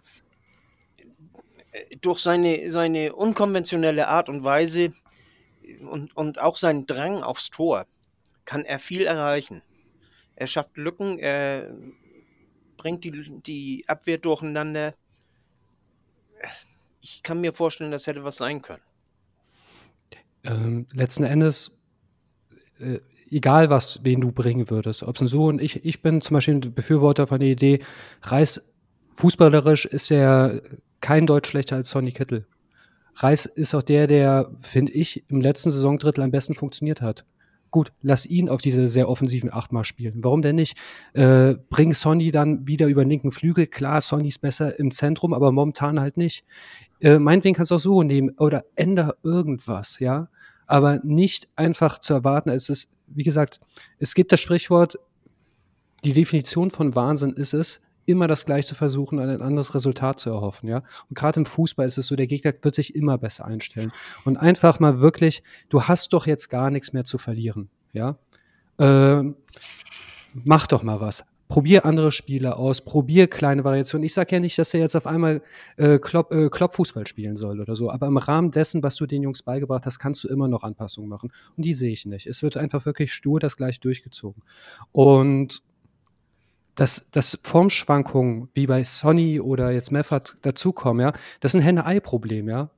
durch 2.00 2.20
seine, 2.20 2.70
seine 2.70 3.14
unkonventionelle 3.14 4.09
Art 4.09 4.28
und 4.28 4.44
Weise 4.44 4.92
und, 5.88 6.16
und 6.16 6.38
auch 6.38 6.57
sein 6.57 6.86
Drang 6.86 7.22
aufs 7.22 7.50
Tor 7.50 7.86
kann 8.44 8.64
er 8.64 8.78
viel 8.78 9.03
erreichen. 9.03 9.62
Er 10.36 10.46
schafft 10.46 10.76
Lücken, 10.76 11.18
er 11.18 11.74
bringt 12.76 13.05
die, 13.05 13.40
die 13.40 13.84
Abwehr 13.86 14.18
durcheinander. 14.18 14.94
Ich 17.00 17.22
kann 17.22 17.40
mir 17.40 17.53
vorstellen, 17.53 17.90
das 17.92 18.07
hätte 18.07 18.24
was 18.24 18.36
sein 18.36 18.61
können. 18.62 18.82
Ähm, 20.44 20.86
letzten 20.92 21.24
Endes, 21.24 21.70
äh, 22.80 22.98
egal 23.33 23.70
was, 23.70 24.01
wen 24.05 24.20
du 24.20 24.30
bringen 24.30 24.70
würdest, 24.70 25.03
ob 25.03 25.16
es 25.16 25.22
ein 25.22 25.28
So 25.28 25.47
und 25.47 25.61
ich, 25.61 25.85
ich 25.85 26.03
bin 26.03 26.20
zum 26.20 26.35
Beispiel 26.35 26.55
ein 26.55 26.74
Befürworter 26.74 27.26
von 27.26 27.41
der 27.41 27.49
Idee, 27.49 27.80
Reis 28.22 28.62
fußballerisch 29.14 29.87
ist 29.87 30.11
er 30.11 30.61
kein 31.01 31.26
Deutsch 31.26 31.51
schlechter 31.51 31.76
als 31.76 31.91
Sonny 31.91 32.12
Kittel. 32.12 32.47
Reis 33.16 33.47
ist 33.47 33.74
auch 33.74 33.83
der, 33.83 34.07
der, 34.07 34.51
finde 34.59 34.93
ich, 34.93 35.24
im 35.28 35.41
letzten 35.41 35.70
Saisondrittel 35.70 36.22
am 36.24 36.30
besten 36.30 36.55
funktioniert 36.55 37.03
hat. 37.03 37.24
Gut, 37.70 37.93
lass 38.03 38.26
ihn 38.26 38.51
auf 38.51 38.61
diese 38.61 38.87
sehr 38.87 39.09
offensiven 39.09 39.53
Achtmal 39.53 39.85
spielen. 39.85 40.22
Warum 40.22 40.43
denn 40.43 40.57
nicht? 40.57 40.76
Äh, 41.14 41.55
bring 41.70 41.95
Sonny 41.95 42.30
dann 42.30 42.66
wieder 42.66 42.87
über 42.87 43.03
den 43.03 43.09
linken 43.09 43.33
Flügel. 43.33 43.66
Klar, 43.66 44.03
Sonny 44.03 44.28
ist 44.28 44.43
besser 44.43 44.78
im 44.78 44.91
Zentrum, 44.91 45.33
aber 45.33 45.53
momentan 45.53 45.99
halt 45.99 46.18
nicht. 46.18 46.45
Äh, 47.01 47.18
meinetwegen 47.18 47.55
kannst 47.55 47.70
du 47.70 47.76
auch 47.76 47.80
so 47.80 48.03
nehmen 48.03 48.30
oder 48.39 48.64
änder 48.76 49.16
irgendwas, 49.22 50.01
ja. 50.01 50.28
Aber 50.72 51.00
nicht 51.02 51.50
einfach 51.54 51.98
zu 51.98 52.14
erwarten, 52.14 52.48
es 52.48 52.70
ist, 52.70 52.88
wie 53.06 53.24
gesagt, 53.24 53.60
es 53.98 54.14
gibt 54.14 54.32
das 54.32 54.40
Sprichwort, 54.40 54.98
die 56.02 56.14
Definition 56.14 56.70
von 56.70 56.96
Wahnsinn 56.96 57.34
ist 57.34 57.52
es, 57.52 57.82
immer 58.06 58.26
das 58.26 58.46
Gleiche 58.46 58.68
zu 58.68 58.74
versuchen 58.74 59.18
und 59.18 59.28
ein 59.28 59.42
anderes 59.42 59.74
Resultat 59.74 60.18
zu 60.18 60.30
erhoffen, 60.30 60.70
ja. 60.70 60.78
Und 61.10 61.14
gerade 61.14 61.40
im 61.40 61.44
Fußball 61.44 61.86
ist 61.86 61.98
es 61.98 62.06
so, 62.06 62.16
der 62.16 62.26
Gegner 62.26 62.54
wird 62.62 62.74
sich 62.74 62.94
immer 62.94 63.18
besser 63.18 63.44
einstellen. 63.44 63.92
Und 64.24 64.38
einfach 64.38 64.80
mal 64.80 65.02
wirklich, 65.02 65.42
du 65.68 65.82
hast 65.82 66.14
doch 66.14 66.26
jetzt 66.26 66.48
gar 66.48 66.70
nichts 66.70 66.94
mehr 66.94 67.04
zu 67.04 67.18
verlieren, 67.18 67.68
ja. 67.92 68.16
Ähm, 68.78 69.36
mach 70.32 70.66
doch 70.66 70.82
mal 70.82 71.02
was. 71.02 71.26
Probier 71.53 71.84
andere 71.84 72.12
Spiele 72.12 72.57
aus, 72.57 72.80
probier 72.80 73.26
kleine 73.26 73.62
Variationen. 73.62 74.07
Ich 74.07 74.14
sage 74.14 74.36
ja 74.36 74.40
nicht, 74.40 74.57
dass 74.57 74.72
er 74.72 74.80
jetzt 74.80 74.96
auf 74.96 75.07
einmal 75.07 75.42
äh, 75.76 75.98
Klopp, 75.98 76.32
äh, 76.34 76.48
Kloppfußball 76.48 77.07
spielen 77.07 77.36
soll 77.36 77.61
oder 77.61 77.76
so, 77.76 77.90
aber 77.90 78.07
im 78.07 78.16
Rahmen 78.16 78.53
dessen, 78.53 78.82
was 78.82 78.96
du 78.96 79.05
den 79.05 79.22
Jungs 79.22 79.42
beigebracht 79.42 79.84
hast, 79.84 79.98
kannst 79.98 80.24
du 80.24 80.28
immer 80.28 80.48
noch 80.48 80.62
Anpassungen 80.62 81.11
machen. 81.11 81.30
Und 81.55 81.66
die 81.66 81.74
sehe 81.74 81.92
ich 81.92 82.07
nicht. 82.07 82.26
Es 82.26 82.42
wird 82.42 82.57
einfach 82.57 82.86
wirklich 82.86 83.12
stur 83.12 83.38
das 83.38 83.59
gleich 83.59 83.80
durchgezogen. 83.80 84.42
Und 84.92 85.62
dass, 86.74 87.11
dass 87.11 87.38
Formschwankungen 87.42 88.48
wie 88.55 88.66
bei 88.66 88.82
Sonny 88.82 89.38
oder 89.38 89.72
jetzt 89.72 89.92
Meffert 89.92 90.38
dazukommen, 90.40 91.05
ja, 91.05 91.12
das 91.40 91.53
ist 91.53 91.57
ein 91.57 91.64
Henne-Ei-Problem, 91.64 92.48
ja. 92.48 92.70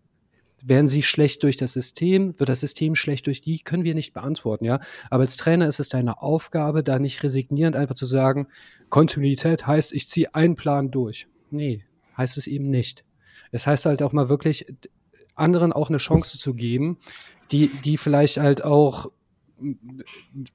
Werden 0.67 0.87
sie 0.87 1.03
schlecht 1.03 1.43
durch 1.43 1.59
das 1.59 1.75
System? 1.75 2.39
Wird 2.39 2.49
das 2.49 2.61
System 2.61 2.95
schlecht 2.95 3.27
durch 3.27 3.43
die? 3.43 3.59
Können 3.59 3.85
wir 3.85 3.95
nicht 3.95 4.15
beantworten, 4.15 4.65
ja. 4.65 4.81
Aber 5.11 5.23
als 5.23 5.37
Trainer 5.37 5.67
ist 5.67 5.79
es 5.79 5.91
deine 5.91 6.23
Aufgabe, 6.23 6.83
da 6.83 6.99
nicht 6.99 7.23
resignierend 7.23 7.77
einfach 7.77 7.95
zu 7.95 8.07
sagen, 8.07 8.49
Kontinuität 8.89 9.67
heißt, 9.67 9.93
ich 9.93 10.09
ziehe 10.09 10.35
einen 10.35 10.55
Plan 10.55 10.91
durch. 10.91 11.29
Nee, 11.51 11.85
heißt 12.17 12.39
es 12.39 12.47
eben 12.47 12.71
nicht. 12.71 13.05
Es 13.53 13.67
heißt 13.67 13.85
halt 13.85 14.03
auch 14.03 14.13
mal 14.13 14.29
wirklich, 14.29 14.67
anderen 15.35 15.73
auch 15.73 15.89
eine 15.89 15.99
Chance 15.99 16.39
zu 16.39 16.55
geben, 16.55 16.99
die, 17.51 17.69
die 17.85 17.99
vielleicht 17.99 18.39
halt 18.39 18.65
auch 18.65 19.11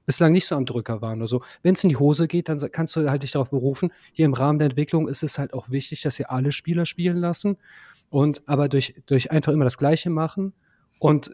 bislang 0.06 0.32
nicht 0.32 0.46
so 0.46 0.56
am 0.56 0.66
Drücker 0.66 1.00
waren 1.00 1.18
oder 1.18 1.28
so. 1.28 1.42
Wenn 1.62 1.74
es 1.74 1.84
in 1.84 1.90
die 1.90 1.96
Hose 1.96 2.26
geht, 2.28 2.48
dann 2.48 2.58
kannst 2.72 2.96
du 2.96 3.08
halt 3.08 3.22
dich 3.22 3.32
darauf 3.32 3.50
berufen. 3.50 3.92
Hier 4.12 4.26
im 4.26 4.34
Rahmen 4.34 4.58
der 4.58 4.66
Entwicklung 4.66 5.08
ist 5.08 5.22
es 5.22 5.38
halt 5.38 5.54
auch 5.54 5.70
wichtig, 5.70 6.02
dass 6.02 6.18
wir 6.18 6.30
alle 6.30 6.52
Spieler 6.52 6.84
spielen 6.84 7.16
lassen 7.16 7.56
und 8.10 8.42
aber 8.46 8.68
durch, 8.68 8.94
durch 9.06 9.30
einfach 9.30 9.52
immer 9.52 9.64
das 9.64 9.78
Gleiche 9.78 10.10
machen 10.10 10.52
und 10.98 11.30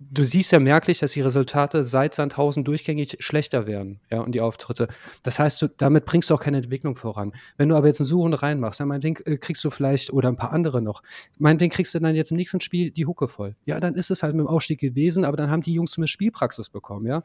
du 0.00 0.24
siehst 0.24 0.50
ja 0.52 0.58
merklich, 0.58 0.98
dass 1.00 1.12
die 1.12 1.20
Resultate 1.20 1.84
seit 1.84 2.14
Sandhausen 2.14 2.64
durchgängig 2.64 3.16
schlechter 3.20 3.66
werden, 3.66 4.00
ja, 4.10 4.20
und 4.20 4.32
die 4.32 4.40
Auftritte. 4.40 4.88
Das 5.22 5.38
heißt, 5.38 5.60
du, 5.60 5.68
damit 5.68 6.06
bringst 6.06 6.30
du 6.30 6.34
auch 6.34 6.40
keine 6.40 6.56
Entwicklung 6.56 6.94
voran. 6.96 7.32
Wenn 7.58 7.68
du 7.68 7.76
aber 7.76 7.86
jetzt 7.86 8.00
einen 8.00 8.06
Suchen 8.06 8.32
reinmachst, 8.32 8.80
ja, 8.80 8.86
meinetwegen 8.86 9.22
äh, 9.26 9.36
kriegst 9.36 9.62
du 9.62 9.70
vielleicht, 9.70 10.12
oder 10.12 10.28
ein 10.28 10.36
paar 10.36 10.52
andere 10.52 10.80
noch, 10.80 11.02
meinetwegen 11.38 11.70
kriegst 11.70 11.94
du 11.94 12.00
dann 12.00 12.14
jetzt 12.14 12.30
im 12.30 12.38
nächsten 12.38 12.60
Spiel 12.60 12.90
die 12.90 13.06
Hucke 13.06 13.28
voll. 13.28 13.56
Ja, 13.66 13.78
dann 13.78 13.94
ist 13.94 14.10
es 14.10 14.22
halt 14.22 14.34
mit 14.34 14.46
dem 14.46 14.48
Aufstieg 14.48 14.80
gewesen, 14.80 15.24
aber 15.24 15.36
dann 15.36 15.50
haben 15.50 15.62
die 15.62 15.74
Jungs 15.74 15.92
zumindest 15.92 16.14
Spielpraxis 16.14 16.70
bekommen, 16.70 17.06
ja. 17.06 17.22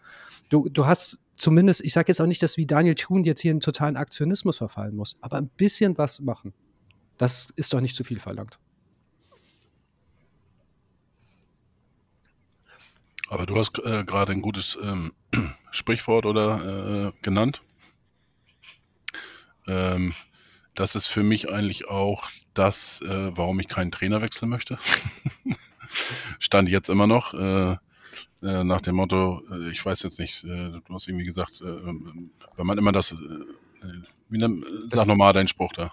Du, 0.49 0.67
du 0.69 0.85
hast 0.85 1.19
zumindest, 1.33 1.83
ich 1.83 1.93
sage 1.93 2.09
jetzt 2.09 2.19
auch 2.19 2.27
nicht, 2.27 2.43
dass 2.43 2.57
wie 2.57 2.65
Daniel 2.65 2.95
Thun 2.95 3.23
jetzt 3.23 3.41
hier 3.41 3.51
in 3.51 3.61
totalen 3.61 3.95
Aktionismus 3.95 4.57
verfallen 4.57 4.95
muss, 4.95 5.17
aber 5.21 5.37
ein 5.37 5.47
bisschen 5.47 5.97
was 5.97 6.19
machen. 6.19 6.53
Das 7.17 7.49
ist 7.55 7.73
doch 7.73 7.81
nicht 7.81 7.95
zu 7.95 8.03
viel 8.03 8.19
verlangt. 8.19 8.59
Aber 13.29 13.45
du 13.45 13.57
hast 13.57 13.79
äh, 13.79 14.03
gerade 14.03 14.33
ein 14.33 14.41
gutes 14.41 14.77
ähm, 14.81 15.13
Sprichwort 15.71 16.25
oder 16.25 17.07
äh, 17.07 17.21
genannt. 17.21 17.61
Ähm, 19.67 20.13
das 20.75 20.95
ist 20.95 21.07
für 21.07 21.23
mich 21.23 21.51
eigentlich 21.51 21.87
auch 21.87 22.29
das, 22.53 23.01
äh, 23.01 23.35
warum 23.35 23.59
ich 23.59 23.67
keinen 23.67 23.91
Trainer 23.91 24.21
wechseln 24.21 24.49
möchte. 24.49 24.77
Stand 26.39 26.69
jetzt 26.69 26.89
immer 26.89 27.07
noch. 27.07 27.33
Äh, 27.33 27.77
äh, 28.41 28.63
nach 28.63 28.81
dem 28.81 28.95
Motto, 28.95 29.41
äh, 29.51 29.71
ich 29.71 29.83
weiß 29.83 30.03
jetzt 30.03 30.19
nicht, 30.19 30.43
du 30.43 30.81
hast 30.89 31.07
irgendwie 31.07 31.25
gesagt, 31.25 31.61
wenn 31.61 32.31
man 32.57 32.77
immer 32.77 32.91
das, 32.91 33.13
wie 34.29 34.37
ne, 34.37 34.61
sag 34.91 35.07
nochmal 35.07 35.33
deinen 35.33 35.47
Spruch 35.47 35.73
da. 35.73 35.91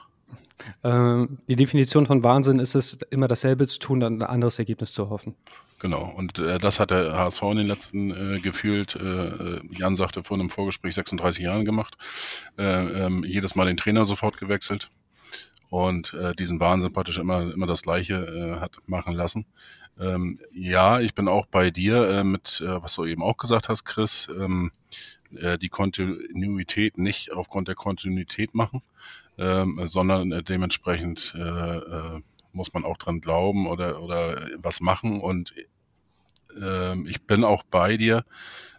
Ähm, 0.84 1.38
die 1.48 1.56
Definition 1.56 2.06
von 2.06 2.22
Wahnsinn 2.22 2.58
ist 2.58 2.74
es, 2.74 2.98
immer 3.10 3.28
dasselbe 3.28 3.66
zu 3.66 3.78
tun, 3.78 4.00
dann 4.00 4.22
ein 4.22 4.28
anderes 4.28 4.58
Ergebnis 4.58 4.92
zu 4.92 5.10
hoffen. 5.10 5.34
Genau, 5.80 6.12
und 6.16 6.38
äh, 6.38 6.58
das 6.58 6.78
hat 6.78 6.92
der 6.92 7.12
HSV 7.14 7.42
in 7.42 7.56
den 7.56 7.66
letzten 7.66 8.10
äh, 8.10 8.40
gefühlt, 8.40 8.94
äh, 8.94 9.60
Jan 9.70 9.96
sagte 9.96 10.22
vor 10.22 10.38
einem 10.38 10.50
Vorgespräch 10.50 10.94
36 10.94 11.42
Jahren 11.42 11.64
gemacht, 11.64 11.96
äh, 12.56 12.62
ähm, 13.06 13.24
jedes 13.26 13.56
Mal 13.56 13.66
den 13.66 13.76
Trainer 13.76 14.04
sofort 14.04 14.38
gewechselt. 14.38 14.90
Und 15.70 16.12
äh, 16.12 16.32
diesen 16.32 16.60
Wahnsinn 16.60 16.92
praktisch 16.92 17.18
immer, 17.18 17.50
immer 17.52 17.66
das 17.66 17.82
Gleiche 17.82 18.14
äh, 18.14 18.60
hat 18.60 18.76
machen 18.86 19.14
lassen. 19.14 19.46
Ähm, 19.98 20.38
ja, 20.52 21.00
ich 21.00 21.14
bin 21.14 21.28
auch 21.28 21.46
bei 21.46 21.70
dir 21.70 22.08
äh, 22.10 22.24
mit, 22.24 22.60
äh, 22.60 22.82
was 22.82 22.94
du 22.94 23.06
eben 23.06 23.22
auch 23.22 23.36
gesagt 23.36 23.68
hast, 23.68 23.84
Chris, 23.84 24.28
ähm, 24.38 24.70
äh, 25.34 25.58
die 25.58 25.68
Kontinuität 25.68 26.98
nicht 26.98 27.32
aufgrund 27.32 27.68
der 27.68 27.74
Kontinuität 27.74 28.54
machen, 28.54 28.82
ähm, 29.38 29.80
sondern 29.86 30.32
äh, 30.32 30.42
dementsprechend 30.42 31.34
äh, 31.36 31.40
äh, 31.40 32.20
muss 32.52 32.72
man 32.74 32.84
auch 32.84 32.98
dran 32.98 33.20
glauben 33.20 33.66
oder, 33.66 34.02
oder 34.02 34.48
was 34.58 34.80
machen. 34.80 35.20
Und 35.20 35.54
ähm, 36.60 37.06
ich 37.08 37.22
bin 37.22 37.44
auch 37.44 37.62
bei 37.62 37.96
dir. 37.96 38.24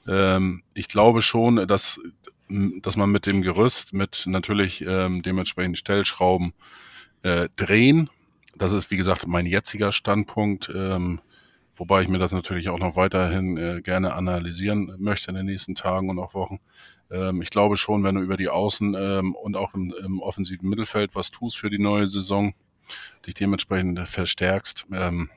Ähm, 0.07 0.63
ich 0.73 0.87
glaube 0.87 1.21
schon, 1.21 1.67
dass, 1.67 1.99
dass 2.49 2.97
man 2.97 3.11
mit 3.11 3.25
dem 3.25 3.41
Gerüst, 3.41 3.93
mit 3.93 4.23
natürlich 4.27 4.81
ähm, 4.81 5.23
dementsprechend 5.23 5.77
Stellschrauben 5.77 6.53
drehen, 7.55 8.09
das 8.57 8.73
ist 8.73 8.91
wie 8.91 8.97
gesagt 8.97 9.25
mein 9.27 9.45
jetziger 9.45 9.93
Standpunkt, 9.93 10.67
wobei 10.67 12.01
ich 12.01 12.09
mir 12.09 12.17
das 12.17 12.33
natürlich 12.33 12.67
auch 12.67 12.79
noch 12.79 12.97
weiterhin 12.97 13.81
gerne 13.81 14.13
analysieren 14.13 14.93
möchte 14.99 15.31
in 15.31 15.37
den 15.37 15.45
nächsten 15.45 15.73
Tagen 15.73 16.09
und 16.09 16.19
auch 16.19 16.33
Wochen. 16.33 16.59
Ähm, 17.13 17.41
ich 17.41 17.51
glaube 17.51 17.77
schon, 17.77 18.03
wenn 18.03 18.15
du 18.15 18.21
über 18.21 18.37
die 18.37 18.49
Außen 18.49 18.95
ähm, 18.97 19.35
und 19.35 19.55
auch 19.55 19.75
im, 19.75 19.93
im 20.03 20.19
offensiven 20.19 20.67
Mittelfeld 20.67 21.15
was 21.15 21.31
tust 21.31 21.57
für 21.57 21.69
die 21.69 21.79
neue 21.79 22.07
Saison, 22.07 22.53
dich 23.25 23.35
dementsprechend 23.35 23.99
verstärkst, 24.09 24.87
ähm, 24.91 25.29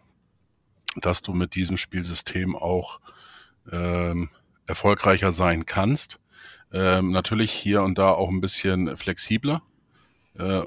dass 0.97 1.23
du 1.23 1.35
mit 1.35 1.55
diesem 1.55 1.77
Spielsystem 1.77 2.57
auch 2.57 3.01
ähm, 3.71 4.31
erfolgreicher 4.67 5.31
sein 5.31 5.67
kannst. 5.67 6.19
Ähm, 6.73 7.11
natürlich 7.11 7.53
hier 7.53 7.83
und 7.83 7.99
da 7.99 8.11
auch 8.11 8.31
ein 8.31 8.41
bisschen 8.41 8.97
flexibler. 8.97 9.63
Äh, 10.39 10.63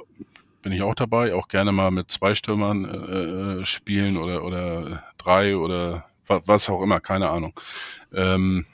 bin 0.61 0.71
ich 0.71 0.81
auch 0.81 0.95
dabei, 0.95 1.33
auch 1.33 1.47
gerne 1.47 1.71
mal 1.71 1.89
mit 1.89 2.11
zwei 2.11 2.35
Stürmern 2.35 2.85
äh, 2.85 3.61
äh 3.61 3.65
spielen 3.65 4.17
oder, 4.17 4.43
oder 4.43 5.03
drei 5.17 5.55
oder 5.57 6.05
was, 6.27 6.43
was 6.45 6.69
auch 6.69 6.81
immer, 6.81 6.99
keine 6.99 7.29
Ahnung. 7.29 7.59
Ähm, 8.13 8.65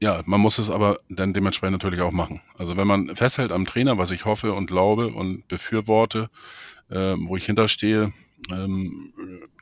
ja, 0.00 0.22
man 0.26 0.40
muss 0.40 0.58
es 0.58 0.70
aber 0.70 0.98
dann 1.08 1.32
dementsprechend 1.32 1.72
natürlich 1.72 2.00
auch 2.00 2.12
machen. 2.12 2.42
Also 2.58 2.76
wenn 2.76 2.86
man 2.86 3.16
festhält 3.16 3.52
am 3.52 3.64
Trainer, 3.64 3.98
was 3.98 4.10
ich 4.10 4.24
hoffe 4.24 4.52
und 4.52 4.66
glaube 4.66 5.08
und 5.08 5.48
befürworte, 5.48 6.28
äh, 6.90 7.14
wo 7.16 7.36
ich 7.36 7.46
hinterstehe, 7.46 8.12
ähm, 8.52 9.12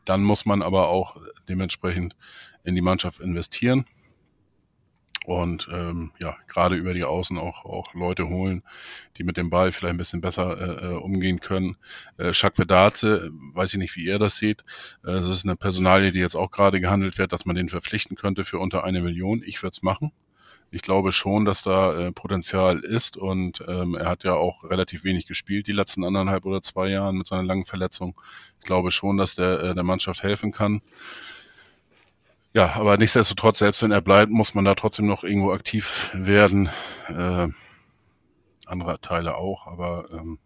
dann 0.05 0.25
muss 0.25 0.45
man 0.45 0.63
aber 0.63 0.89
auch 0.89 1.17
dementsprechend 1.49 2.17
in 2.65 2.75
die 2.75 2.81
Mannschaft 2.81 3.21
investieren 3.21 3.85
und 5.25 5.69
ähm, 5.73 6.13
ja, 6.19 6.37
gerade 6.49 6.77
über 6.77 6.93
die 6.93 7.05
Außen 7.05 7.39
auch, 7.39 7.65
auch 7.65 7.95
Leute 7.95 8.29
holen, 8.29 8.63
die 9.17 9.25
mit 9.25 9.39
dem 9.39 9.49
Ball 9.49 9.73
vielleicht 9.73 9.95
ein 9.95 9.99
bisschen 9.99 10.21
besser 10.21 10.83
äh, 10.83 10.87
äh 10.87 10.97
umgehen 10.97 11.41
können. 11.41 11.77
Äh, 12.19 12.33
Jacques 12.35 12.59
Vedaze, 12.59 13.31
weiß 13.55 13.73
ich 13.73 13.79
nicht, 13.79 13.97
wie 13.97 14.05
ihr 14.05 14.19
das 14.19 14.37
seht. 14.37 14.65
Äh, 15.03 15.21
ist 15.21 15.45
eine 15.45 15.57
Personalie, 15.57 16.13
die 16.13 16.19
jetzt 16.19 16.37
auch 16.37 16.51
gerade 16.51 16.79
gehandelt 16.81 17.17
wird, 17.17 17.33
dass 17.33 17.47
man 17.47 17.57
den 17.57 17.71
verpflichten 17.71 18.17
könnte 18.17 18.45
für 18.45 18.59
unter 18.59 18.85
eine 18.85 19.01
Million. 19.01 19.43
Ich 19.47 19.63
würde 19.63 19.73
es 19.75 19.83
machen 19.83 20.13
ich 20.75 20.83
glaube 20.83 21.13
schon, 21.13 21.45
dass 21.45 21.63
da 21.63 21.97
äh, 21.97 22.13
Potenzial 22.13 22.81
ist 22.81 23.17
und 23.17 23.63
ähm, 23.69 23.95
er 23.95 24.07
hat 24.07 24.25
ja 24.25 24.35
auch 24.35 24.65
relativ 24.65 25.05
wenig 25.05 25.27
gespielt 25.27 25.69
die 25.69 25.73
letzten 25.73 26.05
anderthalb 26.05 26.45
oder 26.47 26.63
zwei 26.63 26.89
Jahren 26.89 27.17
mit 27.17 27.29
seiner 27.29 27.45
langen 27.45 27.65
Verletzung. 27.65 28.21
Ich 28.59 28.65
glaube 28.65 28.91
schon, 28.91 29.17
dass 29.17 29.37
der 29.37 29.61
äh, 29.61 29.75
der 29.75 29.85
Mannschaft 29.85 30.25
helfen 30.25 30.51
kann. 30.51 30.83
Ja, 32.55 32.75
aber 32.75 32.99
nichtsdestotrotz, 32.99 33.61
selbst 33.61 33.83
wenn 33.83 33.93
er 33.93 34.01
bleibt, 34.01 34.33
muss 34.33 34.55
man 34.55 34.65
da 34.65 34.75
trotzdem 34.75 35.07
noch 35.07 35.23
irgendwo 35.23 35.53
aktiv 35.53 36.11
werden. 36.13 36.69
Äh, 37.09 37.49
andere 38.67 39.01
Teile 39.01 39.37
auch, 39.37 39.69
aber 39.69 40.09
ähm, 40.13 40.39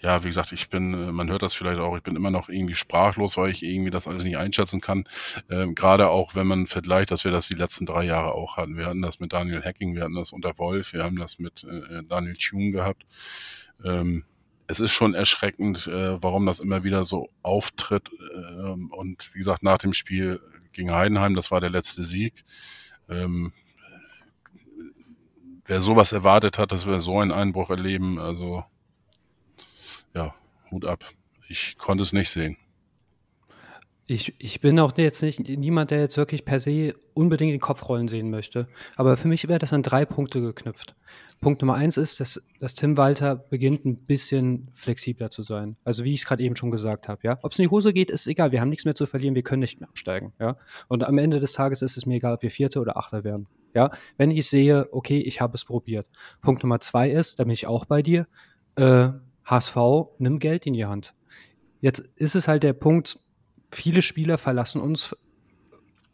ja, 0.00 0.22
wie 0.22 0.28
gesagt, 0.28 0.52
ich 0.52 0.68
bin, 0.68 0.94
äh, 0.94 1.12
man 1.12 1.30
hört 1.30 1.42
das 1.42 1.54
vielleicht 1.54 1.80
auch, 1.80 1.96
ich 1.96 2.02
bin 2.02 2.16
immer 2.16 2.30
noch 2.30 2.48
irgendwie 2.48 2.74
sprachlos, 2.74 3.36
weil 3.36 3.50
ich 3.50 3.62
irgendwie 3.62 3.90
das 3.90 4.06
alles 4.06 4.24
nicht 4.24 4.36
einschätzen 4.36 4.80
kann. 4.80 5.04
Ähm, 5.50 5.74
Gerade 5.74 6.08
auch, 6.08 6.34
wenn 6.34 6.46
man 6.46 6.66
vergleicht, 6.66 7.10
dass 7.10 7.24
wir 7.24 7.30
das 7.32 7.48
die 7.48 7.54
letzten 7.54 7.86
drei 7.86 8.04
Jahre 8.04 8.32
auch 8.32 8.56
hatten. 8.56 8.76
Wir 8.76 8.86
hatten 8.86 9.02
das 9.02 9.20
mit 9.20 9.32
Daniel 9.32 9.62
Hacking, 9.64 9.94
wir 9.94 10.02
hatten 10.02 10.14
das 10.14 10.32
unter 10.32 10.58
Wolf, 10.58 10.92
wir 10.92 11.04
haben 11.04 11.16
das 11.16 11.38
mit 11.38 11.64
äh, 11.64 12.02
Daniel 12.08 12.36
Thune 12.36 12.72
gehabt. 12.72 13.06
Ähm, 13.84 14.24
es 14.68 14.80
ist 14.80 14.92
schon 14.92 15.14
erschreckend, 15.14 15.86
äh, 15.86 16.22
warum 16.22 16.46
das 16.46 16.60
immer 16.60 16.84
wieder 16.84 17.04
so 17.04 17.30
auftritt. 17.42 18.10
Ähm, 18.34 18.90
und 18.96 19.30
wie 19.32 19.38
gesagt, 19.38 19.62
nach 19.62 19.78
dem 19.78 19.92
Spiel 19.92 20.40
gegen 20.72 20.92
Heidenheim, 20.92 21.34
das 21.34 21.50
war 21.50 21.60
der 21.60 21.70
letzte 21.70 22.04
Sieg. 22.04 22.44
Ähm, 23.08 23.52
wer 25.66 25.80
sowas 25.80 26.12
erwartet 26.12 26.58
hat, 26.58 26.72
dass 26.72 26.86
wir 26.86 27.00
so 27.00 27.18
einen 27.18 27.32
Einbruch 27.32 27.70
erleben, 27.70 28.18
also 28.18 28.64
ja, 30.16 30.34
Hut 30.70 30.84
ab. 30.84 31.04
Ich 31.48 31.76
konnte 31.78 32.02
es 32.02 32.12
nicht 32.12 32.30
sehen. 32.30 32.56
Ich, 34.08 34.34
ich 34.38 34.60
bin 34.60 34.78
auch 34.78 34.96
jetzt 34.96 35.22
nicht 35.22 35.40
niemand, 35.40 35.90
der 35.90 36.00
jetzt 36.00 36.16
wirklich 36.16 36.44
per 36.44 36.60
se 36.60 36.94
unbedingt 37.12 37.52
den 37.52 37.60
Kopfrollen 37.60 38.06
sehen 38.06 38.30
möchte. 38.30 38.68
Aber 38.94 39.16
für 39.16 39.26
mich 39.26 39.48
wäre 39.48 39.58
das 39.58 39.72
an 39.72 39.82
drei 39.82 40.04
Punkte 40.04 40.40
geknüpft. 40.40 40.94
Punkt 41.40 41.60
Nummer 41.60 41.74
eins 41.74 41.96
ist, 41.96 42.20
dass, 42.20 42.40
dass 42.60 42.74
Tim 42.74 42.96
Walter 42.96 43.34
beginnt, 43.34 43.84
ein 43.84 43.96
bisschen 43.96 44.70
flexibler 44.74 45.30
zu 45.30 45.42
sein. 45.42 45.76
Also 45.84 46.04
wie 46.04 46.14
ich 46.14 46.20
es 46.20 46.24
gerade 46.24 46.42
eben 46.44 46.54
schon 46.54 46.70
gesagt 46.70 47.08
habe, 47.08 47.20
ja. 47.24 47.38
Ob 47.42 47.52
es 47.52 47.58
in 47.58 47.64
die 47.64 47.70
Hose 47.70 47.92
geht, 47.92 48.10
ist 48.10 48.28
egal. 48.28 48.52
Wir 48.52 48.60
haben 48.60 48.68
nichts 48.68 48.84
mehr 48.84 48.94
zu 48.94 49.06
verlieren, 49.06 49.34
wir 49.34 49.42
können 49.42 49.60
nicht 49.60 49.80
mehr 49.80 49.88
absteigen, 49.88 50.32
ja. 50.38 50.56
Und 50.86 51.04
am 51.04 51.18
Ende 51.18 51.40
des 51.40 51.52
Tages 51.52 51.82
ist 51.82 51.96
es 51.96 52.06
mir 52.06 52.14
egal, 52.14 52.34
ob 52.34 52.42
wir 52.42 52.50
Vierte 52.50 52.80
oder 52.80 52.96
Achter 52.96 53.24
werden. 53.24 53.48
Ja. 53.74 53.90
Wenn 54.16 54.30
ich 54.30 54.48
sehe, 54.48 54.88
okay, 54.92 55.18
ich 55.18 55.40
habe 55.40 55.54
es 55.56 55.64
probiert. 55.64 56.06
Punkt 56.40 56.62
Nummer 56.62 56.78
zwei 56.78 57.10
ist, 57.10 57.40
da 57.40 57.44
bin 57.44 57.52
ich 57.52 57.66
auch 57.66 57.86
bei 57.86 58.02
dir, 58.02 58.28
äh, 58.76 59.08
HSV, 59.46 59.76
nimm 60.18 60.38
Geld 60.38 60.66
in 60.66 60.74
die 60.74 60.86
Hand. 60.86 61.14
Jetzt 61.80 62.00
ist 62.16 62.34
es 62.34 62.48
halt 62.48 62.62
der 62.62 62.72
Punkt, 62.72 63.18
viele 63.70 64.02
Spieler 64.02 64.38
verlassen 64.38 64.80
uns 64.80 65.16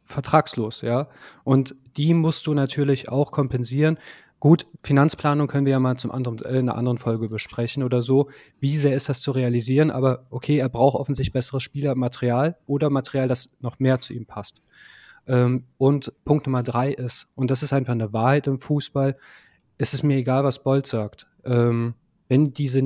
vertragslos, 0.04 0.82
ja. 0.82 1.08
Und 1.44 1.74
die 1.96 2.14
musst 2.14 2.46
du 2.46 2.54
natürlich 2.54 3.08
auch 3.08 3.30
kompensieren. 3.30 3.98
Gut, 4.40 4.66
Finanzplanung 4.82 5.46
können 5.46 5.66
wir 5.66 5.72
ja 5.72 5.78
mal 5.78 5.96
zum 5.96 6.10
anderen, 6.10 6.38
äh, 6.40 6.58
in 6.58 6.68
einer 6.68 6.76
anderen 6.76 6.98
Folge 6.98 7.28
besprechen 7.28 7.82
oder 7.82 8.02
so. 8.02 8.28
Wie 8.58 8.76
sehr 8.76 8.94
ist 8.94 9.08
das 9.08 9.20
zu 9.20 9.30
realisieren? 9.30 9.90
Aber 9.90 10.26
okay, 10.30 10.58
er 10.58 10.68
braucht 10.68 10.98
offensichtlich 10.98 11.32
besseres 11.32 11.62
Spielermaterial 11.62 12.58
oder 12.66 12.90
Material, 12.90 13.28
das 13.28 13.54
noch 13.60 13.78
mehr 13.78 14.00
zu 14.00 14.12
ihm 14.12 14.26
passt. 14.26 14.62
Ähm, 15.26 15.66
und 15.78 16.12
Punkt 16.24 16.46
Nummer 16.46 16.64
drei 16.64 16.92
ist, 16.92 17.28
und 17.36 17.50
das 17.50 17.62
ist 17.62 17.72
einfach 17.72 17.92
eine 17.92 18.12
Wahrheit 18.12 18.48
im 18.48 18.58
Fußball, 18.58 19.16
es 19.78 19.94
ist 19.94 20.02
mir 20.02 20.16
egal, 20.16 20.42
was 20.44 20.62
Bolt 20.62 20.86
sagt. 20.86 21.28
Ähm, 21.44 21.94
wenn 22.28 22.52
diese 22.52 22.82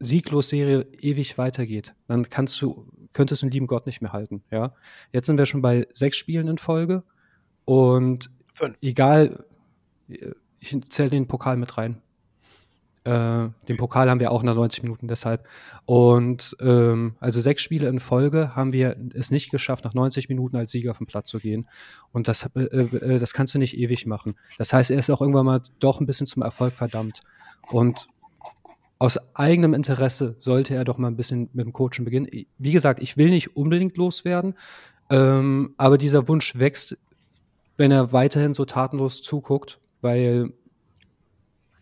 Sieglos-Serie 0.00 0.86
ewig 1.00 1.38
weitergeht, 1.38 1.94
dann 2.08 2.28
kannst 2.28 2.60
du, 2.60 2.86
könntest 3.12 3.42
du 3.42 3.46
den 3.46 3.52
lieben 3.52 3.66
Gott 3.66 3.86
nicht 3.86 4.00
mehr 4.00 4.12
halten, 4.12 4.42
ja. 4.50 4.74
Jetzt 5.12 5.26
sind 5.26 5.38
wir 5.38 5.46
schon 5.46 5.62
bei 5.62 5.86
sechs 5.92 6.16
Spielen 6.16 6.48
in 6.48 6.58
Folge 6.58 7.02
und 7.64 8.30
Fünf. 8.52 8.76
egal, 8.82 9.44
ich 10.58 10.90
zähle 10.90 11.10
den 11.10 11.26
Pokal 11.26 11.56
mit 11.56 11.76
rein. 11.78 12.00
Äh, 13.04 13.50
den 13.68 13.76
Pokal 13.76 14.08
haben 14.08 14.18
wir 14.18 14.30
auch 14.30 14.42
nach 14.42 14.54
90 14.54 14.82
Minuten 14.82 15.08
deshalb. 15.08 15.46
Und 15.84 16.56
ähm, 16.60 17.16
also 17.20 17.40
sechs 17.40 17.60
Spiele 17.60 17.88
in 17.88 18.00
Folge 18.00 18.56
haben 18.56 18.72
wir 18.72 18.96
es 19.14 19.30
nicht 19.30 19.50
geschafft, 19.50 19.84
nach 19.84 19.92
90 19.92 20.30
Minuten 20.30 20.56
als 20.56 20.70
Sieger 20.70 20.94
vom 20.94 21.06
Platz 21.06 21.28
zu 21.28 21.38
gehen. 21.38 21.68
Und 22.12 22.28
das, 22.28 22.48
äh, 22.56 22.60
äh, 22.62 23.18
das 23.18 23.34
kannst 23.34 23.54
du 23.54 23.58
nicht 23.58 23.76
ewig 23.76 24.06
machen. 24.06 24.36
Das 24.56 24.72
heißt, 24.72 24.90
er 24.90 24.98
ist 24.98 25.10
auch 25.10 25.20
irgendwann 25.20 25.44
mal 25.44 25.62
doch 25.80 26.00
ein 26.00 26.06
bisschen 26.06 26.26
zum 26.26 26.42
Erfolg 26.42 26.72
verdammt. 26.72 27.20
Und 27.70 28.06
aus 29.04 29.18
eigenem 29.34 29.74
Interesse 29.74 30.34
sollte 30.38 30.74
er 30.74 30.84
doch 30.84 30.96
mal 30.96 31.08
ein 31.08 31.16
bisschen 31.16 31.50
mit 31.52 31.66
dem 31.66 31.74
Coachen 31.74 32.06
beginnen. 32.06 32.26
Wie 32.56 32.72
gesagt, 32.72 33.02
ich 33.02 33.18
will 33.18 33.28
nicht 33.28 33.54
unbedingt 33.54 33.98
loswerden, 33.98 34.54
ähm, 35.10 35.74
aber 35.76 35.98
dieser 35.98 36.26
Wunsch 36.26 36.58
wächst, 36.58 36.96
wenn 37.76 37.90
er 37.90 38.12
weiterhin 38.12 38.54
so 38.54 38.64
tatenlos 38.64 39.20
zuguckt, 39.20 39.78
weil 40.00 40.54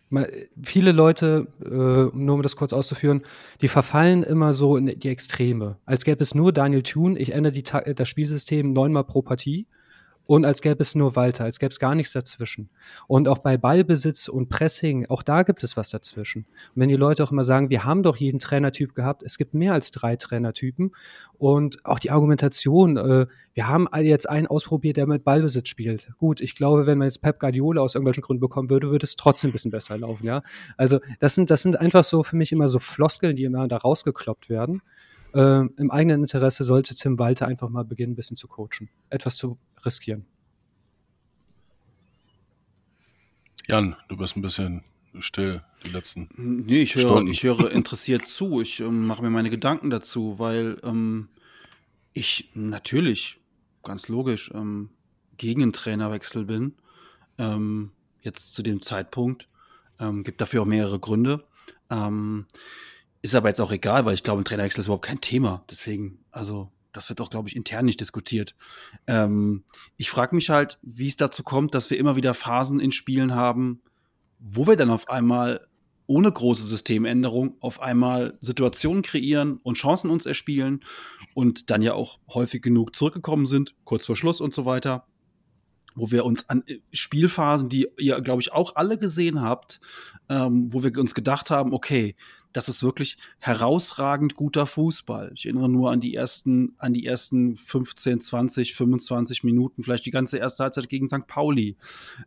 man, 0.09 0.25
viele 0.61 0.91
Leute, 0.91 1.47
äh, 1.63 2.13
nur 2.13 2.35
um 2.35 2.41
das 2.41 2.57
kurz 2.57 2.73
auszuführen, 2.73 3.21
die 3.61 3.69
verfallen 3.69 4.23
immer 4.23 4.51
so 4.51 4.75
in 4.75 4.87
die 4.87 5.07
Extreme. 5.07 5.77
Als 5.85 6.03
gäbe 6.03 6.21
es 6.21 6.35
nur 6.35 6.51
Daniel 6.51 6.83
Thune, 6.83 7.17
ich 7.17 7.31
ändere 7.31 7.53
die, 7.53 7.63
das 7.63 8.09
Spielsystem 8.09 8.73
neunmal 8.73 9.05
pro 9.05 9.21
Partie 9.21 9.65
und 10.25 10.45
als 10.45 10.61
gäbe 10.61 10.81
es 10.81 10.95
nur 10.95 11.15
Walter, 11.15 11.43
als 11.43 11.59
gäbe 11.59 11.71
es 11.71 11.79
gar 11.79 11.95
nichts 11.95 12.13
dazwischen. 12.13 12.69
Und 13.07 13.27
auch 13.27 13.39
bei 13.39 13.57
Ballbesitz 13.57 14.27
und 14.27 14.49
Pressing, 14.49 15.05
auch 15.09 15.21
da 15.21 15.43
gibt 15.43 15.63
es 15.63 15.75
was 15.75 15.89
dazwischen. 15.89 16.45
Und 16.75 16.81
wenn 16.81 16.89
die 16.89 16.95
Leute 16.95 17.23
auch 17.23 17.31
immer 17.31 17.43
sagen, 17.43 17.69
wir 17.69 17.83
haben 17.83 18.03
doch 18.03 18.15
jeden 18.15 18.39
Trainertyp 18.39 18.95
gehabt, 18.95 19.23
es 19.23 19.37
gibt 19.37 19.53
mehr 19.53 19.73
als 19.73 19.91
drei 19.91 20.15
Trainertypen 20.15 20.91
und 21.37 21.85
auch 21.85 21.99
die 21.99 22.11
Argumentation, 22.11 22.97
äh, 22.97 23.27
wir 23.53 23.67
haben 23.67 23.87
jetzt 23.99 24.29
einen 24.29 24.47
ausprobiert, 24.47 24.97
der 24.97 25.07
mit 25.07 25.23
Ballbesitz 25.23 25.67
spielt. 25.67 26.11
Gut, 26.17 26.41
ich 26.41 26.55
glaube, 26.55 26.85
wenn 26.85 26.97
man 26.97 27.07
jetzt 27.07 27.21
Pep 27.21 27.39
Guardiola 27.39 27.81
aus 27.81 27.95
irgendwelchen 27.95 28.23
Gründen 28.23 28.41
bekommen 28.41 28.69
würde, 28.69 28.89
würde 28.89 29.03
es 29.03 29.15
trotzdem 29.15 29.49
ein 29.49 29.53
bisschen 29.53 29.71
besser 29.71 29.97
laufen, 29.97 30.25
ja. 30.25 30.41
Also 30.77 30.99
das 31.19 31.35
sind, 31.35 31.49
das 31.49 31.61
sind 31.61 31.79
einfach 31.79 32.03
so 32.03 32.23
für 32.23 32.37
mich 32.37 32.51
immer 32.51 32.67
so 32.69 32.79
Floskeln, 32.79 33.35
die 33.35 33.43
immer 33.43 33.67
da 33.67 33.77
rausgekloppt 33.77 34.49
werden. 34.49 34.81
Äh, 35.33 35.65
Im 35.77 35.91
eigenen 35.91 36.21
Interesse 36.21 36.63
sollte 36.63 36.95
Tim 36.95 37.19
Walter 37.19 37.47
einfach 37.47 37.69
mal 37.69 37.83
beginnen, 37.83 38.13
ein 38.13 38.15
bisschen 38.15 38.37
zu 38.37 38.47
coachen, 38.47 38.89
etwas 39.09 39.35
zu 39.35 39.57
riskieren. 39.85 40.25
Jan, 43.67 43.95
du 44.09 44.17
bist 44.17 44.35
ein 44.35 44.41
bisschen 44.41 44.83
still 45.19 45.61
die 45.85 45.89
letzten. 45.89 46.29
Nee, 46.35 46.81
ich 46.81 46.95
höre, 46.95 47.03
Stunden. 47.03 47.31
ich 47.31 47.43
höre 47.43 47.71
interessiert 47.71 48.27
zu. 48.27 48.61
Ich 48.61 48.79
ähm, 48.79 49.05
mache 49.05 49.21
mir 49.21 49.29
meine 49.29 49.49
Gedanken 49.49 49.89
dazu, 49.89 50.39
weil 50.39 50.79
ähm, 50.83 51.29
ich 52.13 52.49
natürlich, 52.53 53.39
ganz 53.83 54.07
logisch, 54.07 54.51
ähm, 54.53 54.89
gegen 55.37 55.63
einen 55.63 55.73
Trainerwechsel 55.73 56.45
bin. 56.45 56.75
Ähm, 57.37 57.91
jetzt 58.21 58.53
zu 58.53 58.63
dem 58.63 58.81
Zeitpunkt. 58.81 59.47
Ähm, 59.99 60.23
gibt 60.23 60.41
dafür 60.41 60.63
auch 60.63 60.67
mehrere 60.67 60.99
Gründe. 60.99 61.45
Ähm, 61.89 62.45
ist 63.21 63.35
aber 63.35 63.47
jetzt 63.47 63.61
auch 63.61 63.71
egal, 63.71 64.05
weil 64.05 64.15
ich 64.15 64.23
glaube, 64.23 64.41
ein 64.41 64.45
Trainerwechsel 64.45 64.81
ist 64.81 64.87
überhaupt 64.87 65.05
kein 65.05 65.21
Thema. 65.21 65.63
Deswegen, 65.69 66.19
also 66.31 66.71
das 66.93 67.09
wird 67.09 67.19
auch, 67.19 67.29
glaube 67.29 67.49
ich, 67.49 67.55
intern 67.55 67.85
nicht 67.85 67.99
diskutiert. 67.99 68.55
Ähm, 69.07 69.65
ich 69.97 70.09
frage 70.09 70.35
mich 70.35 70.49
halt, 70.49 70.79
wie 70.81 71.07
es 71.07 71.17
dazu 71.17 71.43
kommt, 71.43 71.75
dass 71.75 71.89
wir 71.89 71.97
immer 71.97 72.15
wieder 72.15 72.33
Phasen 72.33 72.79
in 72.79 72.91
Spielen 72.91 73.35
haben, 73.35 73.81
wo 74.39 74.67
wir 74.67 74.77
dann 74.77 74.89
auf 74.89 75.09
einmal 75.09 75.67
ohne 76.05 76.31
große 76.31 76.65
Systemänderung 76.65 77.55
auf 77.59 77.81
einmal 77.81 78.37
Situationen 78.41 79.03
kreieren 79.03 79.57
und 79.63 79.77
Chancen 79.77 80.09
uns 80.09 80.25
erspielen 80.25 80.83
und 81.33 81.69
dann 81.69 81.81
ja 81.81 81.93
auch 81.93 82.19
häufig 82.33 82.61
genug 82.61 82.95
zurückgekommen 82.95 83.45
sind, 83.45 83.75
kurz 83.83 84.05
vor 84.05 84.15
Schluss 84.15 84.41
und 84.41 84.53
so 84.53 84.65
weiter, 84.65 85.07
wo 85.95 86.11
wir 86.11 86.25
uns 86.25 86.49
an 86.49 86.63
äh, 86.67 86.79
Spielphasen, 86.91 87.69
die 87.69 87.87
ihr, 87.97 88.19
glaube 88.21 88.41
ich, 88.41 88.51
auch 88.51 88.75
alle 88.75 88.97
gesehen 88.97 89.41
habt, 89.41 89.79
ähm, 90.29 90.73
wo 90.73 90.83
wir 90.83 90.97
uns 90.97 91.13
gedacht 91.13 91.49
haben, 91.49 91.73
okay, 91.73 92.15
das 92.53 92.69
ist 92.69 92.83
wirklich 92.83 93.17
herausragend 93.39 94.35
guter 94.35 94.65
Fußball. 94.65 95.31
Ich 95.35 95.45
erinnere 95.45 95.69
nur 95.69 95.91
an 95.91 95.99
die 95.99 96.15
ersten, 96.15 96.75
an 96.77 96.93
die 96.93 97.05
ersten 97.05 97.57
15, 97.57 98.21
20, 98.21 98.73
25 98.73 99.43
Minuten, 99.43 99.83
vielleicht 99.83 100.05
die 100.05 100.11
ganze 100.11 100.37
erste 100.37 100.63
Halbzeit 100.63 100.87
gegen 100.87 101.09
St. 101.09 101.27
Pauli. 101.27 101.75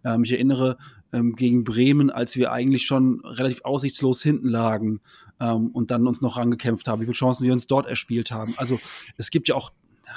Ähm, 0.04 0.24
ich 0.24 0.32
erinnere 0.32 0.76
ähm, 1.12 1.36
gegen 1.36 1.64
Bremen, 1.64 2.10
als 2.10 2.36
wir 2.36 2.52
eigentlich 2.52 2.86
schon 2.86 3.20
relativ 3.24 3.64
aussichtslos 3.64 4.22
hinten 4.22 4.48
lagen 4.48 5.00
ähm, 5.40 5.68
und 5.68 5.90
dann 5.90 6.06
uns 6.06 6.20
noch 6.20 6.36
rangekämpft 6.36 6.88
haben, 6.88 7.00
wie 7.00 7.06
viele 7.06 7.14
Chancen 7.14 7.44
wir 7.44 7.52
uns 7.52 7.66
dort 7.66 7.86
erspielt 7.86 8.30
haben. 8.30 8.54
Also 8.56 8.78
es 9.16 9.30
gibt 9.30 9.48
ja 9.48 9.54
auch 9.54 9.72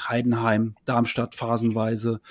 Heidenheim, 0.07 0.76
Darmstadt 0.86 1.36
phasenweise 1.36 2.22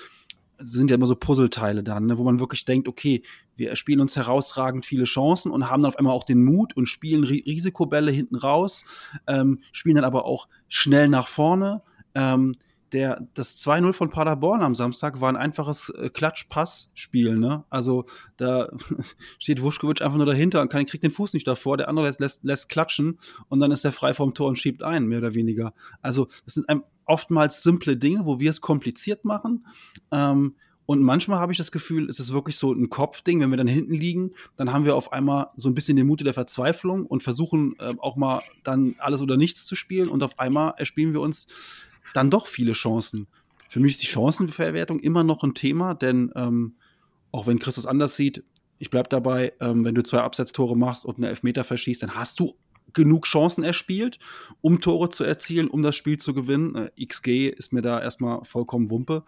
sind 0.59 0.89
ja 0.89 0.95
immer 0.95 1.07
so 1.07 1.15
Puzzleteile 1.15 1.83
dann, 1.83 2.05
ne, 2.05 2.17
wo 2.17 2.23
man 2.23 2.39
wirklich 2.39 2.65
denkt, 2.65 2.87
okay, 2.87 3.23
wir 3.55 3.75
spielen 3.75 4.01
uns 4.01 4.15
herausragend 4.15 4.85
viele 4.85 5.05
Chancen 5.05 5.51
und 5.51 5.69
haben 5.69 5.81
dann 5.81 5.89
auf 5.89 5.97
einmal 5.97 6.13
auch 6.13 6.23
den 6.23 6.43
Mut 6.43 6.75
und 6.75 6.87
spielen 6.87 7.23
Ri 7.23 7.43
Risikobälle 7.45 8.11
hinten 8.11 8.35
raus, 8.35 8.85
ähm, 9.27 9.59
spielen 9.71 9.95
dann 9.95 10.05
aber 10.05 10.25
auch 10.25 10.47
schnell 10.67 11.07
nach 11.07 11.27
vorne. 11.27 11.81
Ähm, 12.15 12.55
der, 12.91 13.27
das 13.33 13.63
2-0 13.65 13.93
von 13.93 14.09
Paderborn 14.09 14.61
am 14.61 14.75
Samstag 14.75 15.21
war 15.21 15.29
ein 15.29 15.37
einfaches 15.37 15.89
äh, 15.89 16.09
Klatsch-Pass-Spiel, 16.09 17.37
ne? 17.37 17.63
Also 17.69 18.05
da 18.37 18.69
steht 19.39 19.61
Wuschkowitsch 19.61 20.01
einfach 20.01 20.17
nur 20.17 20.25
dahinter 20.25 20.61
und 20.61 20.69
kann, 20.69 20.85
kriegt 20.85 21.03
den 21.03 21.11
Fuß 21.11 21.33
nicht 21.33 21.47
davor, 21.47 21.77
der 21.77 21.89
andere 21.89 22.05
lässt, 22.07 22.19
lässt, 22.19 22.43
lässt 22.43 22.69
klatschen 22.69 23.19
und 23.47 23.59
dann 23.59 23.71
ist 23.71 23.85
er 23.85 23.91
frei 23.91 24.13
vom 24.13 24.33
Tor 24.33 24.49
und 24.49 24.57
schiebt 24.57 24.83
ein, 24.83 25.07
mehr 25.07 25.19
oder 25.19 25.33
weniger. 25.33 25.73
Also 26.01 26.27
das 26.45 26.55
sind 26.55 26.65
oftmals 27.05 27.63
simple 27.63 27.97
Dinge, 27.97 28.25
wo 28.25 28.39
wir 28.39 28.49
es 28.49 28.61
kompliziert 28.61 29.25
machen. 29.25 29.65
Ähm, 30.11 30.55
Und 30.89 31.03
manchmal 31.03 31.37
habe 31.37 31.51
ich 31.51 31.59
das 31.59 31.71
Gefühl, 31.71 32.09
es 32.09 32.19
ist 32.19 32.33
wirklich 32.33 32.57
so 32.57 32.73
ein 32.73 32.89
Kopfding, 32.89 33.41
wenn 33.41 33.51
wir 33.51 33.57
dann 33.57 33.67
hinten 33.67 33.93
liegen, 33.93 34.31
dann 34.57 34.73
haben 34.73 34.85
wir 34.85 34.95
auf 34.95 35.13
einmal 35.13 35.49
so 35.55 35.69
ein 35.69 35.75
bisschen 35.75 35.95
den 35.97 36.07
Mut 36.07 36.25
der 36.25 36.33
Verzweiflung 36.33 37.05
und 37.05 37.21
versuchen 37.21 37.75
äh, 37.77 37.93
auch 37.99 38.15
mal 38.15 38.41
dann 38.63 38.95
alles 38.97 39.21
oder 39.21 39.37
nichts 39.37 39.67
zu 39.67 39.75
spielen 39.75 40.09
und 40.09 40.23
auf 40.23 40.39
einmal 40.39 40.73
erspielen 40.77 41.13
wir 41.13 41.21
uns 41.21 41.45
dann 42.15 42.31
doch 42.31 42.47
viele 42.47 42.73
Chancen. 42.73 43.27
Für 43.67 43.79
mich 43.79 43.91
ist 43.91 44.01
die 44.01 44.07
Chancenverwertung 44.07 44.99
immer 44.99 45.23
noch 45.23 45.43
ein 45.43 45.53
Thema, 45.53 45.93
denn 45.93 46.31
ähm, 46.35 46.73
auch 47.31 47.45
wenn 47.45 47.59
Chris 47.59 47.75
das 47.75 47.85
anders 47.85 48.15
sieht, 48.15 48.43
ich 48.79 48.89
bleib 48.89 49.11
dabei, 49.11 49.53
ähm, 49.59 49.85
wenn 49.85 49.93
du 49.93 50.01
zwei 50.01 50.21
Absetztore 50.21 50.75
machst 50.75 51.05
und 51.05 51.17
einen 51.17 51.25
Elfmeter 51.25 51.63
verschießt, 51.63 52.01
dann 52.01 52.15
hast 52.15 52.39
du 52.39 52.55
genug 52.93 53.27
Chancen 53.27 53.63
erspielt, 53.63 54.17
um 54.61 54.81
Tore 54.81 55.09
zu 55.09 55.23
erzielen, 55.23 55.67
um 55.67 55.83
das 55.83 55.95
Spiel 55.95 56.17
zu 56.17 56.33
gewinnen. 56.33 56.89
Äh, 56.97 57.05
XG 57.05 57.49
ist 57.49 57.73
mir 57.73 57.83
da 57.83 58.01
erstmal 58.01 58.43
vollkommen 58.43 58.89
Wumpe. 58.89 59.23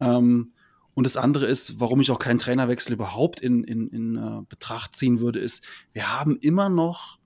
Ähm, 0.00 0.52
und 0.98 1.04
das 1.04 1.16
andere 1.16 1.46
ist, 1.46 1.78
warum 1.80 2.00
ich 2.00 2.10
auch 2.10 2.18
keinen 2.18 2.38
Trainerwechsel 2.40 2.92
überhaupt 2.92 3.40
in, 3.40 3.62
in, 3.62 3.88
in 3.88 4.16
uh, 4.16 4.42
Betracht 4.48 4.96
ziehen 4.96 5.20
würde, 5.20 5.38
ist, 5.38 5.64
wir 5.92 6.12
haben 6.12 6.36
immer 6.36 6.68
noch 6.68 7.18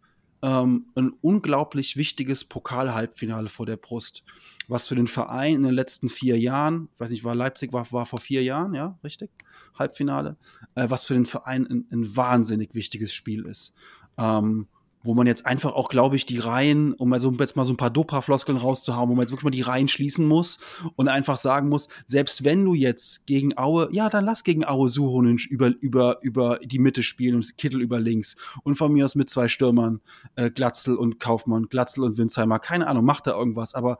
ähm, 0.42 0.86
ein 0.94 1.12
unglaublich 1.22 1.96
wichtiges 1.96 2.44
Pokal-Halbfinale 2.44 3.48
vor 3.48 3.64
der 3.66 3.78
Brust 3.78 4.22
was 4.68 4.88
für 4.88 4.94
den 4.94 5.06
Verein 5.06 5.56
in 5.56 5.62
den 5.64 5.74
letzten 5.74 6.08
vier 6.08 6.38
Jahren, 6.38 6.88
ich 6.94 7.00
weiß 7.00 7.10
nicht, 7.10 7.24
war 7.24 7.34
Leipzig 7.34 7.72
war, 7.72 7.90
war 7.92 8.06
vor 8.06 8.20
vier 8.20 8.42
Jahren, 8.42 8.74
ja, 8.74 8.98
richtig? 9.02 9.30
Halbfinale, 9.74 10.36
äh, 10.74 10.88
was 10.88 11.04
für 11.04 11.14
den 11.14 11.26
Verein 11.26 11.66
ein, 11.66 11.86
ein 11.90 12.16
wahnsinnig 12.16 12.74
wichtiges 12.74 13.12
Spiel 13.12 13.44
ist. 13.46 13.74
Ähm, 14.18 14.68
wo 15.02 15.14
man 15.14 15.26
jetzt 15.26 15.46
einfach 15.46 15.72
auch, 15.72 15.88
glaube 15.88 16.16
ich, 16.16 16.26
die 16.26 16.38
Reihen, 16.38 16.92
um 16.94 17.08
mal 17.08 17.20
so, 17.20 17.30
jetzt 17.32 17.56
mal 17.56 17.64
so 17.64 17.72
ein 17.72 17.76
paar 17.76 17.90
Dopa-Floskeln 17.90 18.58
rauszuhauen, 18.58 19.08
wo 19.08 19.14
man 19.14 19.22
jetzt 19.22 19.30
wirklich 19.30 19.44
mal 19.44 19.50
die 19.50 19.62
Reihen 19.62 19.88
schließen 19.88 20.26
muss 20.26 20.58
und 20.96 21.08
einfach 21.08 21.36
sagen 21.36 21.68
muss, 21.68 21.88
selbst 22.06 22.44
wenn 22.44 22.64
du 22.64 22.74
jetzt 22.74 23.26
gegen 23.26 23.56
Aue, 23.58 23.88
ja, 23.92 24.08
dann 24.08 24.24
lass 24.24 24.44
gegen 24.44 24.64
Aue 24.64 24.88
Suhonen 24.88 25.38
über, 25.50 25.68
über, 25.80 26.18
über 26.22 26.58
die 26.62 26.78
Mitte 26.78 27.02
spielen 27.02 27.34
und 27.34 27.56
Kittel 27.56 27.80
über 27.80 28.00
links 28.00 28.36
und 28.62 28.76
von 28.76 28.92
mir 28.92 29.04
aus 29.04 29.14
mit 29.14 29.30
zwei 29.30 29.48
Stürmern, 29.48 30.00
äh, 30.36 30.50
Glatzel 30.50 30.96
und 30.96 31.18
Kaufmann, 31.18 31.68
Glatzel 31.68 32.04
und 32.04 32.16
Winsheimer, 32.16 32.58
keine 32.58 32.86
Ahnung, 32.86 33.04
macht 33.04 33.26
da 33.26 33.32
irgendwas, 33.32 33.74
aber 33.74 33.98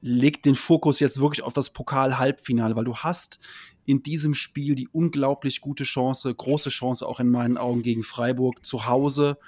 legt 0.00 0.46
den 0.46 0.56
Fokus 0.56 1.00
jetzt 1.00 1.20
wirklich 1.20 1.42
auf 1.42 1.52
das 1.52 1.70
Pokal-Halbfinale, 1.70 2.76
weil 2.76 2.84
du 2.84 2.96
hast 2.96 3.38
in 3.84 4.02
diesem 4.02 4.34
Spiel 4.34 4.74
die 4.74 4.88
unglaublich 4.88 5.60
gute 5.60 5.84
Chance, 5.84 6.32
große 6.34 6.70
Chance 6.70 7.06
auch 7.06 7.20
in 7.20 7.30
meinen 7.30 7.56
Augen 7.56 7.82
gegen 7.82 8.02
Freiburg 8.02 8.64
zu 8.64 8.86
Hause. 8.86 9.38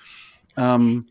Ähm, 0.57 1.07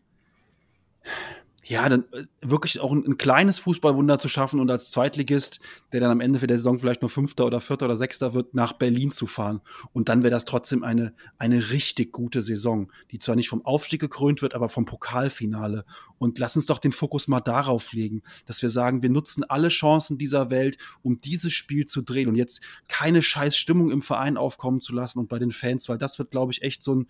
ja, 1.66 1.88
dann 1.88 2.04
äh, 2.12 2.24
wirklich 2.42 2.80
auch 2.80 2.92
ein, 2.92 3.04
ein, 3.06 3.16
kleines 3.16 3.58
Fußballwunder 3.58 4.18
zu 4.18 4.28
schaffen 4.28 4.60
und 4.60 4.70
als 4.70 4.90
Zweitligist, 4.90 5.60
der 5.92 6.00
dann 6.00 6.10
am 6.10 6.20
Ende 6.20 6.38
für 6.38 6.46
der 6.46 6.58
Saison 6.58 6.78
vielleicht 6.78 7.00
nur 7.00 7.08
Fünfter 7.08 7.46
oder 7.46 7.60
Vierter 7.60 7.86
oder 7.86 7.96
Sechster 7.96 8.34
wird, 8.34 8.54
nach 8.54 8.74
Berlin 8.74 9.10
zu 9.10 9.26
fahren. 9.26 9.60
Und 9.92 10.08
dann 10.08 10.22
wäre 10.22 10.30
das 10.30 10.44
trotzdem 10.44 10.84
eine, 10.84 11.14
eine 11.38 11.70
richtig 11.70 12.12
gute 12.12 12.42
Saison, 12.42 12.92
die 13.10 13.18
zwar 13.18 13.36
nicht 13.36 13.48
vom 13.48 13.64
Aufstieg 13.64 14.00
gekrönt 14.00 14.42
wird, 14.42 14.54
aber 14.54 14.68
vom 14.68 14.84
Pokalfinale. 14.84 15.84
Und 16.18 16.38
lass 16.38 16.56
uns 16.56 16.66
doch 16.66 16.78
den 16.78 16.92
Fokus 16.92 17.28
mal 17.28 17.40
darauf 17.40 17.92
legen, 17.92 18.22
dass 18.46 18.60
wir 18.60 18.68
sagen, 18.68 19.02
wir 19.02 19.10
nutzen 19.10 19.44
alle 19.44 19.68
Chancen 19.68 20.18
dieser 20.18 20.50
Welt, 20.50 20.76
um 21.02 21.18
dieses 21.18 21.52
Spiel 21.52 21.86
zu 21.86 22.02
drehen 22.02 22.28
und 22.28 22.36
jetzt 22.36 22.60
keine 22.88 23.22
scheiß 23.22 23.56
Stimmung 23.56 23.90
im 23.90 24.02
Verein 24.02 24.36
aufkommen 24.36 24.80
zu 24.80 24.94
lassen 24.94 25.18
und 25.18 25.28
bei 25.28 25.38
den 25.38 25.50
Fans, 25.50 25.88
weil 25.88 25.98
das 25.98 26.18
wird, 26.18 26.30
glaube 26.30 26.52
ich, 26.52 26.62
echt 26.62 26.82
so 26.82 26.94
ein, 26.94 27.06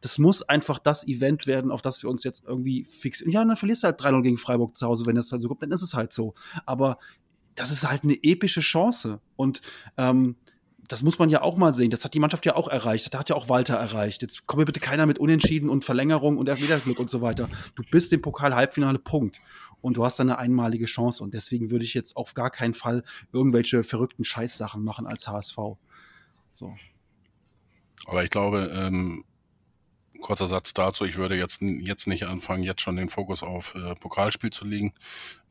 das 0.00 0.18
muss 0.18 0.42
einfach 0.42 0.78
das 0.78 1.06
Event 1.06 1.46
werden, 1.46 1.70
auf 1.70 1.82
das 1.82 2.02
wir 2.02 2.10
uns 2.10 2.22
jetzt 2.24 2.44
irgendwie 2.46 2.84
fixieren. 2.84 3.32
Ja, 3.32 3.44
dann 3.44 3.56
verlierst 3.56 3.82
du 3.82 3.86
halt 3.86 3.97
3-0 4.00 4.22
gegen 4.22 4.36
Freiburg 4.36 4.76
zu 4.76 4.86
Hause, 4.86 5.06
wenn 5.06 5.16
das 5.16 5.32
halt 5.32 5.42
so 5.42 5.48
kommt, 5.48 5.62
dann 5.62 5.70
ist 5.70 5.82
es 5.82 5.94
halt 5.94 6.12
so. 6.12 6.34
Aber 6.66 6.98
das 7.54 7.70
ist 7.70 7.88
halt 7.88 8.04
eine 8.04 8.18
epische 8.22 8.60
Chance. 8.60 9.20
Und 9.36 9.60
ähm, 9.96 10.36
das 10.88 11.02
muss 11.02 11.18
man 11.18 11.28
ja 11.28 11.42
auch 11.42 11.56
mal 11.56 11.74
sehen. 11.74 11.90
Das 11.90 12.04
hat 12.04 12.14
die 12.14 12.20
Mannschaft 12.20 12.46
ja 12.46 12.56
auch 12.56 12.68
erreicht. 12.68 13.12
Das 13.12 13.18
hat 13.18 13.28
ja 13.28 13.36
auch 13.36 13.48
Walter 13.48 13.74
erreicht. 13.74 14.22
Jetzt 14.22 14.46
komme 14.46 14.64
bitte 14.64 14.80
keiner 14.80 15.04
mit 15.04 15.18
Unentschieden 15.18 15.68
und 15.68 15.84
Verlängerung 15.84 16.38
und 16.38 16.48
Elfmeterglück 16.48 16.98
und 16.98 17.10
so 17.10 17.20
weiter. 17.20 17.48
Du 17.74 17.82
bist 17.90 18.12
im 18.12 18.22
Pokal-Halbfinale, 18.22 18.98
Punkt. 18.98 19.40
Und 19.80 19.96
du 19.96 20.04
hast 20.04 20.18
dann 20.18 20.30
eine 20.30 20.38
einmalige 20.38 20.86
Chance. 20.86 21.22
Und 21.22 21.34
deswegen 21.34 21.70
würde 21.70 21.84
ich 21.84 21.94
jetzt 21.94 22.16
auf 22.16 22.34
gar 22.34 22.50
keinen 22.50 22.74
Fall 22.74 23.04
irgendwelche 23.32 23.82
verrückten 23.82 24.24
Scheißsachen 24.24 24.82
machen 24.82 25.06
als 25.06 25.28
HSV. 25.28 25.56
So. 26.52 26.74
Aber 28.06 28.24
ich 28.24 28.30
glaube, 28.30 28.70
ähm, 28.74 29.24
kurzer 30.20 30.46
Satz 30.46 30.74
dazu. 30.74 31.04
Ich 31.04 31.16
würde 31.16 31.36
jetzt, 31.36 31.60
jetzt 31.60 32.06
nicht 32.06 32.24
anfangen, 32.24 32.62
jetzt 32.62 32.80
schon 32.80 32.96
den 32.96 33.08
Fokus 33.08 33.42
auf 33.42 33.74
äh, 33.74 33.94
Pokalspiel 33.94 34.50
zu 34.50 34.64
legen. 34.64 34.92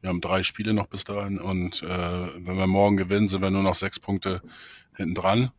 Wir 0.02 0.10
haben 0.10 0.22
drei 0.22 0.44
Spiele 0.44 0.74
noch 0.74 0.88
bis 0.88 1.04
dahin 1.04 1.40
und 1.40 1.84
äh, 1.84 1.88
wenn 1.88 2.58
wir 2.58 2.68
morgen 2.68 2.98
gewinnen, 2.98 3.28
sind 3.28 3.42
wir 3.42 3.50
nur 3.50 3.64
noch 3.64 3.76
sechs 3.76 4.00
Punkte 4.00 4.42
hinten 4.96 5.16
dran. 5.16 5.52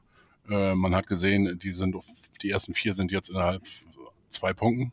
Äh, 0.48 0.74
man 0.74 0.94
hat 0.94 1.06
gesehen, 1.06 1.58
die 1.58 1.72
sind, 1.72 1.96
die 2.42 2.50
ersten 2.50 2.74
vier 2.74 2.94
sind 2.94 3.10
jetzt 3.10 3.30
innerhalb 3.30 3.62
zwei 4.30 4.52
Punkten. 4.52 4.92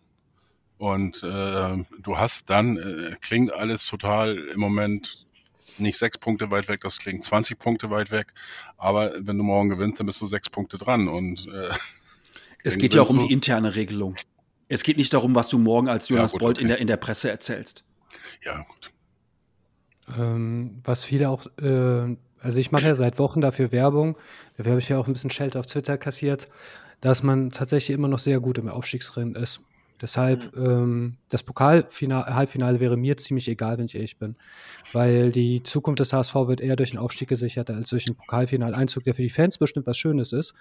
Und 0.78 1.24
äh, 1.24 1.86
du 2.02 2.18
hast 2.18 2.50
dann, 2.50 2.78
äh, 2.78 3.16
klingt 3.22 3.54
alles 3.54 3.86
total 3.86 4.38
im 4.38 4.60
Moment 4.60 5.26
nicht 5.78 5.98
sechs 5.98 6.18
Punkte 6.18 6.52
weit 6.52 6.68
weg, 6.68 6.82
das 6.82 7.00
klingt 7.00 7.24
20 7.24 7.58
Punkte 7.58 7.90
weit 7.90 8.12
weg. 8.12 8.34
Aber 8.78 9.14
wenn 9.20 9.38
du 9.38 9.44
morgen 9.44 9.70
gewinnst, 9.70 10.00
dann 10.00 10.08
bist 10.08 10.22
du 10.22 10.26
sechs 10.26 10.50
Punkte 10.50 10.78
dran. 10.78 11.08
Und 11.08 11.48
äh, 11.48 11.70
es 12.66 12.78
geht 12.78 12.94
ja 12.94 13.02
auch 13.02 13.10
um 13.10 13.20
die 13.20 13.32
interne 13.32 13.76
Regelung. 13.76 14.16
Es 14.68 14.84
geht 14.84 14.98
nicht 14.98 15.14
darum, 15.14 15.36
was 15.36 15.50
du 15.50 15.58
morgen 15.58 15.88
als 15.88 16.10
Jonas 16.10 16.32
ja, 16.32 16.34
gut, 16.34 16.40
Bolt 16.42 16.58
okay. 16.58 16.64
in, 16.64 16.68
der, 16.70 16.80
in 16.80 16.88
der 16.88 16.98
Presse 16.98 17.30
erzählst. 17.30 17.84
Ja, 18.44 18.64
gut. 18.64 18.92
Ähm, 20.18 20.82
was 20.84 21.04
viele 21.04 21.30
auch, 21.30 21.46
äh, 21.62 22.16
also 22.40 22.60
ich 22.60 22.72
mache 22.72 22.86
ja 22.86 22.96
seit 22.96 23.20
Wochen 23.20 23.42
dafür 23.42 23.72
Werbung, 23.72 24.18
dafür 24.58 24.72
habe 24.72 24.80
ich 24.80 24.90
ja 24.90 24.98
auch 24.98 25.08
ein 25.08 25.14
bisschen 25.14 25.32
Scheld 25.32 25.56
auf 25.56 25.66
Twitter 25.66 25.98
kassiert, 25.98 26.48
dass 27.02 27.24
man 27.24 27.52
tatsächlich 27.52 27.96
immer 27.96 28.08
noch 28.08 28.20
sehr 28.20 28.40
gut 28.40 28.58
im 28.58 28.68
Aufstiegsrennen 28.68 29.36
ist. 29.36 29.62
Deshalb, 30.02 30.56
mhm. 30.56 30.66
ähm, 30.66 31.18
das 31.30 31.44
Pokal-Halbfinale 31.44 32.80
wäre 32.80 32.98
mir 32.98 33.16
ziemlich 33.18 33.48
egal, 33.48 33.78
wenn 33.78 33.86
ich 33.86 33.96
ehrlich 33.96 34.18
bin. 34.18 34.36
Weil 34.92 35.32
die 35.32 35.64
Zukunft 35.64 36.00
des 36.00 36.12
HSV 36.12 36.36
wird 36.36 36.62
eher 36.62 36.76
durch 36.76 36.92
den 36.92 37.00
Aufstieg 37.00 37.30
gesichert, 37.30 37.70
als 37.70 37.90
durch 37.90 38.06
einen 38.08 38.18
Pokalfinaleinzug, 38.18 39.04
der 39.04 39.16
für 39.16 39.22
die 39.22 39.30
Fans 39.30 39.58
bestimmt 39.58 39.88
was 39.88 39.98
Schönes 39.98 40.34
ist. 40.34 40.54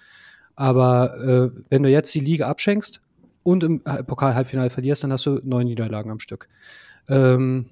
Aber 0.55 1.19
äh, 1.19 1.61
wenn 1.69 1.83
du 1.83 1.89
jetzt 1.89 2.13
die 2.13 2.19
Liga 2.19 2.47
abschenkst 2.47 3.01
und 3.43 3.63
im 3.63 3.83
Pokal-Halbfinale 3.83 4.69
verlierst, 4.69 5.03
dann 5.03 5.11
hast 5.11 5.25
du 5.25 5.39
neun 5.43 5.67
Niederlagen 5.67 6.11
am 6.11 6.19
Stück. 6.19 6.47
Ähm, 7.09 7.69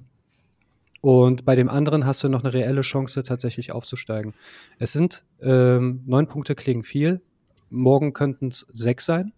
und 1.02 1.44
bei 1.44 1.56
dem 1.56 1.70
anderen 1.70 2.06
hast 2.06 2.24
du 2.24 2.30
noch 2.30 2.44
eine 2.44 2.54
reelle 2.54 2.82
Chance, 2.82 3.24
tatsächlich 3.24 3.72
aufzusteigen. 3.72 4.34
Es 4.80 4.94
sind 4.94 5.26
ähm, 5.42 6.02
neun 6.06 6.28
Punkte 6.28 6.56
klingen 6.56 6.84
viel. 6.84 7.22
Morgen 7.70 8.14
könnten 8.14 8.48
es 8.48 8.66
sechs 8.72 9.06
sein. 9.06 9.34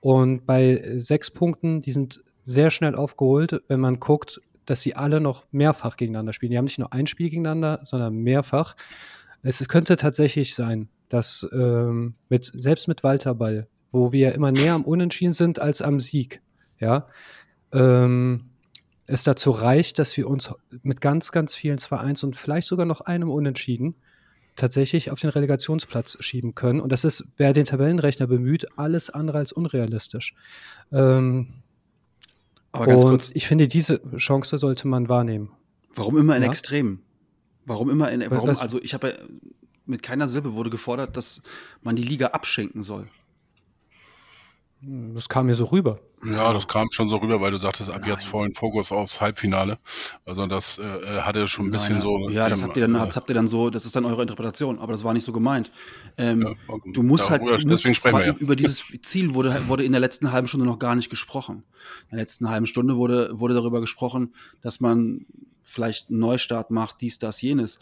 Und 0.00 0.44
bei 0.44 0.82
sechs 0.98 1.30
Punkten, 1.30 1.82
die 1.82 1.92
sind 1.92 2.22
sehr 2.44 2.70
schnell 2.70 2.94
aufgeholt, 2.94 3.62
wenn 3.68 3.80
man 3.80 4.00
guckt, 4.00 4.40
dass 4.66 4.82
sie 4.82 4.94
alle 4.94 5.20
noch 5.20 5.46
mehrfach 5.52 5.96
gegeneinander 5.96 6.32
spielen. 6.32 6.52
Die 6.52 6.58
haben 6.58 6.64
nicht 6.64 6.78
nur 6.78 6.92
ein 6.92 7.06
Spiel 7.06 7.30
gegeneinander, 7.30 7.80
sondern 7.84 8.16
mehrfach. 8.16 8.76
Es 9.42 9.66
könnte 9.68 9.96
tatsächlich 9.96 10.54
sein, 10.54 10.88
dass 11.10 11.46
ähm, 11.52 12.14
mit, 12.30 12.50
selbst 12.54 12.88
mit 12.88 13.04
Walter 13.04 13.34
Ball, 13.34 13.68
wo 13.92 14.12
wir 14.12 14.34
immer 14.34 14.52
näher 14.52 14.72
am 14.72 14.84
Unentschieden 14.84 15.34
sind 15.34 15.58
als 15.58 15.82
am 15.82 16.00
Sieg, 16.00 16.40
ja, 16.78 17.06
ähm, 17.74 18.46
es 19.06 19.24
dazu 19.24 19.50
reicht, 19.50 19.98
dass 19.98 20.16
wir 20.16 20.28
uns 20.28 20.54
mit 20.82 21.00
ganz, 21.00 21.32
ganz 21.32 21.54
vielen 21.54 21.78
2-1 21.78 22.24
und 22.24 22.36
vielleicht 22.36 22.68
sogar 22.68 22.86
noch 22.86 23.00
einem 23.02 23.28
Unentschieden 23.28 23.96
tatsächlich 24.54 25.10
auf 25.10 25.18
den 25.20 25.30
Relegationsplatz 25.30 26.16
schieben 26.20 26.54
können. 26.54 26.80
Und 26.80 26.92
das 26.92 27.04
ist, 27.04 27.24
wer 27.36 27.52
den 27.52 27.64
Tabellenrechner 27.64 28.26
bemüht, 28.26 28.66
alles 28.78 29.10
andere 29.10 29.38
als 29.38 29.52
unrealistisch. 29.52 30.34
Ähm, 30.92 31.54
Aber 32.70 32.86
ganz 32.86 33.02
und 33.02 33.10
kurz. 33.10 33.30
ich 33.34 33.46
finde, 33.46 33.66
diese 33.66 34.00
Chance 34.16 34.58
sollte 34.58 34.86
man 34.86 35.08
wahrnehmen. 35.08 35.50
Warum 35.94 36.16
immer 36.18 36.36
in 36.36 36.42
ja? 36.44 36.48
Extremen? 36.48 37.02
Warum 37.64 37.90
immer 37.90 38.10
in, 38.10 38.24
warum, 38.30 38.50
also 38.50 38.80
ich 38.80 38.94
habe 38.94 39.18
mit 39.90 40.02
keiner 40.02 40.28
Silbe 40.28 40.54
wurde 40.54 40.70
gefordert, 40.70 41.16
dass 41.16 41.42
man 41.82 41.96
die 41.96 42.02
Liga 42.02 42.28
abschenken 42.28 42.82
soll. 42.82 43.08
Das 44.82 45.28
kam 45.28 45.46
mir 45.46 45.54
so 45.54 45.66
rüber. 45.66 46.00
Ja, 46.24 46.54
das 46.54 46.66
kam 46.66 46.90
schon 46.90 47.10
so 47.10 47.16
rüber, 47.16 47.40
weil 47.40 47.50
du 47.50 47.58
sagtest, 47.58 47.90
ab 47.90 48.00
Nein. 48.00 48.10
jetzt 48.10 48.24
vollen 48.24 48.54
Fokus 48.54 48.92
aufs 48.92 49.20
Halbfinale. 49.20 49.78
Also 50.24 50.46
das 50.46 50.78
äh, 50.78 51.20
hatte 51.20 51.46
schon 51.48 51.66
ein 51.66 51.70
bisschen 51.70 51.94
Nein, 51.94 52.02
so. 52.02 52.30
Ja, 52.30 52.48
das 52.48 52.62
habt 52.62 52.76
ihr 52.76 52.82
dann, 52.86 52.94
äh, 52.94 52.98
habt 52.98 53.28
ihr 53.28 53.34
dann 53.34 53.48
so, 53.48 53.68
das 53.68 53.84
ist 53.84 53.94
dann 53.94 54.06
eure 54.06 54.22
Interpretation, 54.22 54.78
aber 54.78 54.92
das 54.92 55.04
war 55.04 55.12
nicht 55.12 55.24
so 55.24 55.32
gemeint. 55.32 55.70
Ähm, 56.16 56.42
ja, 56.42 56.74
du 56.92 57.02
musst 57.02 57.28
halt, 57.28 57.42
du 57.42 57.56
deswegen 57.58 57.94
sprechen 57.94 58.18
wir 58.18 58.26
ja. 58.26 58.34
über 58.34 58.56
dieses 58.56 58.84
Ziel 59.02 59.34
wurde, 59.34 59.68
wurde 59.68 59.84
in 59.84 59.92
der 59.92 60.00
letzten 60.00 60.32
halben 60.32 60.48
Stunde 60.48 60.64
noch 60.64 60.78
gar 60.78 60.94
nicht 60.94 61.10
gesprochen. 61.10 61.64
In 62.04 62.16
der 62.16 62.20
letzten 62.20 62.48
halben 62.48 62.66
Stunde 62.66 62.96
wurde, 62.96 63.38
wurde 63.38 63.54
darüber 63.54 63.82
gesprochen, 63.82 64.34
dass 64.62 64.80
man 64.80 65.26
vielleicht 65.62 66.08
einen 66.08 66.20
Neustart 66.20 66.70
macht, 66.70 67.02
dies, 67.02 67.18
das, 67.18 67.42
jenes 67.42 67.78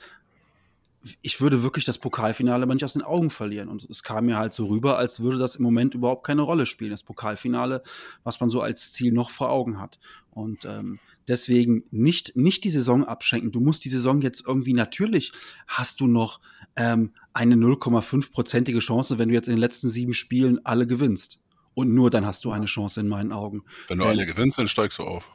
ich 1.23 1.41
würde 1.41 1.63
wirklich 1.63 1.85
das 1.85 1.99
Pokalfinale 1.99 2.67
mal 2.67 2.75
nicht 2.75 2.85
aus 2.85 2.95
den 2.95 3.03
Augen 3.03 3.31
verlieren. 3.31 3.69
Und 3.69 3.89
es 3.89 4.03
kam 4.03 4.27
mir 4.27 4.37
halt 4.37 4.53
so 4.53 4.67
rüber, 4.67 4.99
als 4.99 5.21
würde 5.21 5.39
das 5.39 5.57
im 5.57 5.63
Moment 5.63 5.95
überhaupt 5.95 6.27
keine 6.27 6.43
Rolle 6.43 6.67
spielen. 6.67 6.91
Das 6.91 7.03
Pokalfinale, 7.03 7.83
was 8.25 8.41
man 8.41 8.51
so 8.51 8.61
als 8.61 8.93
Ziel 8.93 9.13
noch 9.13 9.31
vor 9.31 9.51
Augen 9.51 9.81
hat. 9.81 9.99
Und 10.31 10.65
ähm, 10.65 10.99
deswegen 11.29 11.85
nicht, 11.91 12.37
nicht 12.37 12.65
die 12.65 12.71
Saison 12.71 13.05
abschenken. 13.05 13.53
Du 13.53 13.61
musst 13.61 13.85
die 13.85 13.91
Saison 13.91 14.21
jetzt 14.21 14.45
irgendwie 14.47 14.73
natürlich 14.73 15.33
hast 15.67 16.01
du 16.01 16.07
noch 16.07 16.41
ähm, 16.77 17.13
eine 17.33 17.55
0,5-prozentige 17.55 18.81
Chance, 18.81 19.19
wenn 19.19 19.29
du 19.29 19.35
jetzt 19.35 19.49
in 19.49 19.55
den 19.55 19.61
letzten 19.61 19.91
sieben 19.91 20.15
Spielen 20.15 20.65
alle 20.65 20.87
gewinnst. 20.87 21.39
Und 21.75 21.95
nur 21.95 22.11
dann 22.11 22.27
hast 22.27 22.45
du 22.45 22.51
eine 22.51 22.67
Chance 22.67 23.01
in 23.01 23.09
meinen 23.09 23.33
Augen. 23.33 23.63
Wenn 23.87 23.99
du 23.99 24.05
alle 24.05 24.27
gewinnst, 24.27 24.59
dann 24.59 24.67
steigst 24.67 24.99
du 24.99 25.05
auf. 25.05 25.31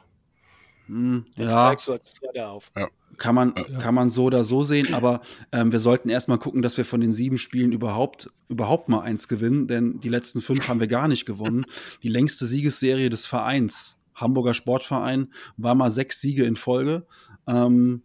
Hm, 0.86 1.24
Dann 1.36 1.46
ja, 1.48 1.74
du 1.74 1.92
als 1.92 2.12
Zweiter 2.14 2.50
auf. 2.50 2.70
kann 3.16 3.34
man, 3.34 3.54
Ja. 3.56 3.78
kann 3.78 3.94
man 3.94 4.10
so 4.10 4.24
oder 4.24 4.44
so 4.44 4.62
sehen, 4.64 4.92
aber 4.94 5.22
ähm, 5.52 5.72
wir 5.72 5.80
sollten 5.80 6.08
erstmal 6.08 6.38
gucken, 6.38 6.62
dass 6.62 6.76
wir 6.76 6.84
von 6.84 7.00
den 7.00 7.12
sieben 7.12 7.38
Spielen 7.38 7.72
überhaupt, 7.72 8.28
überhaupt 8.48 8.88
mal 8.88 9.00
eins 9.00 9.28
gewinnen, 9.28 9.66
denn 9.66 10.00
die 10.00 10.08
letzten 10.08 10.40
fünf 10.40 10.68
haben 10.68 10.80
wir 10.80 10.88
gar 10.88 11.08
nicht 11.08 11.24
gewonnen. 11.24 11.64
Die 12.02 12.08
längste 12.08 12.46
Siegesserie 12.46 13.08
des 13.10 13.24
Vereins, 13.26 13.96
Hamburger 14.14 14.52
Sportverein, 14.54 15.32
war 15.56 15.74
mal 15.74 15.90
sechs 15.90 16.20
Siege 16.20 16.44
in 16.44 16.56
Folge 16.56 17.06
ähm, 17.46 18.02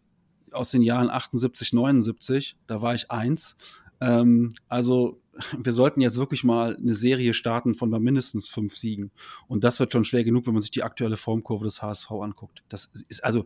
aus 0.52 0.72
den 0.72 0.82
Jahren 0.82 1.10
78, 1.10 1.74
79. 1.74 2.56
Da 2.68 2.82
war 2.82 2.96
ich 2.96 3.12
eins. 3.12 3.56
Ähm, 4.02 4.52
also 4.68 5.22
wir 5.58 5.74
sollten 5.74 6.02
jetzt 6.02 6.18
wirklich 6.18 6.44
mal 6.44 6.76
eine 6.76 6.96
Serie 6.96 7.34
starten 7.34 7.76
von 7.76 7.90
mal 7.90 8.00
mindestens 8.00 8.48
fünf 8.48 8.76
Siegen. 8.76 9.12
Und 9.48 9.64
das 9.64 9.80
wird 9.80 9.94
schon 9.94 10.06
schwer 10.06 10.24
genug, 10.24 10.48
wenn 10.48 10.54
man 10.54 10.62
sich 10.62 10.72
die 10.72 10.84
aktuelle 10.84 11.18
Formkurve 11.18 11.66
des 11.66 11.82
HSV 11.82 12.12
anguckt. 12.12 12.64
Das 12.70 12.92
ist 13.08 13.24
also, 13.24 13.46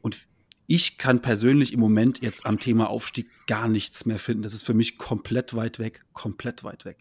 und 0.00 0.26
ich 0.66 0.96
kann 0.96 1.20
persönlich 1.20 1.72
im 1.72 1.80
Moment 1.80 2.22
jetzt 2.22 2.46
am 2.46 2.58
Thema 2.58 2.88
Aufstieg 2.88 3.28
gar 3.46 3.68
nichts 3.68 4.06
mehr 4.06 4.18
finden. 4.18 4.42
Das 4.42 4.54
ist 4.54 4.62
für 4.62 4.74
mich 4.74 4.96
komplett 4.96 5.54
weit 5.54 5.78
weg, 5.78 6.04
komplett 6.12 6.64
weit 6.64 6.84
weg. 6.84 6.98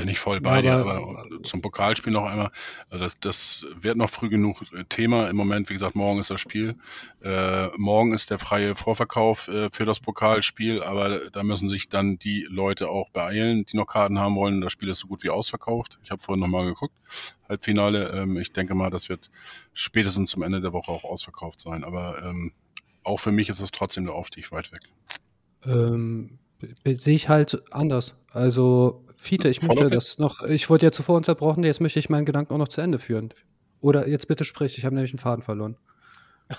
Bin 0.00 0.08
ich 0.08 0.18
voll 0.18 0.40
bei 0.40 0.62
dir, 0.62 0.74
Aber- 0.74 0.96
aber 0.96 1.24
zum 1.44 1.62
Pokalspiel 1.62 2.12
noch 2.12 2.24
einmal, 2.24 2.50
äh, 2.90 2.98
das, 2.98 3.18
das 3.20 3.66
wird 3.80 3.96
noch 3.96 4.10
früh 4.10 4.28
genug 4.28 4.62
äh, 4.72 4.84
Thema. 4.88 5.28
Im 5.28 5.36
Moment, 5.36 5.68
wie 5.68 5.74
gesagt, 5.74 5.94
morgen 5.94 6.18
ist 6.20 6.30
das 6.30 6.40
Spiel. 6.40 6.74
Äh, 7.22 7.68
morgen 7.76 8.12
ist 8.12 8.30
der 8.30 8.38
freie 8.38 8.74
Vorverkauf 8.74 9.48
äh, 9.48 9.70
für 9.70 9.84
das 9.84 10.00
Pokalspiel, 10.00 10.82
aber 10.82 11.30
da 11.30 11.42
müssen 11.42 11.68
sich 11.68 11.88
dann 11.88 12.18
die 12.18 12.46
Leute 12.48 12.88
auch 12.88 13.10
beeilen, 13.10 13.64
die 13.66 13.76
noch 13.76 13.86
Karten 13.86 14.18
haben 14.18 14.34
wollen. 14.36 14.60
Das 14.60 14.72
Spiel 14.72 14.88
ist 14.88 14.98
so 15.00 15.06
gut 15.06 15.22
wie 15.22 15.30
ausverkauft. 15.30 15.98
Ich 16.02 16.10
habe 16.10 16.22
vorhin 16.22 16.40
nochmal 16.40 16.66
geguckt. 16.66 16.94
Halbfinale. 17.48 18.10
Ähm, 18.10 18.36
ich 18.38 18.52
denke 18.52 18.74
mal, 18.74 18.90
das 18.90 19.08
wird 19.08 19.30
spätestens 19.72 20.30
zum 20.30 20.42
Ende 20.42 20.60
der 20.60 20.72
Woche 20.72 20.90
auch 20.92 21.04
ausverkauft 21.04 21.60
sein. 21.60 21.84
Aber 21.84 22.22
ähm, 22.24 22.52
auch 23.02 23.18
für 23.18 23.32
mich 23.32 23.48
ist 23.48 23.60
es 23.60 23.70
trotzdem 23.70 24.04
der 24.04 24.14
Aufstieg 24.14 24.50
weit 24.52 24.72
weg. 24.72 24.82
Ähm, 25.66 26.38
sehe 26.84 27.14
ich 27.14 27.28
halt 27.28 27.62
anders. 27.72 28.14
Also, 28.32 29.04
Fiete, 29.22 29.50
ich 29.50 29.60
möchte 29.60 29.84
okay. 29.84 29.94
das 29.94 30.16
noch, 30.16 30.42
ich 30.44 30.70
wurde 30.70 30.86
ja 30.86 30.92
zuvor 30.92 31.18
unterbrochen, 31.18 31.62
jetzt 31.62 31.82
möchte 31.82 31.98
ich 31.98 32.08
meinen 32.08 32.24
Gedanken 32.24 32.54
auch 32.54 32.58
noch 32.58 32.68
zu 32.68 32.80
Ende 32.80 32.98
führen. 32.98 33.34
Oder 33.82 34.08
jetzt 34.08 34.28
bitte 34.28 34.44
sprich, 34.44 34.78
ich 34.78 34.86
habe 34.86 34.94
nämlich 34.94 35.12
einen 35.12 35.18
Faden 35.18 35.42
verloren. 35.42 35.76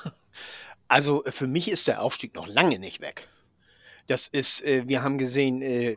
Also 0.87 1.23
für 1.29 1.47
mich 1.47 1.71
ist 1.71 1.87
der 1.87 2.01
Aufstieg 2.01 2.35
noch 2.35 2.49
lange 2.49 2.77
nicht 2.77 2.99
weg. 2.99 3.29
Das 4.07 4.27
ist, 4.27 4.61
äh, 4.61 4.89
wir 4.89 5.01
haben 5.03 5.17
gesehen, 5.17 5.61
äh, 5.61 5.95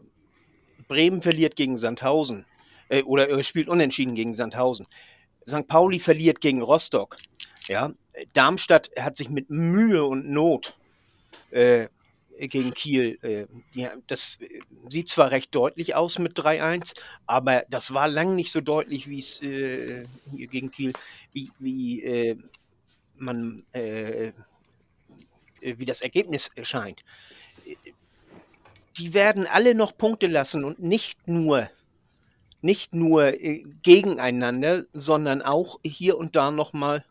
Bremen 0.87 1.21
verliert 1.21 1.57
gegen 1.57 1.79
Sandhausen 1.79 2.45
äh, 2.89 3.03
oder 3.03 3.29
äh, 3.29 3.43
spielt 3.43 3.69
unentschieden 3.69 4.15
gegen 4.15 4.35
Sandhausen. 4.35 4.87
St. 5.49 5.67
Pauli 5.67 5.99
verliert 5.99 6.41
gegen 6.41 6.63
Rostock. 6.63 7.17
Ja, 7.67 7.93
Darmstadt 8.35 8.93
hat 8.97 9.17
sich 9.17 9.31
mit 9.31 9.51
Mühe 9.51 10.05
und 10.05 10.31
Not 10.31 10.77
äh, 11.51 11.89
gegen 12.39 12.73
Kiel, 12.75 13.19
äh, 13.23 13.47
die, 13.75 13.89
das 14.07 14.39
äh, 14.41 14.61
sieht 14.89 15.09
zwar 15.09 15.31
recht 15.31 15.55
deutlich 15.55 15.95
aus 15.95 16.19
mit 16.19 16.39
3-1, 16.39 16.95
aber 17.27 17.65
das 17.71 17.95
war 17.95 18.09
lang 18.09 18.35
nicht 18.35 18.51
so 18.51 18.61
deutlich, 18.61 19.09
wie 19.09 19.19
es 19.19 19.43
äh, 19.43 20.05
gegen 20.33 20.71
Kiel, 20.71 20.93
wie, 21.33 21.51
wie 21.59 22.03
äh, 22.03 22.37
man 23.17 23.65
äh, 23.73 24.33
äh, 25.65 25.79
wie 25.79 25.87
das 25.87 26.01
Ergebnis 26.03 26.51
erscheint. 26.55 27.03
Die 28.99 29.15
werden 29.15 29.47
alle 29.47 29.75
noch 29.75 29.97
Punkte 29.97 30.27
lassen 30.27 30.65
und 30.65 30.79
nicht 30.79 31.27
nur 31.27 31.69
nicht 32.61 32.95
nur 32.95 33.27
äh, 33.27 33.63
gegeneinander, 33.83 34.85
sondern 34.95 35.43
auch 35.43 35.81
hier 35.85 36.17
und 36.17 36.35
da 36.35 36.51
noch 36.51 36.73
mal 36.73 37.05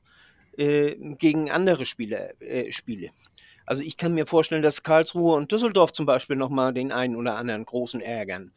äh, 0.58 0.96
gegen 1.16 1.52
andere 1.52 1.86
Spieler, 1.86 2.42
äh, 2.42 2.72
Spiele. 2.72 3.12
Also 3.66 3.82
ich 3.82 3.98
kann 3.98 4.14
mir 4.14 4.26
vorstellen, 4.26 4.64
dass 4.64 4.84
Karlsruhe 4.84 5.36
und 5.36 5.52
Düsseldorf 5.52 5.94
zum 5.94 6.06
Beispiel 6.06 6.36
noch 6.36 6.50
mal 6.50 6.74
den 6.74 6.92
einen 6.92 7.16
oder 7.16 7.36
anderen 7.36 7.66
großen 7.66 8.02
ärgern. 8.02 8.52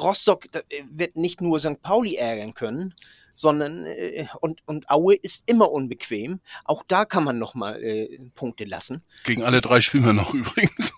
Rostock 0.00 0.46
äh, 0.54 0.82
wird 0.90 1.16
nicht 1.16 1.40
nur 1.40 1.58
St. 1.58 1.82
Pauli 1.82 2.16
ärgern 2.16 2.54
können, 2.54 2.94
sondern 3.34 3.86
äh, 3.86 4.26
und, 4.40 4.60
und 4.66 4.88
Aue 4.90 5.14
ist 5.14 5.42
immer 5.46 5.70
unbequem. 5.70 6.40
Auch 6.64 6.82
da 6.86 7.04
kann 7.04 7.24
man 7.24 7.38
noch 7.38 7.54
mal 7.54 7.82
äh, 7.82 8.18
Punkte 8.34 8.64
lassen. 8.64 9.02
Gegen 9.24 9.42
alle 9.42 9.60
drei 9.60 9.80
spielen 9.80 10.06
wir 10.06 10.12
noch 10.12 10.32
übrigens. 10.34 10.92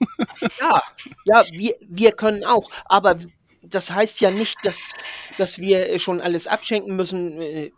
Ja, 0.61 0.83
ja, 1.25 1.43
wir, 1.53 1.75
wir 1.81 2.13
können 2.13 2.45
auch. 2.45 2.71
Aber 2.85 3.19
das 3.63 3.91
heißt 3.91 4.21
ja 4.21 4.31
nicht, 4.31 4.65
dass, 4.65 4.93
dass 5.39 5.59
wir 5.59 5.89
äh, 5.89 5.99
schon 5.99 6.21
alles 6.21 6.47
abschenken 6.47 6.95
müssen, 6.95 7.41
äh, 7.41 7.71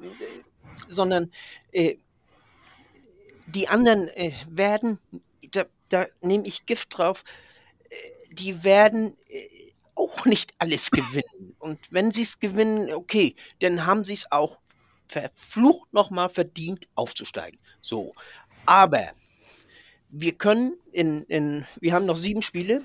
sondern 0.89 1.33
äh, 1.73 1.97
die 3.55 3.69
anderen 3.69 4.09
äh, 4.09 4.33
werden, 4.49 4.99
da, 5.53 5.65
da 5.89 6.07
nehme 6.21 6.47
ich 6.47 6.67
Gift 6.67 6.97
drauf, 6.97 7.25
äh, 7.89 7.95
die 8.33 8.63
werden 8.65 9.17
äh, 9.29 9.49
auch 9.95 10.25
nicht 10.27 10.55
alles 10.59 10.91
gewinnen. 10.91 11.57
Und 11.59 11.79
wenn 11.91 12.13
sie 12.13 12.23
es 12.23 12.41
gewinnen, 12.41 12.93
okay, 12.93 13.35
dann 13.61 13.85
haben 13.87 14.05
sie 14.05 14.15
es 14.15 14.31
auch 14.31 14.59
verflucht 15.09 15.93
nochmal 15.93 16.29
verdient, 16.29 16.89
aufzusteigen. 16.95 17.59
So. 17.81 18.15
Aber 18.67 19.11
wir 20.11 20.33
können 20.33 20.77
in, 20.93 21.23
in, 21.25 21.67
wir 21.81 21.93
haben 21.95 22.07
noch 22.07 22.17
sieben 22.17 22.43
Spiele. 22.43 22.83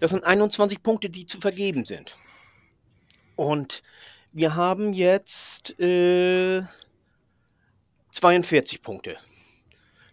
Das 0.00 0.10
sind 0.10 0.24
21 0.24 0.82
Punkte, 0.82 1.10
die 1.10 1.26
zu 1.26 1.40
vergeben 1.40 1.84
sind. 1.84 2.16
Und 3.36 3.82
wir 4.32 4.54
haben 4.54 4.92
jetzt 4.94 5.78
äh, 5.78 6.62
42 8.10 8.82
Punkte. 8.82 9.16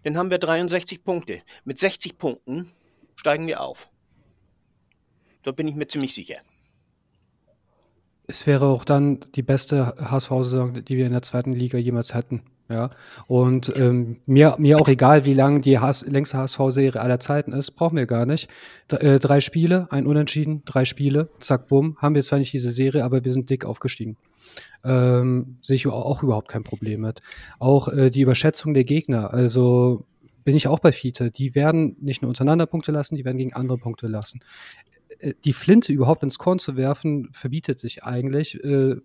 Dann 0.03 0.17
haben 0.17 0.29
wir 0.29 0.37
63 0.37 1.03
Punkte. 1.03 1.41
Mit 1.65 1.79
60 1.79 2.17
Punkten 2.17 2.71
steigen 3.15 3.47
wir 3.47 3.61
auf. 3.61 3.89
Da 5.43 5.51
bin 5.51 5.67
ich 5.67 5.75
mir 5.75 5.87
ziemlich 5.87 6.13
sicher. 6.13 6.37
Es 8.27 8.45
wäre 8.45 8.67
auch 8.67 8.85
dann 8.85 9.25
die 9.35 9.41
beste 9.41 9.95
HSV-Saison, 9.97 10.85
die 10.85 10.97
wir 10.97 11.05
in 11.07 11.13
der 11.13 11.23
zweiten 11.23 11.53
Liga 11.53 11.77
jemals 11.77 12.13
hatten. 12.13 12.43
Ja, 12.69 12.91
und 13.25 13.73
ähm, 13.75 14.17
mir, 14.27 14.55
mir 14.59 14.79
auch 14.79 14.87
egal, 14.87 15.25
wie 15.25 15.33
lang 15.33 15.61
die 15.61 15.79
HS 15.79 16.05
längste 16.05 16.37
HSV-Serie 16.37 17.01
aller 17.01 17.19
Zeiten 17.19 17.51
ist, 17.51 17.71
brauchen 17.71 17.97
wir 17.97 18.05
gar 18.05 18.27
nicht. 18.27 18.47
D 18.91 18.97
äh, 18.97 19.17
drei 19.17 19.41
Spiele, 19.41 19.87
ein 19.89 20.05
Unentschieden, 20.05 20.61
drei 20.65 20.85
Spiele, 20.85 21.29
zack, 21.39 21.65
bumm, 21.65 21.97
haben 21.97 22.13
wir 22.13 22.21
zwar 22.21 22.37
nicht 22.37 22.53
diese 22.53 22.69
Serie, 22.69 23.03
aber 23.03 23.25
wir 23.25 23.33
sind 23.33 23.49
dick 23.49 23.65
aufgestiegen. 23.65 24.17
Ähm, 24.83 25.57
sehe 25.61 25.75
ich 25.75 25.87
auch 25.87 26.23
überhaupt 26.23 26.47
kein 26.47 26.63
Problem 26.63 27.01
mit. 27.01 27.21
Auch 27.59 27.89
äh, 27.89 28.09
die 28.09 28.21
Überschätzung 28.21 28.73
der 28.73 28.85
Gegner, 28.85 29.33
also 29.33 30.05
bin 30.43 30.55
ich 30.55 30.67
auch 30.67 30.79
bei 30.79 30.91
Fiete, 30.91 31.31
die 31.31 31.53
werden 31.53 31.97
nicht 31.99 32.21
nur 32.21 32.29
untereinander 32.29 32.65
Punkte 32.65 32.91
lassen, 32.91 33.15
die 33.15 33.25
werden 33.25 33.37
gegen 33.37 33.53
andere 33.53 33.77
Punkte 33.77 34.07
lassen. 34.07 34.39
Äh, 35.19 35.33
Die 35.43 35.53
Flinte 35.53 35.91
überhaupt 35.93 36.23
ins 36.23 36.37
Korn 36.37 36.59
zu 36.59 36.77
werfen, 36.77 37.29
verbietet 37.33 37.79
sich 37.79 38.03
eigentlich, 38.03 38.63
äh, 38.63 38.95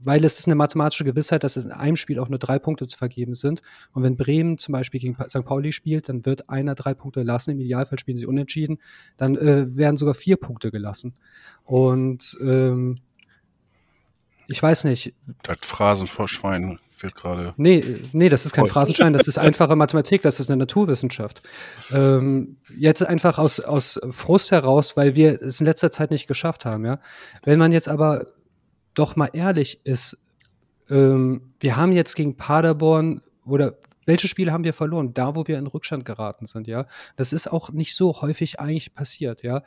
weil 0.00 0.24
es 0.24 0.38
ist 0.38 0.46
eine 0.46 0.54
mathematische 0.54 1.04
Gewissheit, 1.04 1.42
dass 1.44 1.56
es 1.56 1.64
in 1.64 1.72
einem 1.72 1.96
Spiel 1.96 2.18
auch 2.20 2.28
nur 2.28 2.38
drei 2.38 2.58
Punkte 2.58 2.86
zu 2.86 2.96
vergeben 2.96 3.34
sind. 3.34 3.62
Und 3.92 4.04
wenn 4.04 4.16
Bremen 4.16 4.56
zum 4.56 4.72
Beispiel 4.72 5.00
gegen 5.00 5.14
St. 5.14 5.44
Pauli 5.44 5.72
spielt, 5.72 6.08
dann 6.08 6.24
wird 6.24 6.48
einer 6.48 6.76
drei 6.76 6.94
Punkte 6.94 7.24
lassen. 7.24 7.50
Im 7.50 7.60
Idealfall 7.60 7.98
spielen 7.98 8.16
sie 8.16 8.26
unentschieden. 8.26 8.78
Dann 9.16 9.36
äh, 9.36 9.76
werden 9.76 9.96
sogar 9.96 10.14
vier 10.14 10.36
Punkte 10.36 10.70
gelassen. 10.70 11.14
Und 11.64 12.38
ähm, 12.40 13.00
ich 14.48 14.62
weiß 14.62 14.84
nicht. 14.84 15.14
Das 15.42 15.58
Phrasen 15.62 16.06
vor 16.06 16.26
Schwein 16.26 16.78
wird 17.02 17.14
gerade. 17.14 17.52
Nee, 17.56 17.84
nee, 18.12 18.28
das 18.28 18.46
ist 18.46 18.52
kein 18.52 18.64
Voll. 18.64 18.72
Phrasenschein, 18.72 19.12
das 19.12 19.28
ist 19.28 19.38
einfache 19.38 19.76
Mathematik, 19.76 20.22
das 20.22 20.40
ist 20.40 20.50
eine 20.50 20.56
Naturwissenschaft. 20.56 21.42
Ähm, 21.92 22.56
jetzt 22.76 23.04
einfach 23.04 23.38
aus, 23.38 23.60
aus 23.60 24.00
Frust 24.10 24.50
heraus, 24.50 24.96
weil 24.96 25.14
wir 25.14 25.40
es 25.40 25.60
in 25.60 25.66
letzter 25.66 25.90
Zeit 25.90 26.10
nicht 26.10 26.26
geschafft 26.26 26.64
haben, 26.64 26.84
ja. 26.84 26.98
Wenn 27.44 27.58
man 27.58 27.72
jetzt 27.72 27.88
aber 27.88 28.24
doch 28.94 29.16
mal 29.16 29.30
ehrlich 29.32 29.80
ist, 29.84 30.18
ähm, 30.90 31.52
wir 31.60 31.76
haben 31.76 31.92
jetzt 31.92 32.16
gegen 32.16 32.36
Paderborn 32.36 33.20
oder 33.44 33.76
welche 34.06 34.26
Spiele 34.26 34.52
haben 34.52 34.64
wir 34.64 34.72
verloren? 34.72 35.12
Da, 35.12 35.36
wo 35.36 35.46
wir 35.46 35.58
in 35.58 35.66
Rückstand 35.66 36.06
geraten 36.06 36.46
sind, 36.46 36.66
ja. 36.66 36.86
Das 37.16 37.34
ist 37.34 37.52
auch 37.52 37.70
nicht 37.70 37.94
so 37.94 38.22
häufig 38.22 38.58
eigentlich 38.58 38.94
passiert, 38.94 39.42
ja. 39.42 39.62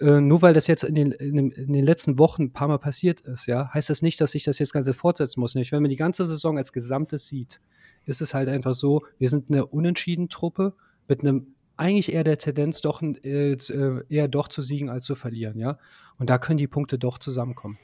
Äh, 0.00 0.20
nur 0.20 0.42
weil 0.42 0.54
das 0.54 0.66
jetzt 0.66 0.84
in 0.84 0.94
den, 0.94 1.12
in, 1.12 1.36
den, 1.36 1.50
in 1.50 1.72
den 1.72 1.84
letzten 1.84 2.18
Wochen 2.18 2.44
ein 2.44 2.52
paar 2.52 2.68
Mal 2.68 2.78
passiert 2.78 3.20
ist, 3.20 3.46
ja, 3.46 3.72
heißt 3.72 3.90
das 3.90 4.02
nicht, 4.02 4.20
dass 4.20 4.32
sich 4.32 4.44
das 4.44 4.58
jetzt 4.58 4.72
Ganze 4.72 4.94
fortsetzen 4.94 5.40
muss. 5.40 5.54
Nämlich, 5.54 5.72
wenn 5.72 5.82
man 5.82 5.90
die 5.90 5.96
ganze 5.96 6.24
Saison 6.24 6.58
als 6.58 6.72
Gesamtes 6.72 7.26
sieht, 7.26 7.60
ist 8.04 8.20
es 8.20 8.34
halt 8.34 8.48
einfach 8.48 8.74
so, 8.74 9.04
wir 9.18 9.28
sind 9.28 9.50
eine 9.50 9.66
unentschieden 9.66 10.28
Truppe 10.28 10.74
mit 11.08 11.22
einem 11.22 11.54
eigentlich 11.76 12.12
eher 12.12 12.24
der 12.24 12.38
Tendenz, 12.38 12.80
doch 12.80 13.02
äh, 13.02 13.52
äh, 13.52 14.04
eher 14.08 14.28
doch 14.28 14.48
zu 14.48 14.62
siegen 14.62 14.88
als 14.88 15.04
zu 15.04 15.14
verlieren, 15.14 15.58
ja. 15.58 15.78
Und 16.18 16.30
da 16.30 16.38
können 16.38 16.58
die 16.58 16.66
Punkte 16.66 16.98
doch 16.98 17.18
zusammenkommen. 17.18 17.78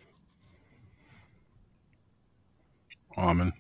Amen. 3.17 3.53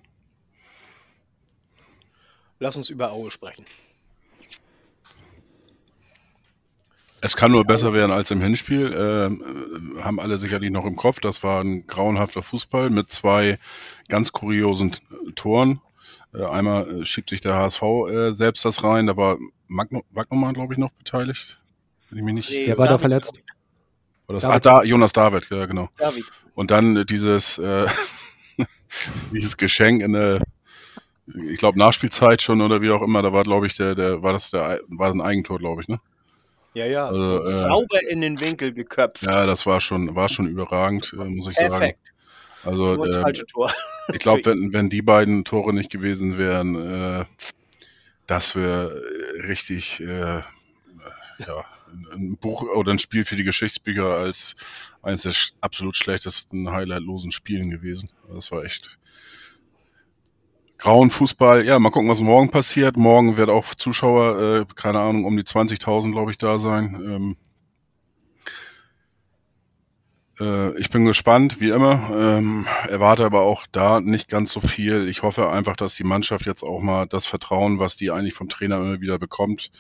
Lass 2.58 2.76
uns 2.76 2.88
über 2.88 3.12
Aue 3.12 3.30
sprechen. 3.30 3.66
Es 7.24 7.36
kann 7.36 7.52
nur 7.52 7.64
besser 7.64 7.92
werden 7.92 8.10
als 8.10 8.32
im 8.32 8.40
Hinspiel. 8.40 8.92
Ähm, 8.98 9.96
haben 10.02 10.18
alle 10.18 10.38
sicherlich 10.38 10.72
noch 10.72 10.84
im 10.84 10.96
Kopf. 10.96 11.20
Das 11.20 11.44
war 11.44 11.62
ein 11.62 11.86
grauenhafter 11.86 12.42
Fußball 12.42 12.90
mit 12.90 13.12
zwei 13.12 13.60
ganz 14.08 14.32
kuriosen 14.32 14.96
Toren. 15.36 15.80
Äh, 16.34 16.44
einmal 16.44 17.02
äh, 17.02 17.06
schiebt 17.06 17.30
sich 17.30 17.40
der 17.40 17.54
HSV 17.54 17.82
äh, 18.10 18.32
selbst 18.32 18.64
das 18.64 18.82
rein. 18.82 19.06
Da 19.06 19.16
war 19.16 19.38
Magno, 19.68 20.02
Wagnumann, 20.10 20.52
glaube 20.52 20.74
ich, 20.74 20.78
noch 20.78 20.90
beteiligt. 20.90 21.60
Wenn 22.10 22.18
ich 22.18 22.24
mich 22.24 22.34
nicht. 22.34 22.66
Der 22.66 22.76
war 22.76 22.88
da 22.88 22.98
verletzt. 22.98 23.40
War 24.26 24.34
das, 24.34 24.44
ach, 24.44 24.58
da, 24.58 24.82
Jonas 24.82 25.12
David, 25.12 25.48
ja, 25.48 25.66
genau. 25.66 25.90
David. 25.98 26.24
Und 26.54 26.72
dann 26.72 27.06
dieses, 27.06 27.56
äh, 27.58 27.86
dieses 29.32 29.56
Geschenk 29.56 30.02
in 30.02 30.14
der, 30.14 30.42
ich 31.26 31.58
glaube, 31.58 31.78
Nachspielzeit 31.78 32.42
schon 32.42 32.60
oder 32.62 32.82
wie 32.82 32.90
auch 32.90 33.02
immer, 33.02 33.22
da 33.22 33.32
war, 33.32 33.44
glaube 33.44 33.68
ich, 33.68 33.74
der, 33.74 33.94
der, 33.94 34.22
war 34.24 34.32
das 34.32 34.50
der, 34.50 34.80
war 34.88 35.12
ein 35.12 35.20
Eigentor, 35.20 35.58
glaube 35.58 35.82
ich, 35.82 35.88
ne? 35.88 36.00
Ja, 36.74 36.86
ja, 36.86 37.06
Also, 37.08 37.42
so 37.42 37.48
äh, 37.48 37.68
sauber 37.68 38.00
in 38.08 38.20
den 38.20 38.40
Winkel 38.40 38.72
geköpft. 38.72 39.22
Ja, 39.22 39.46
das 39.46 39.66
war 39.66 39.80
schon, 39.80 40.14
war 40.14 40.28
schon 40.28 40.46
überragend, 40.46 41.12
äh, 41.12 41.24
muss 41.24 41.48
ich 41.48 41.56
sagen. 41.56 41.70
Perfekt. 41.70 41.98
Also, 42.64 42.94
Nur 42.94 43.06
das 43.06 43.16
ähm, 43.16 43.22
falsche 43.22 43.46
Tor. 43.46 43.72
ich 44.12 44.18
glaube, 44.20 44.44
wenn, 44.46 44.72
wenn 44.72 44.88
die 44.88 45.02
beiden 45.02 45.44
Tore 45.44 45.74
nicht 45.74 45.90
gewesen 45.90 46.38
wären, 46.38 47.20
äh, 47.20 47.24
das 48.26 48.54
wäre 48.54 49.02
richtig, 49.48 50.00
äh, 50.00 50.40
ja, 51.38 51.64
ein 52.12 52.38
Buch 52.38 52.62
oder 52.62 52.92
ein 52.92 52.98
Spiel 52.98 53.24
für 53.24 53.36
die 53.36 53.44
Geschichtsbücher 53.44 54.06
als 54.06 54.56
eines 55.02 55.22
der 55.22 55.34
absolut 55.60 55.96
schlechtesten, 55.96 56.70
highlightlosen 56.70 57.32
Spielen 57.32 57.70
gewesen. 57.70 58.08
Also, 58.22 58.36
Das 58.36 58.52
war 58.52 58.64
echt 58.64 58.98
grauen 60.82 61.10
Fußball. 61.10 61.64
Ja, 61.64 61.78
mal 61.78 61.90
gucken, 61.90 62.10
was 62.10 62.18
morgen 62.18 62.50
passiert. 62.50 62.96
Morgen 62.96 63.36
wird 63.36 63.50
auch 63.50 63.72
Zuschauer, 63.76 64.40
äh, 64.40 64.74
keine 64.74 64.98
Ahnung, 64.98 65.24
um 65.24 65.36
die 65.36 65.44
20.000, 65.44 66.10
glaube 66.10 66.32
ich, 66.32 66.38
da 66.38 66.58
sein. 66.58 67.00
Ähm, 67.04 67.36
äh, 70.40 70.76
ich 70.80 70.90
bin 70.90 71.04
gespannt, 71.04 71.60
wie 71.60 71.68
immer. 71.68 72.10
Ähm, 72.12 72.66
erwarte 72.88 73.24
aber 73.24 73.42
auch 73.42 73.64
da 73.70 74.00
nicht 74.00 74.28
ganz 74.28 74.52
so 74.52 74.58
viel. 74.58 75.08
Ich 75.08 75.22
hoffe 75.22 75.50
einfach, 75.50 75.76
dass 75.76 75.94
die 75.94 76.02
Mannschaft 76.02 76.46
jetzt 76.46 76.64
auch 76.64 76.80
mal 76.80 77.06
das 77.06 77.26
Vertrauen, 77.26 77.78
was 77.78 77.94
die 77.94 78.10
eigentlich 78.10 78.34
vom 78.34 78.48
Trainer 78.48 78.78
immer 78.78 79.00
wieder 79.00 79.20
bekommt, 79.20 79.70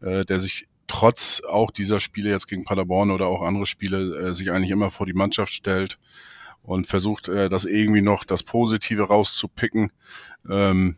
äh, 0.00 0.24
der 0.24 0.40
sich 0.40 0.66
trotz 0.88 1.42
auch 1.48 1.70
dieser 1.70 2.00
Spiele 2.00 2.28
jetzt 2.28 2.48
gegen 2.48 2.64
Paderborn 2.64 3.12
oder 3.12 3.28
auch 3.28 3.42
andere 3.42 3.66
Spiele 3.66 4.30
äh, 4.30 4.34
sich 4.34 4.50
eigentlich 4.50 4.72
immer 4.72 4.90
vor 4.90 5.06
die 5.06 5.12
Mannschaft 5.12 5.54
stellt 5.54 6.00
und 6.62 6.86
versucht, 6.86 7.28
äh, 7.28 7.48
das 7.48 7.64
irgendwie 7.64 8.02
noch 8.02 8.24
das 8.24 8.42
Positive 8.42 9.04
rauszupicken. 9.04 9.92
Ähm, 10.48 10.96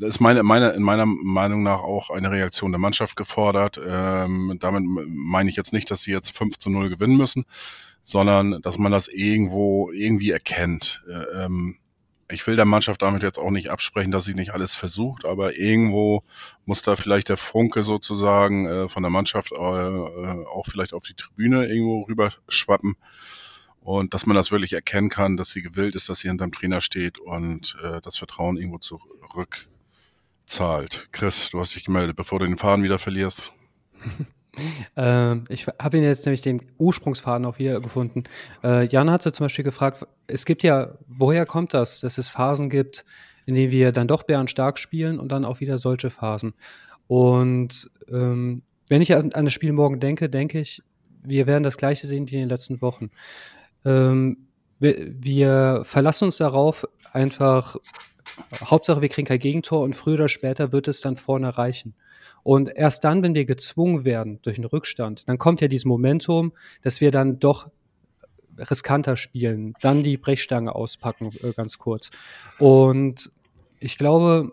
das 0.00 0.10
ist 0.10 0.20
meine, 0.20 0.42
meine, 0.42 0.70
in 0.70 0.82
meiner 0.82 1.06
Meinung 1.06 1.62
nach 1.62 1.80
auch 1.80 2.10
eine 2.10 2.30
Reaktion 2.30 2.72
der 2.72 2.78
Mannschaft 2.78 3.16
gefordert. 3.16 3.80
Ähm, 3.84 4.56
damit 4.60 4.84
meine 4.86 5.50
ich 5.50 5.56
jetzt 5.56 5.72
nicht, 5.72 5.90
dass 5.90 6.02
sie 6.02 6.12
jetzt 6.12 6.30
5 6.36 6.58
zu 6.58 6.70
0 6.70 6.88
gewinnen 6.88 7.16
müssen, 7.16 7.44
sondern 8.02 8.62
dass 8.62 8.78
man 8.78 8.92
das 8.92 9.08
irgendwo 9.08 9.90
irgendwie 9.90 10.30
erkennt. 10.30 11.04
Äh, 11.08 11.44
ähm, 11.44 11.78
ich 12.30 12.46
will 12.46 12.56
der 12.56 12.64
Mannschaft 12.64 13.02
damit 13.02 13.22
jetzt 13.22 13.38
auch 13.38 13.50
nicht 13.50 13.70
absprechen, 13.70 14.10
dass 14.10 14.24
sie 14.24 14.34
nicht 14.34 14.54
alles 14.54 14.74
versucht, 14.74 15.24
aber 15.24 15.56
irgendwo 15.56 16.22
muss 16.64 16.80
da 16.82 16.96
vielleicht 16.96 17.28
der 17.28 17.36
Funke 17.36 17.82
sozusagen 17.82 18.66
äh, 18.66 18.88
von 18.88 19.02
der 19.02 19.10
Mannschaft 19.10 19.52
äh, 19.52 19.56
äh, 19.56 20.46
auch 20.46 20.66
vielleicht 20.66 20.94
auf 20.94 21.04
die 21.04 21.14
Tribüne 21.14 21.66
irgendwo 21.66 22.02
rüber 22.02 22.30
schwappen 22.48 22.96
und 23.82 24.14
dass 24.14 24.26
man 24.26 24.36
das 24.36 24.50
wirklich 24.50 24.72
erkennen 24.72 25.08
kann, 25.08 25.36
dass 25.36 25.50
sie 25.50 25.62
gewillt 25.62 25.94
ist, 25.94 26.08
dass 26.08 26.20
sie 26.20 26.28
hinterm 26.28 26.52
Trainer 26.52 26.80
steht 26.80 27.18
und 27.18 27.76
äh, 27.82 28.00
das 28.00 28.16
Vertrauen 28.16 28.56
irgendwo 28.56 28.78
zurückzahlt. 28.78 31.08
Chris, 31.12 31.50
du 31.50 31.60
hast 31.60 31.74
dich 31.74 31.84
gemeldet, 31.84 32.16
bevor 32.16 32.38
du 32.38 32.46
den 32.46 32.56
Faden 32.56 32.84
wieder 32.84 32.98
verlierst. 32.98 33.52
Ähm, 34.96 35.44
ich 35.48 35.66
habe 35.66 35.96
ihn 35.96 36.04
jetzt 36.04 36.26
nämlich 36.26 36.42
den 36.42 36.60
Ursprungsfaden 36.76 37.46
auch 37.46 37.56
hier 37.56 37.80
gefunden. 37.80 38.24
Äh, 38.62 38.86
Jan 38.86 39.10
hatte 39.10 39.32
zum 39.32 39.46
Beispiel 39.46 39.64
gefragt, 39.64 40.06
es 40.26 40.44
gibt 40.44 40.62
ja, 40.62 40.98
woher 41.08 41.46
kommt 41.46 41.72
das, 41.72 42.00
dass 42.00 42.18
es 42.18 42.28
Phasen 42.28 42.68
gibt, 42.68 43.06
in 43.46 43.54
denen 43.54 43.72
wir 43.72 43.92
dann 43.92 44.08
doch 44.08 44.24
bärenstark 44.24 44.78
spielen 44.78 45.18
und 45.18 45.32
dann 45.32 45.46
auch 45.46 45.60
wieder 45.60 45.78
solche 45.78 46.10
Phasen. 46.10 46.52
Und 47.06 47.90
ähm, 48.10 48.60
wenn 48.88 49.00
ich 49.00 49.14
an, 49.14 49.32
an 49.32 49.46
das 49.46 49.54
Spiel 49.54 49.72
morgen 49.72 50.00
denke, 50.00 50.28
denke 50.28 50.60
ich, 50.60 50.82
wir 51.24 51.46
werden 51.46 51.62
das 51.62 51.76
gleiche 51.76 52.06
sehen 52.06 52.30
wie 52.30 52.34
in 52.34 52.42
den 52.42 52.48
letzten 52.48 52.82
Wochen. 52.82 53.10
Ähm, 53.84 54.38
wir, 54.78 54.96
wir 54.98 55.82
verlassen 55.84 56.26
uns 56.26 56.38
darauf, 56.38 56.86
einfach, 57.12 57.76
Hauptsache 58.64 59.00
wir 59.00 59.08
kriegen 59.08 59.26
kein 59.26 59.38
Gegentor 59.38 59.82
und 59.82 59.94
früher 59.94 60.14
oder 60.14 60.28
später 60.28 60.72
wird 60.72 60.88
es 60.88 61.00
dann 61.00 61.16
vorne 61.16 61.56
reichen. 61.56 61.94
Und 62.42 62.68
erst 62.74 63.04
dann, 63.04 63.22
wenn 63.22 63.34
wir 63.34 63.44
gezwungen 63.44 64.04
werden 64.04 64.40
durch 64.42 64.58
einen 64.58 64.66
Rückstand, 64.66 65.28
dann 65.28 65.38
kommt 65.38 65.60
ja 65.60 65.68
dieses 65.68 65.84
Momentum, 65.84 66.52
dass 66.82 67.00
wir 67.00 67.10
dann 67.10 67.38
doch 67.38 67.70
riskanter 68.58 69.16
spielen, 69.16 69.74
dann 69.80 70.02
die 70.02 70.16
Brechstange 70.16 70.74
auspacken, 70.74 71.30
äh, 71.42 71.52
ganz 71.52 71.78
kurz. 71.78 72.10
Und 72.58 73.30
ich 73.78 73.96
glaube, 73.98 74.52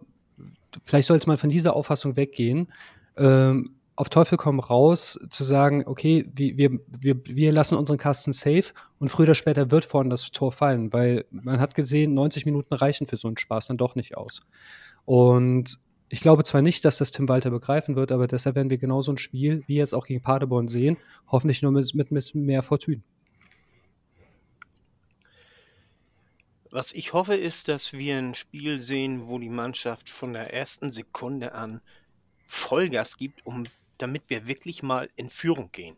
vielleicht 0.83 1.07
sollte 1.07 1.27
man 1.27 1.37
von 1.37 1.49
dieser 1.49 1.75
Auffassung 1.75 2.15
weggehen, 2.15 2.71
ähm, 3.17 3.75
auf 3.99 4.07
Teufel 4.07 4.37
komm 4.37 4.61
raus, 4.61 5.19
zu 5.29 5.43
sagen, 5.43 5.83
okay, 5.85 6.25
wir, 6.33 6.79
wir, 6.87 7.21
wir, 7.25 7.51
lassen 7.51 7.75
unseren 7.77 7.97
Kasten 7.97 8.31
safe 8.31 8.71
und 8.97 9.09
früher 9.09 9.25
oder 9.25 9.35
später 9.35 9.71
wird 9.71 9.83
vorne 9.83 10.09
das 10.09 10.31
Tor 10.31 10.53
fallen, 10.53 10.93
weil 10.93 11.25
man 11.31 11.59
hat 11.59 11.75
gesehen, 11.75 12.13
90 12.13 12.45
Minuten 12.45 12.73
reichen 12.73 13.07
für 13.07 13.17
so 13.17 13.27
einen 13.27 13.35
Spaß 13.35 13.67
dann 13.67 13.75
doch 13.75 13.95
nicht 13.95 14.15
aus. 14.15 14.39
Und 15.03 15.79
ich 16.07 16.21
glaube 16.21 16.45
zwar 16.45 16.61
nicht, 16.61 16.85
dass 16.85 16.97
das 16.97 17.11
Tim 17.11 17.27
Walter 17.27 17.49
begreifen 17.49 17.97
wird, 17.97 18.13
aber 18.13 18.27
deshalb 18.27 18.55
werden 18.55 18.69
wir 18.69 18.77
genau 18.77 19.01
so 19.01 19.11
ein 19.11 19.17
Spiel 19.17 19.63
wie 19.67 19.75
jetzt 19.75 19.93
auch 19.93 20.05
gegen 20.05 20.21
Paderborn 20.21 20.69
sehen, 20.69 20.95
hoffentlich 21.27 21.61
nur 21.61 21.73
mit, 21.73 21.93
mit, 21.93 22.09
mit 22.09 22.35
mehr 22.35 22.63
Fortune. 22.63 23.01
Was 26.71 26.93
ich 26.93 27.11
hoffe, 27.11 27.35
ist, 27.35 27.67
dass 27.67 27.91
wir 27.91 28.17
ein 28.17 28.33
Spiel 28.33 28.79
sehen, 28.79 29.27
wo 29.27 29.39
die 29.39 29.49
Mannschaft 29.49 30.09
von 30.09 30.31
der 30.31 30.53
ersten 30.53 30.93
Sekunde 30.93 31.51
an 31.51 31.81
Vollgas 32.47 33.17
gibt, 33.17 33.45
um, 33.45 33.65
damit 33.99 34.23
wir 34.27 34.47
wirklich 34.47 34.83
mal 34.83 35.09
in 35.15 35.29
Führung 35.29 35.71
gehen. 35.71 35.95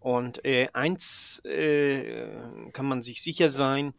Und 0.00 0.44
äh, 0.44 0.68
eins 0.72 1.40
äh, 1.44 2.28
kann 2.72 2.86
man 2.86 3.02
sich 3.02 3.22
sicher 3.22 3.50
sein, 3.50 3.94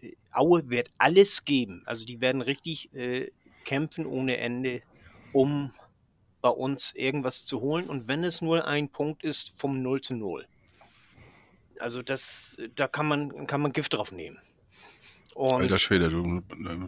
äh, 0.00 0.12
Aue 0.32 0.68
wird 0.68 0.90
alles 0.98 1.44
geben. 1.44 1.82
Also 1.86 2.04
die 2.04 2.20
werden 2.20 2.42
richtig 2.42 2.92
äh, 2.94 3.30
kämpfen 3.64 4.06
ohne 4.06 4.36
Ende, 4.36 4.82
um 5.32 5.72
bei 6.40 6.50
uns 6.50 6.94
irgendwas 6.94 7.44
zu 7.44 7.60
holen. 7.60 7.88
Und 7.88 8.08
wenn 8.08 8.24
es 8.24 8.40
nur 8.40 8.66
ein 8.66 8.88
Punkt 8.88 9.24
ist 9.24 9.58
vom 9.58 9.82
0 9.82 10.00
zu 10.00 10.14
0. 10.14 10.46
Also 11.80 12.02
das, 12.02 12.56
da 12.76 12.88
kann 12.88 13.06
man, 13.06 13.46
kann 13.46 13.60
man 13.60 13.72
Gift 13.72 13.94
drauf 13.94 14.12
nehmen. 14.12 14.38
Und 15.34 15.62
Alter 15.62 15.78
Schwede, 15.78 16.08
du 16.08 16.42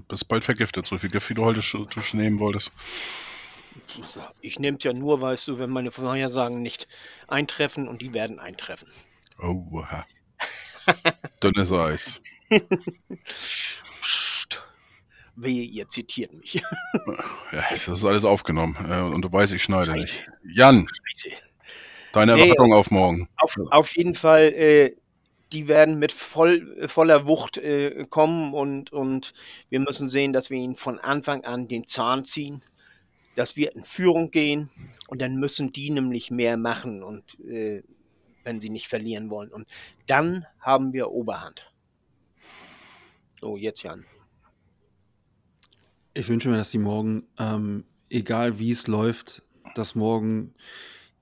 bist 0.08 0.26
bald 0.26 0.42
vergiftet, 0.42 0.84
so 0.84 0.98
viel 0.98 1.10
Gift, 1.10 1.30
wie 1.30 1.34
du 1.34 1.44
heute 1.44 1.62
sch 1.62 1.74
du 1.74 2.16
nehmen 2.16 2.40
wolltest. 2.40 2.72
Ich 4.40 4.58
nehme 4.58 4.78
es 4.78 4.84
ja 4.84 4.92
nur, 4.92 5.20
weißt 5.20 5.48
du, 5.48 5.58
wenn 5.58 5.70
meine 5.70 5.90
Vorhersagen 5.90 6.62
nicht 6.62 6.88
eintreffen 7.28 7.88
und 7.88 8.02
die 8.02 8.12
werden 8.12 8.38
eintreffen. 8.38 8.88
Oh, 9.38 9.82
dünnes 11.42 11.72
Eis. 11.72 12.20
Psst. 13.20 14.62
Wehe, 15.36 15.62
ihr 15.62 15.88
zitiert 15.88 16.32
mich. 16.32 16.62
Ja, 17.52 17.64
das 17.70 17.88
ist 17.88 18.04
alles 18.04 18.24
aufgenommen 18.24 18.76
äh, 18.88 19.00
und 19.00 19.22
du 19.22 19.32
weißt, 19.32 19.52
ich 19.52 19.62
schneide 19.64 19.92
nicht. 19.92 20.30
Jan, 20.54 20.86
Scheiße. 20.86 21.36
deine 22.12 22.36
Nee, 22.36 22.42
Erwartung 22.42 22.72
auf 22.74 22.92
morgen. 22.92 23.28
Auf, 23.38 23.56
auf 23.70 23.96
jeden 23.96 24.14
Fall, 24.14 24.52
äh, 24.52 24.94
die 25.52 25.66
werden 25.66 25.98
mit 25.98 26.12
voll, 26.12 26.86
voller 26.88 27.26
Wucht 27.26 27.58
äh, 27.58 28.06
kommen 28.08 28.54
und, 28.54 28.92
und 28.92 29.32
wir 29.68 29.80
müssen 29.80 30.08
sehen, 30.10 30.32
dass 30.32 30.50
wir 30.50 30.58
ihnen 30.58 30.76
von 30.76 31.00
Anfang 31.00 31.44
an 31.44 31.66
den 31.66 31.88
Zahn 31.88 32.24
ziehen, 32.24 32.62
dass 33.34 33.56
wir 33.56 33.74
in 33.74 33.82
Führung 33.82 34.30
gehen 34.30 34.70
und 35.08 35.20
dann 35.20 35.36
müssen 35.36 35.72
die 35.72 35.90
nämlich 35.90 36.30
mehr 36.30 36.56
machen 36.56 37.02
und 37.02 37.38
äh, 37.40 37.82
wenn 38.44 38.60
sie 38.60 38.70
nicht 38.70 38.88
verlieren 38.88 39.30
wollen. 39.30 39.50
Und 39.50 39.68
dann 40.06 40.46
haben 40.60 40.92
wir 40.92 41.10
Oberhand. 41.10 41.70
So, 43.40 43.56
jetzt 43.56 43.82
Jan. 43.82 44.04
Ich 46.12 46.28
wünsche 46.28 46.48
mir, 46.48 46.56
dass 46.56 46.70
die 46.70 46.78
morgen, 46.78 47.28
ähm, 47.38 47.84
egal 48.08 48.58
wie 48.58 48.70
es 48.70 48.86
läuft, 48.86 49.42
dass 49.74 49.94
morgen 49.94 50.54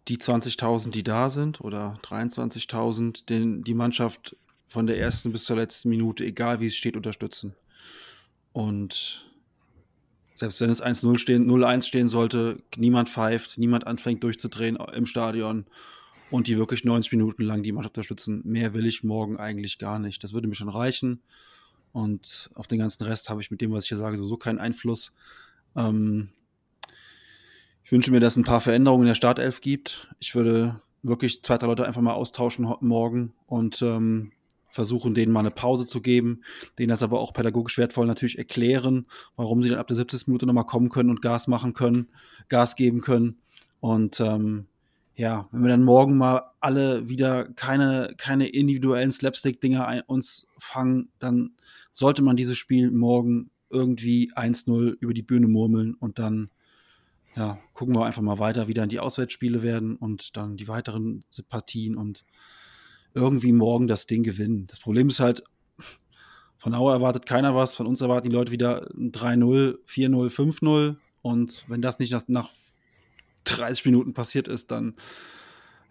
die 0.09 0.17
20.000, 0.17 0.91
die 0.91 1.03
da 1.03 1.29
sind, 1.29 1.61
oder 1.61 1.99
23.000, 2.03 3.27
den 3.27 3.63
die 3.63 3.75
Mannschaft 3.75 4.37
von 4.67 4.87
der 4.87 4.99
ersten 4.99 5.33
bis 5.33 5.45
zur 5.45 5.57
letzten 5.57 5.91
Minute, 5.91 6.25
egal 6.25 6.61
wie 6.61 6.67
es 6.67 6.77
steht, 6.77 6.97
unterstützen. 6.97 7.55
Und 8.53 9.28
Selbst 10.39 10.61
wenn 10.61 10.71
es 10.71 10.81
1-0 10.81 11.19
stehen, 11.19 11.51
0-1 11.51 11.83
stehen 11.83 12.09
sollte, 12.09 12.63
niemand 12.77 13.09
pfeift, 13.09 13.59
niemand 13.59 13.89
anfängt 13.89 14.23
durchzudrehen 14.23 14.77
im 14.77 15.07
Stadion 15.07 15.67
und 16.31 16.47
die 16.47 16.57
wirklich 16.59 16.85
90 16.85 17.11
Minuten 17.11 17.43
lang 17.43 17.65
die 17.65 17.73
Mannschaft 17.73 17.97
unterstützen. 17.97 18.43
Mehr 18.45 18.73
will 18.73 18.87
ich 18.87 19.03
morgen 19.03 19.37
eigentlich 19.37 19.79
gar 19.79 19.99
nicht. 19.99 20.23
Das 20.23 20.35
würde 20.35 20.47
mir 20.47 20.55
schon 20.55 20.69
reichen. 20.69 21.23
Und 21.91 22.51
auf 22.55 22.69
den 22.69 22.79
ganzen 22.79 23.03
Rest 23.03 23.29
habe 23.31 23.41
ich 23.41 23.51
mit 23.51 23.61
dem, 23.61 23.73
was 23.73 23.83
ich 23.85 23.89
hier 23.89 23.99
sage, 23.99 24.17
sowieso 24.17 24.37
keinen 24.37 24.61
Einfluss. 24.61 25.13
Ähm, 25.75 26.29
ich 27.83 27.91
wünsche 27.91 28.13
mir, 28.13 28.21
dass 28.21 28.35
es 28.35 28.37
ein 28.37 28.45
paar 28.45 28.61
Veränderungen 28.61 29.03
in 29.05 29.09
der 29.09 29.15
Startelf 29.17 29.61
gibt. 29.61 30.09
Ich 30.21 30.37
würde 30.37 30.81
wirklich 31.03 31.43
zwei, 31.43 31.59
drei 31.59 31.67
Leute 31.67 31.85
einfach 31.85 32.01
mal 32.01 32.13
austauschen 32.13 32.73
morgen 32.81 33.33
und 33.47 33.83
ähm, 33.83 34.31
versuchen, 34.69 35.15
denen 35.15 35.33
mal 35.33 35.41
eine 35.41 35.51
Pause 35.51 35.87
zu 35.87 36.01
geben, 36.01 36.43
denen 36.79 36.91
das 36.91 37.03
aber 37.03 37.21
auch 37.21 37.33
pädagogisch 37.33 37.79
wertvoll 37.79 38.07
natürlich 38.07 38.39
erklären, 38.39 39.07
warum 39.37 39.63
sie 39.63 39.71
dann 39.71 39.79
ab 39.79 39.87
der 39.87 39.97
70. 39.97 40.29
Minute 40.29 40.47
nochmal 40.47 40.67
kommen 40.67 40.89
können 40.89 41.11
und 41.11 41.23
Gas 41.23 41.49
machen 41.49 41.75
können, 41.75 42.09
Gas 42.49 42.77
geben 42.77 43.01
können. 43.01 43.39
Und 43.81 44.21
ähm, 44.21 44.67
ja, 45.17 45.49
wenn 45.51 45.63
wir 45.63 45.69
dann 45.69 45.85
morgen 45.85 46.17
mal 46.17 46.43
alle 46.61 47.09
wieder 47.09 47.47
keine, 47.55 48.15
keine 48.17 48.49
individuellen 48.49 49.11
Slapstick-Dinger 49.11 50.05
uns 50.07 50.47
fangen, 50.59 51.09
dann 51.19 51.53
sollte 51.91 52.23
man 52.23 52.37
dieses 52.37 52.57
Spiel 52.57 52.91
morgen 52.91 53.51
irgendwie 53.71 54.33
1-0 54.33 54.97
über 55.01 55.15
die 55.15 55.23
Bühne 55.23 55.49
murmeln 55.49 55.95
und 55.95 56.19
dann 56.19 56.51
ja, 57.37 57.59
gucken 57.73 57.95
wir 57.95 58.05
einfach 58.05 58.23
mal 58.23 58.39
weiter, 58.39 58.67
wie 58.67 58.75
dann 58.75 58.89
die 58.89 58.99
Auswärtsspiele 58.99 59.63
werden 59.63 59.97
und 59.97 60.37
dann 60.37 60.57
die 60.57 60.67
weiteren 60.67 61.25
Partien 61.49 61.97
und 61.97 62.25
irgendwie 63.19 63.53
morgen 63.53 63.89
das 63.89 64.07
Ding 64.07 64.23
gewinnen. 64.23 64.67
Das 64.69 64.79
Problem 64.79 65.09
ist 65.09 65.21
halt, 65.21 65.43
von 66.57 66.75
Auer 66.75 66.93
erwartet 66.93 67.27
keiner 67.27 67.55
was, 67.55 67.75
von 67.75 67.87
uns 67.87 68.01
erwarten 68.01 68.29
die 68.29 68.35
Leute 68.35 68.53
wieder 68.53 68.89
3-0, 68.93 69.79
4-0, 69.87 70.31
5-0 70.31 70.97
und 71.23 71.65
wenn 71.69 71.83
das 71.83 71.99
nicht 71.99 72.13
nach, 72.13 72.23
nach 72.27 72.51
30 73.45 73.85
Minuten 73.87 74.15
passiert 74.15 74.49
ist, 74.49 74.71
dann, 74.71 74.95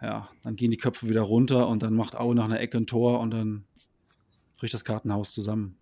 ja, 0.02 0.30
dann 0.44 0.56
gehen 0.56 0.72
die 0.72 0.78
Köpfe 0.78 1.10
wieder 1.10 1.22
runter 1.22 1.68
und 1.68 1.84
dann 1.84 1.94
macht 1.94 2.16
Aue 2.16 2.36
nach 2.36 2.46
einer 2.46 2.60
Ecke 2.60 2.78
ein 2.78 2.88
Tor 2.88 3.20
und 3.20 3.32
dann 3.32 3.66
bricht 4.58 4.74
das 4.74 4.84
Kartenhaus 4.84 5.34
zusammen. 5.34 5.78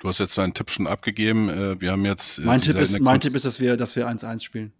Du 0.00 0.08
hast 0.08 0.18
jetzt 0.18 0.36
deinen 0.36 0.52
Tipp 0.52 0.70
schon 0.70 0.88
abgegeben. 0.88 1.48
Äh, 1.48 1.80
wir 1.80 1.92
haben 1.92 2.04
jetzt. 2.04 2.40
Mein, 2.40 2.60
Tipp 2.60 2.76
ist, 2.76 2.98
mein 2.98 3.20
Tipp 3.20 3.36
ist, 3.36 3.44
dass 3.44 3.60
wir, 3.60 3.76
dass 3.76 3.94
wir 3.94 4.08
1-1 4.08 4.40
spielen. 4.40 4.72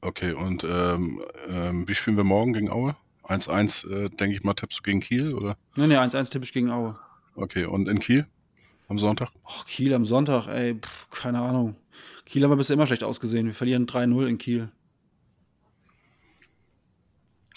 Okay, 0.00 0.32
und 0.32 0.62
ähm, 0.62 1.20
ähm, 1.48 1.88
wie 1.88 1.94
spielen 1.94 2.16
wir 2.16 2.22
morgen 2.22 2.52
gegen 2.52 2.70
Aue? 2.70 2.94
1-1, 3.26 3.90
äh, 3.90 4.08
denke 4.10 4.36
ich 4.36 4.44
mal, 4.44 4.54
tippst 4.54 4.78
du 4.78 4.82
gegen 4.82 5.00
Kiel, 5.00 5.34
oder? 5.34 5.56
Nee, 5.76 5.86
nee, 5.86 5.96
1-1 5.96 6.30
tippe 6.30 6.44
ich 6.44 6.52
gegen 6.52 6.70
Aue. 6.70 6.98
Okay, 7.34 7.64
und 7.64 7.88
in 7.88 7.98
Kiel? 7.98 8.26
Am 8.88 8.98
Sonntag? 8.98 9.30
Ach, 9.44 9.66
Kiel 9.66 9.94
am 9.94 10.06
Sonntag, 10.06 10.46
ey, 10.46 10.74
pff, 10.74 11.10
keine 11.10 11.40
Ahnung. 11.40 11.76
Kiel 12.24 12.42
haben 12.42 12.50
wir 12.50 12.56
bisher 12.56 12.74
immer 12.74 12.86
schlecht 12.86 13.04
ausgesehen. 13.04 13.46
Wir 13.46 13.54
verlieren 13.54 13.86
3-0 13.86 14.26
in 14.26 14.38
Kiel. 14.38 14.68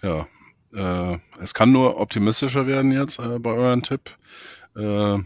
Ja, 0.01 0.27
äh, 0.73 1.17
es 1.41 1.53
kann 1.53 1.71
nur 1.71 1.99
optimistischer 1.99 2.67
werden 2.67 2.91
jetzt 2.91 3.19
äh, 3.19 3.39
bei 3.39 3.51
euren 3.51 3.83
Tipp. 3.83 4.17
Äh, 4.75 5.19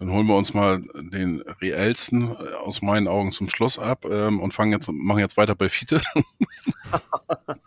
dann 0.00 0.12
holen 0.12 0.26
wir 0.26 0.36
uns 0.36 0.54
mal 0.54 0.82
den 0.94 1.42
reellsten 1.60 2.30
äh, 2.30 2.54
aus 2.64 2.82
meinen 2.82 3.06
Augen 3.06 3.32
zum 3.32 3.48
Schluss 3.48 3.78
ab 3.78 4.06
ähm, 4.08 4.40
und 4.40 4.54
fangen 4.54 4.72
jetzt, 4.72 4.90
machen 4.90 5.18
jetzt 5.18 5.36
weiter 5.36 5.54
bei 5.54 5.68
Fiete. 5.68 6.00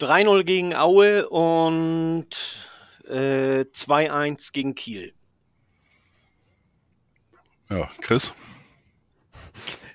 3-0 0.00 0.44
gegen 0.44 0.74
Aue 0.74 1.28
und 1.28 2.28
äh, 3.08 3.64
2-1 3.64 4.52
gegen 4.52 4.74
Kiel. 4.74 5.12
Ja, 7.70 7.88
Chris? 8.00 8.32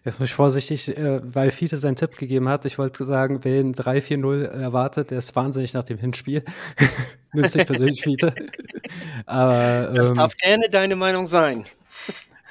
Jetzt 0.06 0.20
muss 0.20 0.30
ich 0.30 0.36
vorsichtig, 0.36 0.90
äh, 0.98 1.22
weil 1.24 1.50
Fiete 1.50 1.78
seinen 1.78 1.96
Tipp 1.96 2.18
gegeben 2.18 2.50
hat. 2.50 2.66
Ich 2.66 2.78
wollte 2.78 3.06
sagen, 3.06 3.40
wer 3.44 3.62
ein 3.62 3.74
3-4-0 3.74 4.44
erwartet, 4.44 5.12
der 5.12 5.20
ist 5.20 5.36
wahnsinnig 5.36 5.74
nach 5.74 5.86
dem 5.86 5.98
Hinspiel. 5.98 6.44
Nimmst 7.34 7.56
dich 7.56 7.66
persönlich, 7.66 8.04
Fiete. 8.04 8.36
Aber, 9.26 9.92
das 9.94 10.08
ähm, 10.08 10.16
darf 10.16 10.36
gerne 10.38 10.68
deine 10.70 10.98
Meinung 10.98 11.28
sein. 11.28 11.66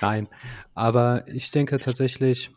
Nein, 0.00 0.28
aber 0.74 1.24
ich 1.28 1.52
denke 1.52 1.78
tatsächlich, 1.78 2.50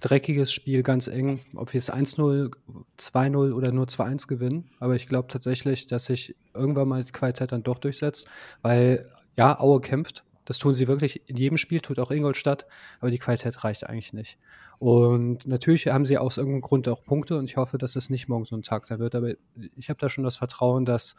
dreckiges 0.00 0.52
Spiel, 0.52 0.82
ganz 0.82 1.08
eng, 1.08 1.40
ob 1.54 1.72
wir 1.72 1.78
es 1.78 1.92
1-0, 1.92 2.52
2-0 2.98 3.52
oder 3.52 3.72
nur 3.72 3.86
2-1 3.86 4.28
gewinnen. 4.28 4.70
Aber 4.78 4.94
ich 4.94 5.08
glaube 5.08 5.28
tatsächlich, 5.28 5.86
dass 5.86 6.06
sich 6.06 6.36
irgendwann 6.54 6.88
mal 6.88 7.04
die 7.04 7.12
Qualität 7.12 7.52
dann 7.52 7.62
doch 7.62 7.78
durchsetzt, 7.78 8.28
weil 8.62 9.08
ja, 9.36 9.58
Aue 9.58 9.80
kämpft, 9.80 10.24
das 10.44 10.58
tun 10.58 10.74
sie 10.74 10.86
wirklich 10.86 11.28
in 11.28 11.36
jedem 11.36 11.58
Spiel, 11.58 11.80
tut 11.80 11.98
auch 11.98 12.10
Ingolstadt, 12.10 12.66
aber 13.00 13.10
die 13.10 13.18
Qualität 13.18 13.64
reicht 13.64 13.84
eigentlich 13.84 14.12
nicht. 14.12 14.38
Und 14.78 15.46
natürlich 15.46 15.88
haben 15.88 16.06
sie 16.06 16.18
aus 16.18 16.36
irgendeinem 16.36 16.60
Grund 16.60 16.88
auch 16.88 17.02
Punkte 17.04 17.36
und 17.38 17.46
ich 17.46 17.56
hoffe, 17.56 17.78
dass 17.78 17.96
es 17.96 18.10
nicht 18.10 18.28
morgen 18.28 18.44
so 18.44 18.56
ein 18.56 18.62
Tag 18.62 18.84
sein 18.84 18.98
wird. 18.98 19.14
Aber 19.14 19.32
ich 19.76 19.88
habe 19.88 19.98
da 19.98 20.08
schon 20.08 20.24
das 20.24 20.36
Vertrauen, 20.36 20.84
dass 20.84 21.16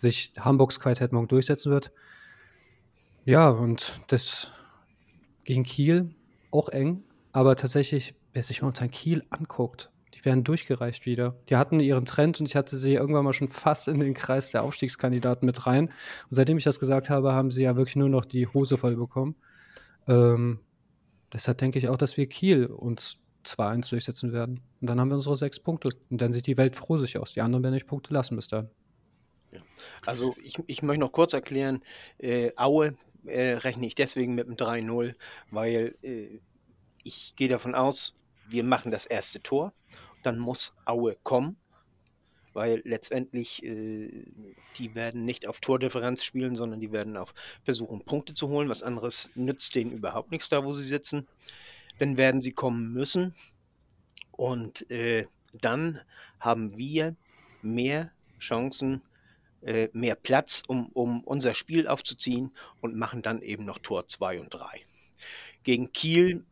sich 0.00 0.32
Hamburgs 0.38 0.80
Qualität 0.80 1.12
morgen 1.12 1.28
durchsetzen 1.28 1.70
wird. 1.70 1.92
Ja, 3.24 3.50
und 3.50 4.00
das 4.06 4.50
gegen 5.44 5.64
Kiel 5.64 6.14
auch 6.50 6.68
eng, 6.68 7.02
aber 7.36 7.54
tatsächlich, 7.54 8.14
wer 8.32 8.42
sich 8.42 8.62
momentan 8.62 8.90
Kiel 8.90 9.22
anguckt, 9.28 9.90
die 10.14 10.24
werden 10.24 10.42
durchgereicht 10.42 11.04
wieder. 11.04 11.36
Die 11.50 11.56
hatten 11.56 11.80
ihren 11.80 12.06
Trend 12.06 12.40
und 12.40 12.46
ich 12.46 12.56
hatte 12.56 12.78
sie 12.78 12.94
irgendwann 12.94 13.26
mal 13.26 13.34
schon 13.34 13.48
fast 13.48 13.88
in 13.88 14.00
den 14.00 14.14
Kreis 14.14 14.52
der 14.52 14.62
Aufstiegskandidaten 14.62 15.44
mit 15.44 15.66
rein. 15.66 15.88
Und 16.30 16.30
seitdem 16.30 16.56
ich 16.56 16.64
das 16.64 16.80
gesagt 16.80 17.10
habe, 17.10 17.34
haben 17.34 17.50
sie 17.50 17.64
ja 17.64 17.76
wirklich 17.76 17.96
nur 17.96 18.08
noch 18.08 18.24
die 18.24 18.46
Hose 18.46 18.78
voll 18.78 18.96
bekommen. 18.96 19.36
Ähm, 20.08 20.60
deshalb 21.30 21.58
denke 21.58 21.78
ich 21.78 21.90
auch, 21.90 21.98
dass 21.98 22.16
wir 22.16 22.26
Kiel 22.26 22.68
uns 22.68 23.18
2-1 23.44 23.90
durchsetzen 23.90 24.32
werden. 24.32 24.62
Und 24.80 24.86
dann 24.86 24.98
haben 24.98 25.10
wir 25.10 25.16
unsere 25.16 25.36
sechs 25.36 25.60
Punkte. 25.60 25.90
Und 26.08 26.22
dann 26.22 26.32
sieht 26.32 26.46
die 26.46 26.56
Welt 26.56 26.74
froh 26.74 26.96
sich 26.96 27.18
aus. 27.18 27.34
Die 27.34 27.42
anderen 27.42 27.62
werden 27.62 27.74
nicht 27.74 27.86
Punkte 27.86 28.14
lassen 28.14 28.36
bis 28.36 28.48
dann. 28.48 28.70
Also 30.06 30.34
ich, 30.42 30.54
ich 30.68 30.82
möchte 30.82 31.00
noch 31.00 31.12
kurz 31.12 31.34
erklären, 31.34 31.82
äh, 32.16 32.52
Aue 32.56 32.94
äh, 33.26 33.56
rechne 33.56 33.86
ich 33.86 33.94
deswegen 33.94 34.34
mit 34.34 34.46
einem 34.46 34.56
3-0, 34.56 35.14
weil 35.50 35.96
äh, 36.00 36.38
ich 37.06 37.36
gehe 37.36 37.48
davon 37.48 37.74
aus, 37.74 38.14
wir 38.48 38.64
machen 38.64 38.90
das 38.90 39.06
erste 39.06 39.42
Tor 39.42 39.72
dann 40.26 40.40
muss 40.40 40.74
Aue 40.84 41.16
kommen, 41.22 41.56
weil 42.52 42.82
letztendlich 42.84 43.62
äh, 43.62 44.24
die 44.76 44.94
werden 44.96 45.24
nicht 45.24 45.46
auf 45.46 45.60
Tordifferenz 45.60 46.24
spielen, 46.24 46.56
sondern 46.56 46.80
die 46.80 46.90
werden 46.90 47.16
auf 47.16 47.32
versuchen, 47.62 48.04
Punkte 48.04 48.34
zu 48.34 48.48
holen. 48.48 48.68
Was 48.68 48.82
anderes 48.82 49.30
nützt 49.36 49.76
denen 49.76 49.92
überhaupt 49.92 50.32
nichts 50.32 50.48
da, 50.48 50.64
wo 50.64 50.72
sie 50.72 50.82
sitzen. 50.82 51.28
Dann 52.00 52.16
werden 52.16 52.42
sie 52.42 52.50
kommen 52.50 52.92
müssen 52.92 53.34
und 54.32 54.90
äh, 54.90 55.26
dann 55.52 56.00
haben 56.40 56.76
wir 56.76 57.14
mehr 57.62 58.10
Chancen, 58.40 59.02
äh, 59.62 59.88
mehr 59.92 60.16
Platz, 60.16 60.64
um, 60.66 60.88
um 60.88 61.22
unser 61.22 61.54
Spiel 61.54 61.86
aufzuziehen 61.86 62.50
und 62.80 62.96
machen 62.96 63.22
dann 63.22 63.42
eben 63.42 63.64
noch 63.64 63.78
Tor 63.78 64.08
2 64.08 64.40
und 64.40 64.52
3. 64.52 64.80
Gegen 65.62 65.92
Kiel, 65.92 66.44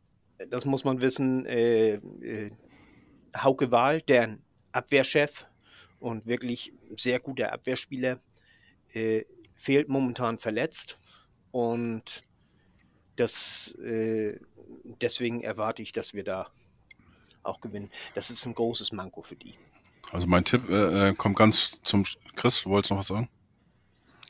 das 0.50 0.64
muss 0.64 0.84
man 0.84 1.00
wissen, 1.00 1.46
äh, 1.46 1.94
äh 1.94 2.50
Hauke 3.36 3.72
Wahl, 3.72 4.00
deren 4.00 4.42
Abwehrchef 4.70 5.46
und 5.98 6.26
wirklich 6.26 6.72
sehr 6.96 7.18
guter 7.18 7.52
Abwehrspieler, 7.52 8.20
äh, 8.92 9.24
fehlt 9.56 9.88
momentan 9.88 10.38
verletzt. 10.38 10.98
Und 11.50 12.22
das, 13.16 13.74
äh, 13.82 14.38
deswegen 15.00 15.42
erwarte 15.42 15.82
ich, 15.82 15.92
dass 15.92 16.14
wir 16.14 16.24
da 16.24 16.50
auch 17.42 17.60
gewinnen. 17.60 17.90
Das 18.14 18.30
ist 18.30 18.46
ein 18.46 18.54
großes 18.54 18.92
Manko 18.92 19.22
für 19.22 19.36
die. 19.36 19.54
Also 20.12 20.26
mein 20.26 20.44
Tipp 20.44 20.68
äh, 20.68 21.10
äh 21.10 21.14
kommt 21.14 21.36
ganz 21.36 21.78
zum 21.82 22.04
Chris, 22.36 22.62
du 22.62 22.70
wolltest 22.70 22.90
noch 22.90 22.98
was 22.98 23.06
sagen? 23.08 23.28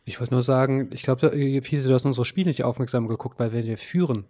Ich 0.04 0.20
wollte 0.20 0.34
nur 0.34 0.42
sagen, 0.42 0.90
ich 0.92 1.02
glaube, 1.02 1.30
viele, 1.62 1.82
du 1.82 1.94
hast 1.94 2.04
unsere 2.04 2.26
Spiele 2.26 2.48
nicht 2.48 2.62
aufmerksam 2.62 3.08
geguckt, 3.08 3.38
weil 3.38 3.52
wir 3.52 3.78
führen 3.78 4.26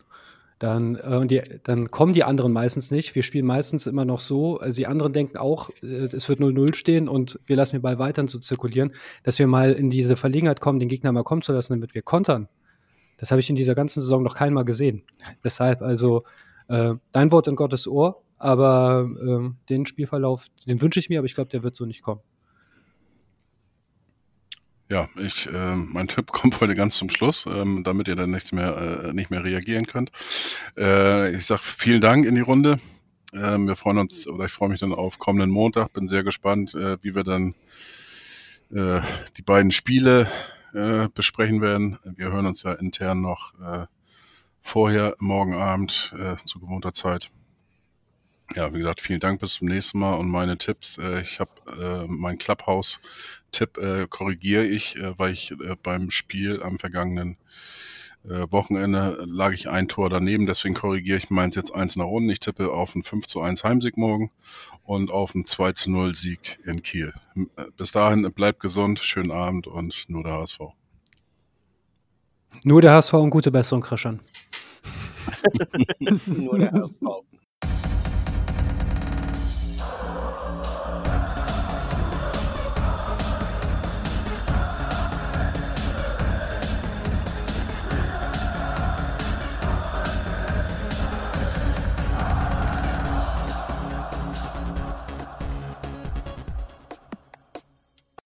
dann, 0.59 0.97
äh, 0.97 1.27
die, 1.27 1.43
dann 1.63 1.89
kommen 1.89 2.13
die 2.13 2.25
anderen 2.25 2.53
meistens 2.53 2.91
nicht. 2.91 3.15
Wir 3.15 3.23
spielen 3.23 3.47
meistens 3.47 3.87
immer 3.87 4.05
noch 4.05 4.21
so, 4.21 4.59
also 4.59 4.77
die 4.77 4.87
anderen 4.87 5.13
denken 5.13 5.37
auch, 5.37 5.71
äh, 5.83 5.87
es 5.87 6.29
wird 6.29 6.41
0-0 6.41 6.75
stehen 6.75 7.09
und 7.09 7.39
wir 7.47 7.57
lassen 7.57 7.77
den 7.77 7.83
Ball 7.83 7.99
weiter 7.99 8.27
zu 8.27 8.39
zirkulieren, 8.39 8.93
dass 9.25 9.39
wir 9.39 9.47
mal 9.47 9.73
in 9.73 9.91
diese 9.91 10.17
Verlegenheit 10.17 10.61
kommen, 10.61 10.79
den 10.79 10.89
Gegner 10.89 11.13
mal 11.13 11.25
kommen 11.25 11.43
zu 11.43 11.53
lassen, 11.53 11.75
damit 11.75 11.95
wir 11.95 12.03
kontern. 12.03 12.49
Das 13.17 13.31
habe 13.31 13.41
ich 13.41 13.51
in 13.51 13.57
dieser 13.57 13.75
ganzen 13.75 14.01
Saison 14.01 14.23
noch 14.23 14.35
keinmal 14.35 14.65
gesehen. 14.65 15.03
Deshalb 15.43 15.83
also 15.83 16.25
äh, 16.69 16.95
dein 17.13 17.31
Wort 17.33 17.49
in 17.49 17.57
Gottes 17.57 17.87
Ohr, 17.87 18.23
aber 18.39 19.09
äh, 19.21 19.51
den 19.69 19.87
Spielverlauf, 19.87 20.47
den 20.67 20.81
wünsche 20.81 21.01
ich 21.01 21.09
mir, 21.09 21.19
aber 21.19 21.27
ich 21.27 21.35
glaube, 21.35 21.51
der 21.51 21.63
wird 21.63 21.77
so 21.77 21.85
nicht 21.85 22.03
kommen. 22.03 22.21
Ja, 24.91 25.09
ich, 25.17 25.47
äh, 25.47 25.77
mein 25.77 26.09
Tipp 26.09 26.27
kommt 26.33 26.61
heute 26.61 26.75
ganz 26.75 26.97
zum 26.97 27.11
Schluss, 27.11 27.47
ähm, 27.47 27.85
damit 27.85 28.09
ihr 28.09 28.17
dann 28.17 28.31
nichts 28.31 28.53
mehr, 28.53 29.05
äh, 29.07 29.13
nicht 29.13 29.31
mehr 29.31 29.43
reagieren 29.43 29.87
könnt. 29.87 30.13
Äh, 30.77 31.35
ich 31.35 31.47
sage 31.47 31.63
vielen 31.63 32.01
Dank 32.01 32.27
in 32.27 32.35
die 32.35 32.43
Runde. 32.43 32.79
Ähm, 33.33 33.67
wir 33.67 33.77
freuen 33.77 33.99
uns, 33.99 34.29
oder 34.29 34.45
ich 34.45 34.53
freue 34.53 34.69
mich 34.69 34.81
dann 34.81 34.93
auf 34.93 35.19
kommenden 35.19 35.51
Montag. 35.51 35.93
Bin 35.93 36.07
sehr 36.07 36.23
gespannt, 36.23 36.75
äh, 36.75 36.99
wie 37.03 37.15
wir 37.15 37.25
dann 37.25 37.55
äh, 38.73 39.01
die 39.37 39.43
beiden 39.43 39.71
Spiele 39.71 40.31
äh, 40.75 41.09
besprechen 41.15 41.61
werden. 41.63 41.99
Wir 42.05 42.31
hören 42.31 42.47
uns 42.47 42.63
ja 42.63 42.75
intern 42.75 43.21
noch 43.21 43.55
vorher, 44.61 45.15
morgen 45.19 45.55
Abend 45.55 46.15
zu 46.47 46.59
gewohnter 46.59 46.95
Zeit. 46.95 47.31
Ja, 48.55 48.73
wie 48.73 48.79
gesagt, 48.79 49.03
vielen 49.03 49.21
Dank, 49.21 49.41
bis 49.41 49.55
zum 49.55 49.69
nächsten 49.69 49.99
Mal 49.99 50.15
und 50.15 50.31
meine 50.31 50.57
Tipps. 50.57 50.99
Ich 51.21 51.39
habe 51.39 52.07
mein 52.09 52.39
Tipp 53.55 53.79
äh, 53.79 54.07
korrigiere 54.09 54.65
ich, 54.65 54.97
äh, 54.97 55.19
weil 55.19 55.33
ich 55.33 55.53
äh, 55.53 55.77
beim 55.83 56.11
Spiel 56.11 56.63
am 56.63 56.79
vergangenen 56.79 57.39
äh, 58.25 58.51
Wochenende 58.51 59.23
lag 59.27 59.53
ich 59.53 59.69
ein 59.69 59.87
Tor 59.87 60.09
daneben, 60.09 60.47
deswegen 60.47 60.75
korrigiere 60.75 61.19
ich 61.19 61.29
meins 61.29 61.57
jetzt 61.57 61.75
eins 61.75 61.97
nach 61.97 62.07
unten. 62.07 62.31
Ich 62.31 62.41
tippe 62.41 62.73
auf 62.73 62.95
einen 62.95 63.03
5 63.03 63.27
zu 63.27 63.41
1 63.41 63.65
Heimsieg 63.65 63.97
morgen 63.97 64.31
und 64.83 65.11
auf 65.11 65.35
einen 65.35 65.45
2 65.45 65.73
zu 65.73 65.91
0 65.91 66.15
Sieg 66.15 66.59
in 66.65 66.83
Kiel. 66.83 67.13
Äh, 67.37 67.65
bis 67.77 67.93
dahin 67.93 68.31
bleibt 68.33 68.61
gesund, 68.61 68.99
schönen 68.99 69.31
Abend 69.31 69.67
und 69.67 70.07
nur 70.09 70.23
der 70.23 70.35
HSV. 70.35 70.61
Nur 72.63 72.81
der 72.81 72.93
HSV 72.93 73.13
und 73.15 73.31
gute 73.31 73.51
Besserung, 73.51 73.83
Christian. 73.83 74.21
nur 76.27 76.59
der 76.59 76.73
HSV. 76.73 77.01